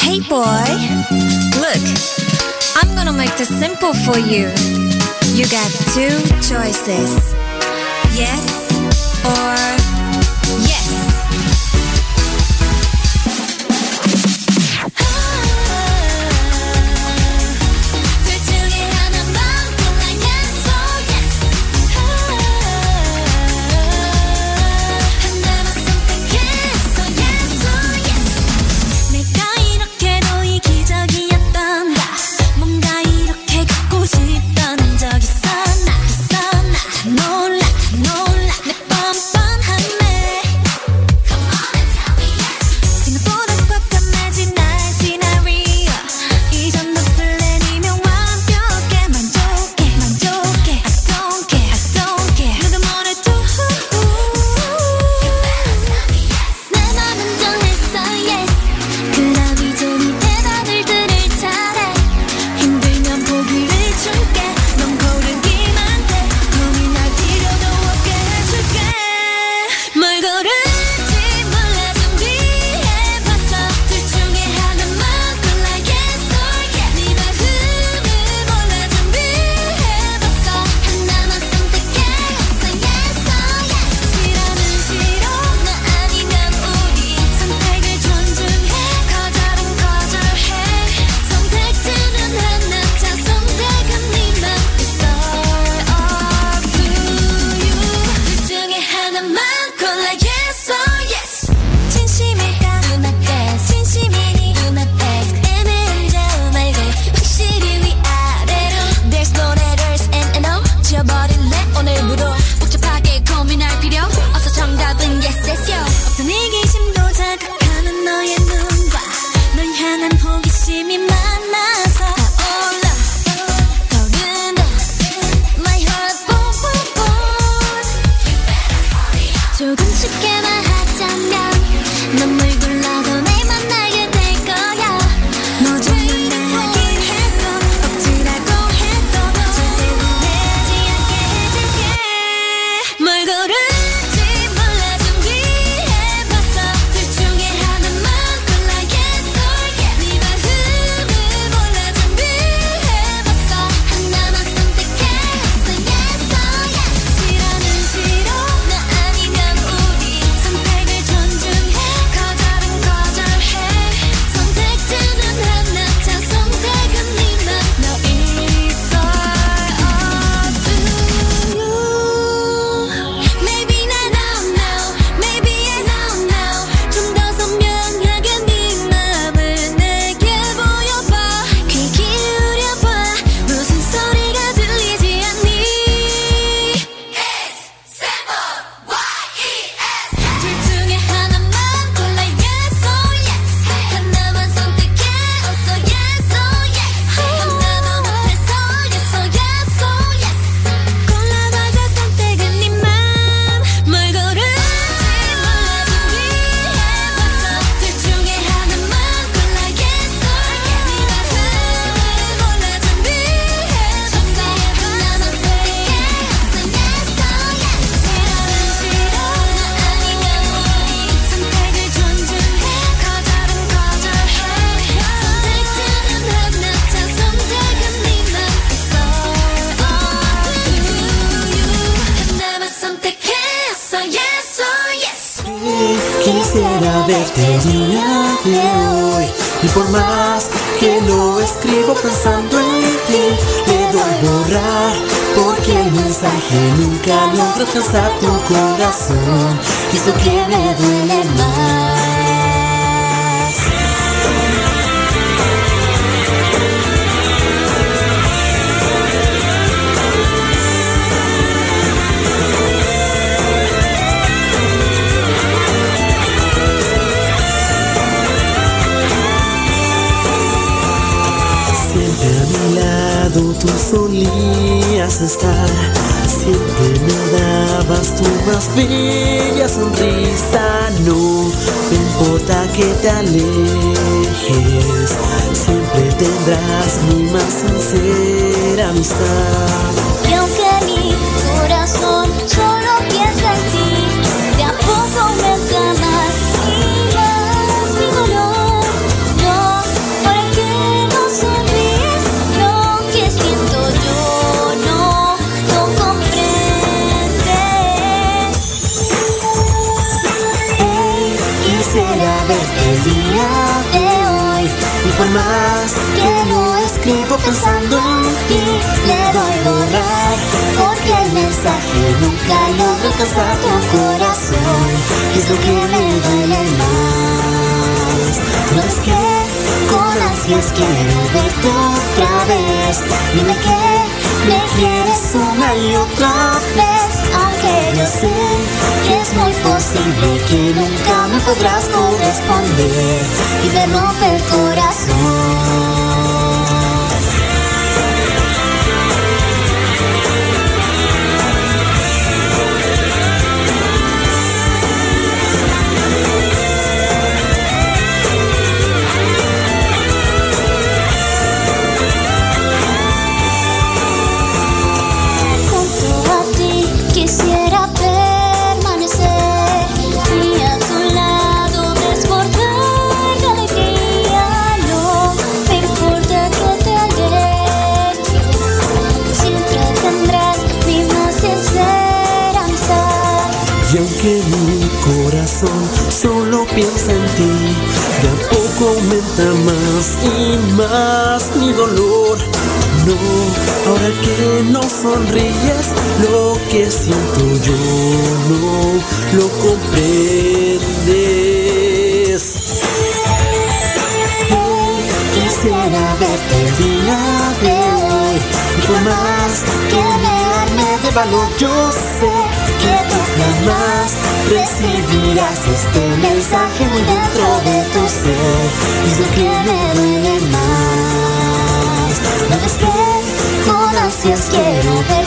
[0.00, 0.70] Hey boy,
[1.58, 1.82] look,
[2.80, 4.85] I'm gonna make this simple for you.
[5.36, 7.34] You got two choices.
[8.16, 8.72] Yes
[9.22, 9.75] or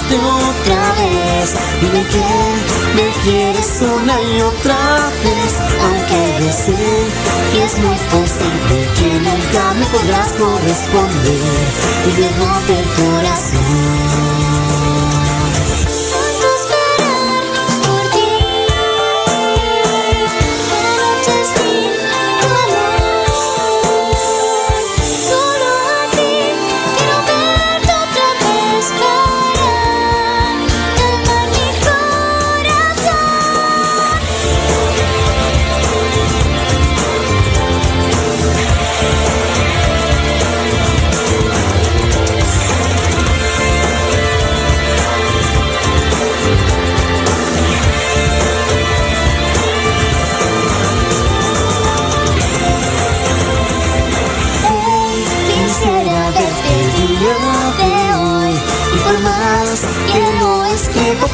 [0.09, 1.53] amarte otra vez.
[1.81, 2.23] Dime que
[2.95, 5.53] me quieres una y otra vez.
[5.83, 6.75] Aunque yo sé
[7.51, 11.39] que es muy posible que nunca me podrás corresponder.
[12.07, 14.38] Y dejarte el corazón.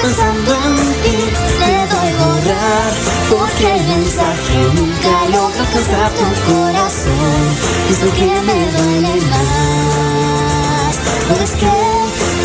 [0.06, 1.18] pensando en ti.
[1.62, 2.92] Le doy borrar
[3.32, 7.42] porque el mensaje nunca logra alcanzar tu corazón.
[7.90, 10.94] Es lo que me duele más.
[11.30, 11.76] No es que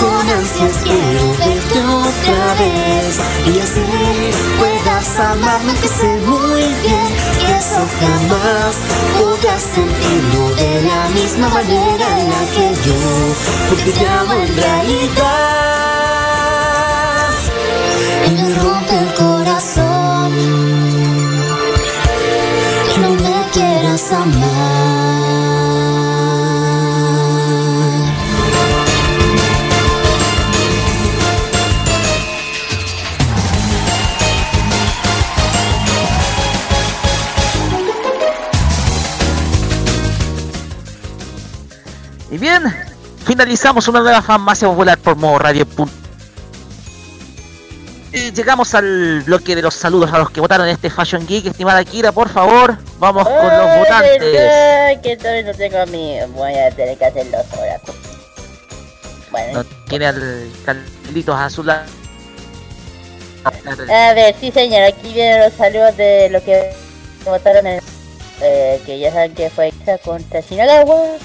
[0.01, 3.13] con ansias quiero verte otra vez.
[3.53, 3.85] Y así
[4.59, 8.75] puedas amarme que sé muy bien Que eso jamás
[9.19, 13.01] podrás sentirlo de la misma manera en la que yo.
[13.69, 15.60] Porque te amo en realidad
[18.55, 20.33] rompe el corazón
[22.95, 25.11] que no me quieras amar.
[42.31, 42.63] Y bien,
[43.27, 45.67] finalizamos una nueva fan más popular por modo radio
[48.41, 51.47] llegamos al bloque de los saludos a los que votaron en este Fashion Geek.
[51.47, 54.19] Estimada Kira, por favor, vamos con los votantes.
[54.21, 56.17] verdad que todavía no tengo a mí.
[56.35, 57.81] Voy a tener que hacerlo ahora.
[59.31, 61.83] Bueno, No tiene al Carlitos a su lado.
[63.45, 66.73] a ver, sí señor, aquí vienen los saludos de lo que
[67.25, 67.81] votaron en...
[68.41, 71.17] eh, que ya saben que fue Exa contra Shinagawa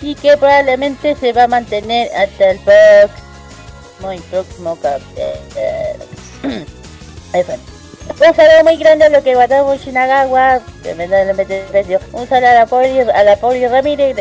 [0.00, 5.96] y que probablemente se va a mantener hasta el próximo próximo cap- eh, eh.
[6.42, 12.00] Un saludo muy grande a lo que votamos Shinagawa, el precio.
[12.12, 14.16] Un saludo a la Poli, a la Poli Ramírez,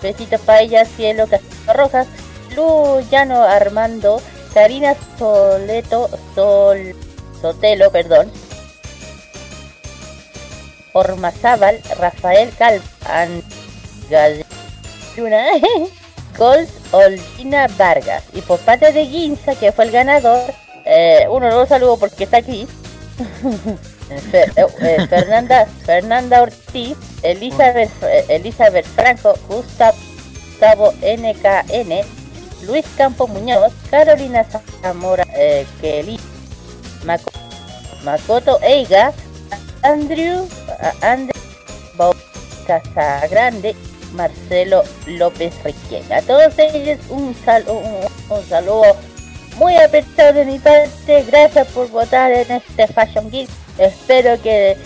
[0.00, 2.06] besitos para ella, Cielo Castillo Rojas,
[2.56, 4.20] Lu Llano Armando,
[4.54, 6.94] Karina Soleto, Sol,
[7.40, 8.30] Sotelo, perdón,
[10.92, 13.42] Ormazábal, Rafael Calpan,
[14.08, 15.46] Galluna,
[16.38, 18.24] Gold Olina Vargas.
[18.32, 20.54] Y por parte de Ginza, que fue el ganador,
[20.84, 22.66] eh, uno no lo saludo porque está aquí.
[24.10, 24.50] Eh,
[24.82, 27.90] eh, Fernanda, Fernanda Ortiz, Elizabeth,
[28.28, 29.94] Elizabeth Franco, Gustav,
[30.34, 32.02] Gustavo NKN,
[32.66, 34.44] Luis Campo Muñoz, Carolina
[34.82, 36.20] Zamora, eh, Kelly,
[37.06, 37.32] Mako-
[38.04, 39.12] Makoto Eiga,
[39.82, 40.46] Andrew,
[41.00, 41.32] Andrew
[42.66, 43.74] Casagrande,
[44.12, 46.14] Marcelo López Riquelme.
[46.14, 48.96] A todos ellos un, sal- un, un saludo
[49.56, 51.22] muy apretado de mi parte.
[51.22, 53.48] Gracias por votar en este Fashion Geek.
[53.78, 54.76] Espero que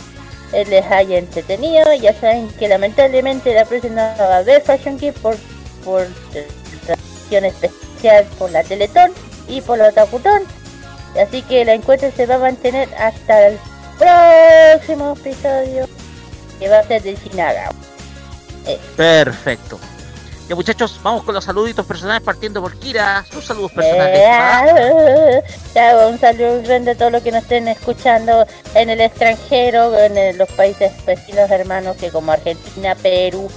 [0.52, 1.92] eh, les haya entretenido.
[1.94, 5.36] Ya saben que lamentablemente la próxima no va a haber Fashion Geek por,
[5.84, 6.06] por
[6.86, 9.12] transmisión especial por la Teletón
[9.48, 10.42] y por la Otakutón.
[11.20, 13.58] Así que el encuentro se va a mantener hasta el
[13.98, 15.88] próximo episodio
[16.58, 17.70] que va a ser de Shinaga.
[18.96, 19.78] Perfecto.
[20.48, 23.22] Ya muchachos, vamos con los saluditos personales partiendo por Kira.
[23.30, 24.18] Sus saludos personales.
[24.22, 24.64] ¿va?
[25.74, 30.38] Eh, un saludo grande a todos los que nos estén escuchando en el extranjero, en
[30.38, 33.50] los países vecinos hermanos que como Argentina, Perú,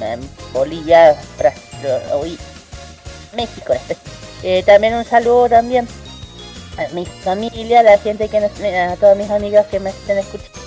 [0.00, 0.20] em,
[0.52, 2.38] Bolivia, Brasil,
[3.34, 3.72] México.
[3.72, 3.98] especial.
[4.44, 5.88] Eh, también un saludo también
[6.78, 10.18] a mi familia, a la gente que nos, a todas mis amigas que me estén
[10.18, 10.60] escuchando,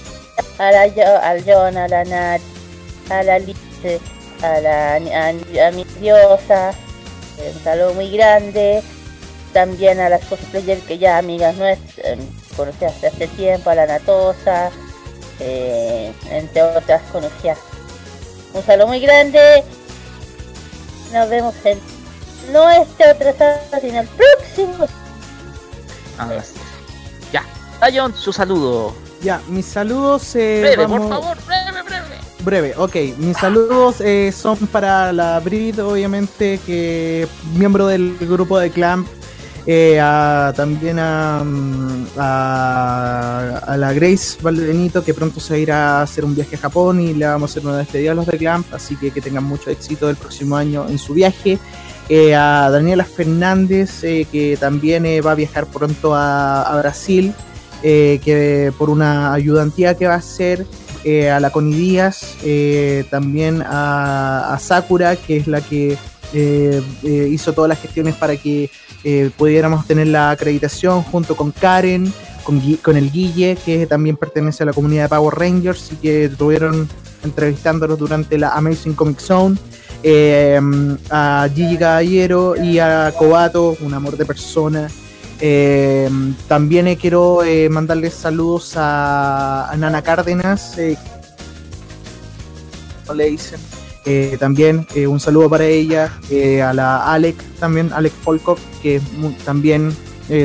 [0.57, 2.41] a la, Jo- al John, a la Nat,
[3.09, 4.01] a la Lice,
[4.41, 5.29] a la a,
[5.67, 6.71] a mi diosa,
[7.37, 8.81] eh, un saludo muy grande,
[9.53, 12.17] también a las cosplayers que ya amigas nuestras, eh,
[12.55, 14.69] conocidas desde hace tiempo, a la Natosa,
[15.39, 17.57] eh, entre otras conocidas.
[18.53, 19.63] Un saludo muy grande,
[21.13, 21.79] nos vemos en
[22.51, 24.87] no este otro sábado, sino el próximo.
[26.17, 26.29] Ah.
[27.31, 27.43] Ya.
[27.89, 28.93] Lion, su saludo.
[29.21, 30.35] Ya, mis saludos.
[30.35, 32.17] eh, Breve, vamos- por favor, breve, breve.
[32.43, 32.95] Breve, ok.
[33.17, 39.07] Mis saludos eh, son para la Brit, obviamente, que miembro del grupo de Clamp.
[39.67, 46.25] eh, a- también a, mm, a, la Grace Valdenito, que pronto se irá a hacer
[46.25, 48.65] un viaje a Japón y le vamos a hacer una despedida a los de Clamp.
[48.73, 51.59] Así que que tengan mucho éxito el próximo año en su viaje.
[52.09, 57.31] Eh, a Daniela Fernández, eh, que también eh, va a viajar pronto a, a Brasil,
[57.83, 60.65] que por una ayudantía que va a hacer
[61.03, 65.97] eh, a la Connie Díaz, eh, también a, Sakura, que es la que
[66.33, 68.69] eh, hizo todas las gestiones para que
[69.35, 72.13] pudiéramos tener la acreditación junto con Karen,
[72.43, 76.87] con, el Guille, que también pertenece a la comunidad de Power Rangers y que estuvieron
[77.23, 79.57] entrevistándolos durante la Amazing Comic Zone.
[81.09, 84.87] a Gigi Caballero y a Kobato, un amor de persona.
[85.43, 86.07] Eh,
[86.47, 90.95] también eh, quiero eh, mandarles saludos a, a Nana Cárdenas, eh,
[93.15, 93.59] le dicen.
[94.39, 96.11] También un saludo para ella,
[96.65, 99.95] a la Alec también, Alec Folkov, que mu- también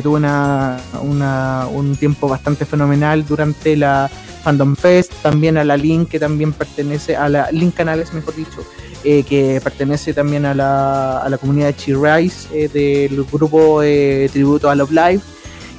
[0.02, 4.10] tuvo una, una- un tiempo bastante fenomenal durante la
[4.42, 8.62] Fandom Fest, también a la Link, que también pertenece a la Link Canales, mejor dicho,
[9.06, 14.28] eh, que pertenece también a la, a la comunidad de Chi-Rise eh, del grupo eh,
[14.32, 15.20] Tributo a Love Live.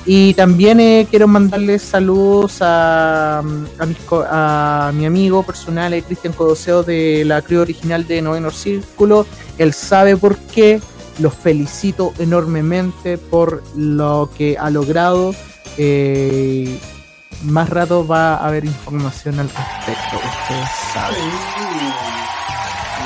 [0.06, 7.42] Y también eh, quiero mandarles saludos a, a, mi amigo personal, Cristian Codoseo, de la
[7.42, 9.28] crew original de Noveno Círculo.
[9.58, 10.80] Él sabe por qué.
[11.20, 15.34] Los felicito enormemente por lo que ha logrado.
[17.44, 20.16] Más rato va a haber información al respecto.
[20.16, 22.27] Ustedes saben.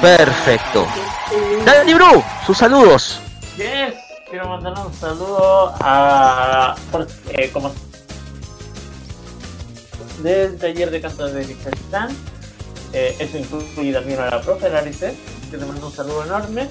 [0.02, 0.88] Perfecto.
[1.66, 3.20] Dani Bru, sus saludos.
[3.56, 3.94] Yes,
[4.30, 6.76] quiero mandar un saludo a.
[7.30, 7.72] eh, como
[10.24, 12.16] del taller de canto de Vicentán.
[12.94, 15.16] Eh, eso incluye también a la profe Larice,
[15.50, 16.68] que te mando un saludo enorme.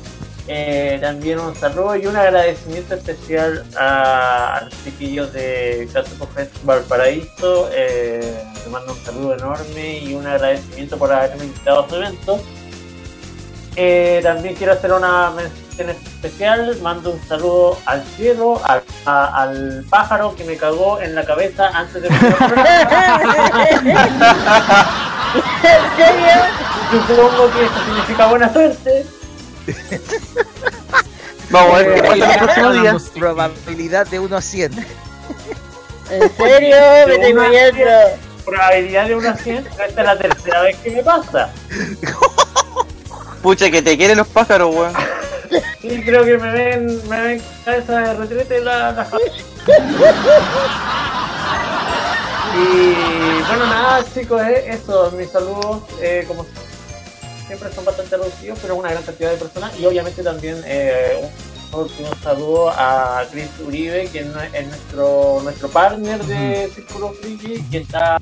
[0.49, 6.11] Eh, también un saludo y un agradecimiento especial a, a los chiquillos de Caso
[6.65, 7.69] Valparaíso.
[7.73, 12.41] Eh, mando un saludo enorme y un agradecimiento por haberme invitado a su evento.
[13.77, 16.77] Eh, también quiero hacer una mención especial.
[16.83, 21.69] Mando un saludo al cielo, al, a- al pájaro que me cagó en la cabeza
[21.73, 22.09] antes de.
[25.63, 26.35] ¿En serio?
[26.91, 29.07] Supongo que eso significa buena suerte.
[31.51, 32.97] Vamos a ver qué pasa el oye, próximo día.
[33.19, 34.87] Probabilidad de 1 a 100.
[36.11, 36.77] ¿En serio?
[37.07, 37.85] Me estoy muriendo.
[38.45, 39.67] Probabilidad de 1 a 100.
[39.67, 41.51] Esta es la tercera vez que me pasa.
[43.43, 44.93] Pucha, que te quieren los pájaros, weón.
[45.81, 49.09] Sí, creo que me ven, me ven cabeza de retrete la, la
[52.55, 56.47] Y bueno, nada, chicos, eh, eso, mis saludos, eh, como
[57.47, 59.73] siempre son bastante reducidos, pero una gran cantidad de personas.
[59.81, 61.29] Y obviamente también eh,
[61.73, 67.79] un último saludo a Chris Uribe, quien es nuestro, nuestro partner de Círculo Friki, que
[67.79, 68.19] está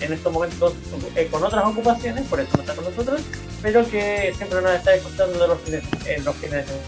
[0.00, 0.72] en estos momentos
[1.16, 3.20] eh, con otras ocupaciones, por eso no está con nosotros,
[3.62, 6.84] pero que siempre nos está escuchando de los fines, en los fines de semana.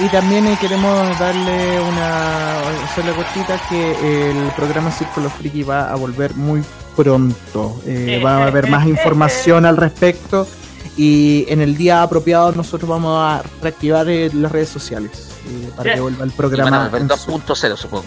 [0.00, 2.60] Y también eh, queremos darle una
[2.96, 6.62] sola cortita que el programa Círculo Friki va a volver muy
[6.96, 7.80] pronto.
[7.86, 10.48] Eh, va a haber más información al respecto
[10.96, 15.94] y en el día apropiado nosotros vamos a reactivar eh, las redes sociales eh, para
[15.94, 16.84] que vuelva el Y van a programa.
[16.88, 18.04] volver en 2.0, supongo.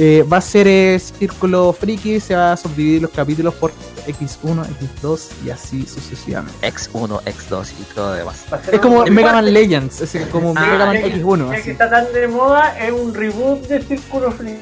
[0.00, 3.72] Eh, va a ser eh, Círculo Friki, se va a subdividir los capítulos por
[4.06, 4.64] X1,
[5.02, 6.54] X2 y así sucesivamente.
[6.72, 8.44] X1, X2 y todo lo demás.
[8.70, 11.48] Es como Mega Man Legends, es como Ah, Mega Man ya que- X1.
[11.50, 11.62] ya así.
[11.64, 14.58] que está tan de moda, es un reboot de Círculo Free.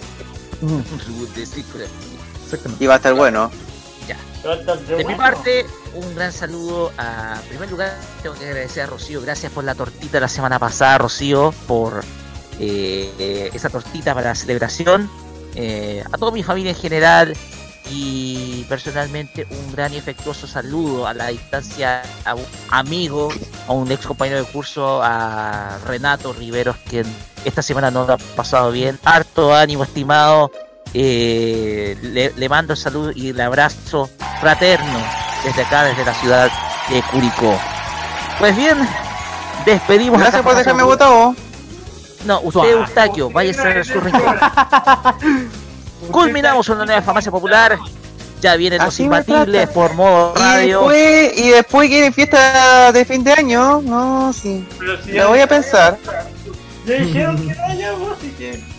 [0.63, 1.85] Ujú, Reboot de Círculo
[2.43, 2.83] exactamente.
[2.83, 3.51] Y va a estar bueno.
[4.97, 7.39] De mi parte, un gran saludo a.
[7.43, 7.93] En primer lugar,
[8.23, 9.21] tengo que agradecer a Rocío.
[9.21, 12.05] Gracias por la tortita la semana pasada, Rocío, por
[12.61, 15.11] eh, eh, esa tortita para la celebración.
[15.57, 17.35] Eh, a toda mi familia en general
[17.91, 23.31] y personalmente un gran y efectuoso saludo a la distancia a un amigo,
[23.67, 27.07] a un ex compañero de curso, a Renato Riveros, quien
[27.45, 28.99] esta semana no lo ha pasado bien.
[29.05, 30.51] Harto ánimo, estimado.
[30.93, 34.11] Eh, le, le mando el saludo y el abrazo
[34.41, 35.03] fraterno
[35.45, 36.51] desde acá, desde la ciudad
[36.91, 37.59] de Curicó.
[38.39, 38.77] Pues bien,
[39.65, 41.35] despedimos Gracias por dejarme votado.
[42.27, 44.37] No, usted, Eustaquio, váyase a su rincón.
[46.11, 47.79] Culminamos una nueva farmacia popular.
[48.41, 50.79] Ya vienen los imbatibles por modo Y radio.
[50.81, 53.81] después, y después quieren fiesta de fin de año.
[53.83, 54.67] No, sí.
[55.05, 55.97] Si Me voy a pensar.
[56.85, 58.77] Ya dijeron que así que.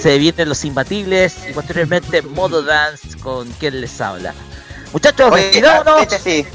[0.00, 4.34] Se vienen los imbatibles y posteriormente modo dance con quien les habla.
[4.92, 5.94] Muchachos, Oye, despidámonos.
[5.94, 6.46] paréntesis,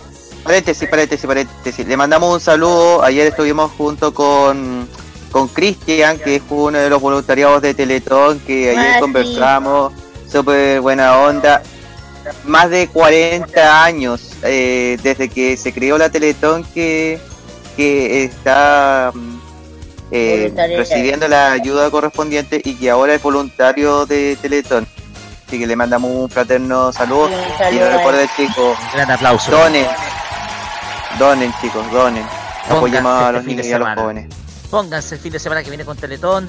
[0.43, 1.87] paréntesis, paréntesis, paréntesis.
[1.87, 3.03] Le mandamos un saludo.
[3.03, 4.87] Ayer estuvimos junto con
[5.31, 9.93] con Cristian, que es uno de los voluntariados de Teletón, que ayer Ah, conversamos.
[10.31, 11.61] Súper buena onda.
[12.43, 17.19] Más de 40 años eh, desde que se creó la Teletón que,
[17.77, 19.37] que está mm,
[20.11, 24.85] eh, recibiendo la ayuda correspondiente y que ahora es voluntario de Teletón.
[25.47, 27.29] Así que le mandamos un fraterno saludo.
[27.29, 27.33] Sí,
[27.69, 27.93] un Y él.
[27.93, 29.49] recuerden chicos, Gran aplauso.
[29.51, 29.85] donen,
[31.17, 32.25] donen chicos, donen.
[32.69, 34.25] Apoyemos Pónganse a este los niños y a los jóvenes.
[34.69, 36.47] Pónganse el fin de semana que viene con Teletón.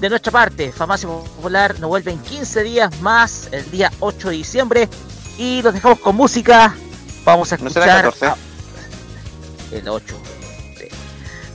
[0.00, 4.34] De nuestra parte, Farmacia Popular nos vuelve en 15 días más, el día 8 de
[4.36, 4.88] diciembre.
[5.36, 6.74] Y los dejamos con música.
[7.24, 8.30] Vamos a ¿No será el escuchar.
[8.30, 9.74] 14?
[9.74, 10.16] a- el 8.
[10.78, 10.84] sí.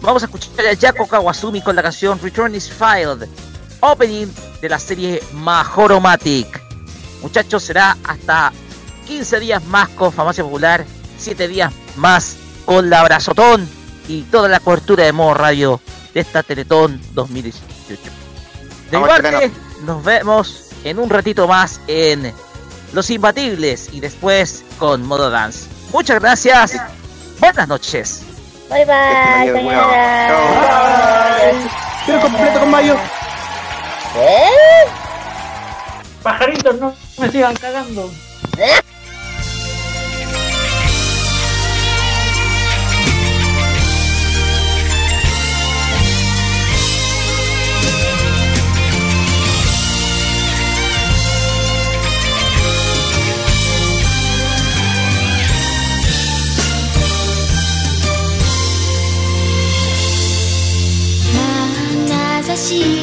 [0.02, 3.28] Vamos a escuchar a Yako Kawasumi con la canción Return is Filed,
[3.80, 4.28] opening
[4.62, 6.62] de la serie Majoromatic.
[7.22, 8.52] Muchachos, será hasta
[9.08, 10.86] 15 días más con Farmacia Popular,
[11.18, 12.36] 7 días más
[12.66, 13.68] con la Abrazotón
[14.08, 15.80] y toda la cobertura de modo radio
[16.14, 18.02] de esta Teletón 2018.
[18.92, 19.52] De mi Vamos, parte,
[19.86, 22.34] nos vemos en un ratito más en
[22.94, 25.68] Los Imbatibles y después con Modo Dance.
[25.92, 26.76] Muchas gracias.
[27.40, 28.24] Buenas noches.
[28.70, 30.32] Bye bye, Este, señora.
[32.06, 32.96] Pero completo con mayo.
[34.16, 34.50] ¿Eh?
[36.22, 38.10] Pajaritos, no me sigan cagando.
[38.58, 38.93] 「眼
[62.64, 63.03] しい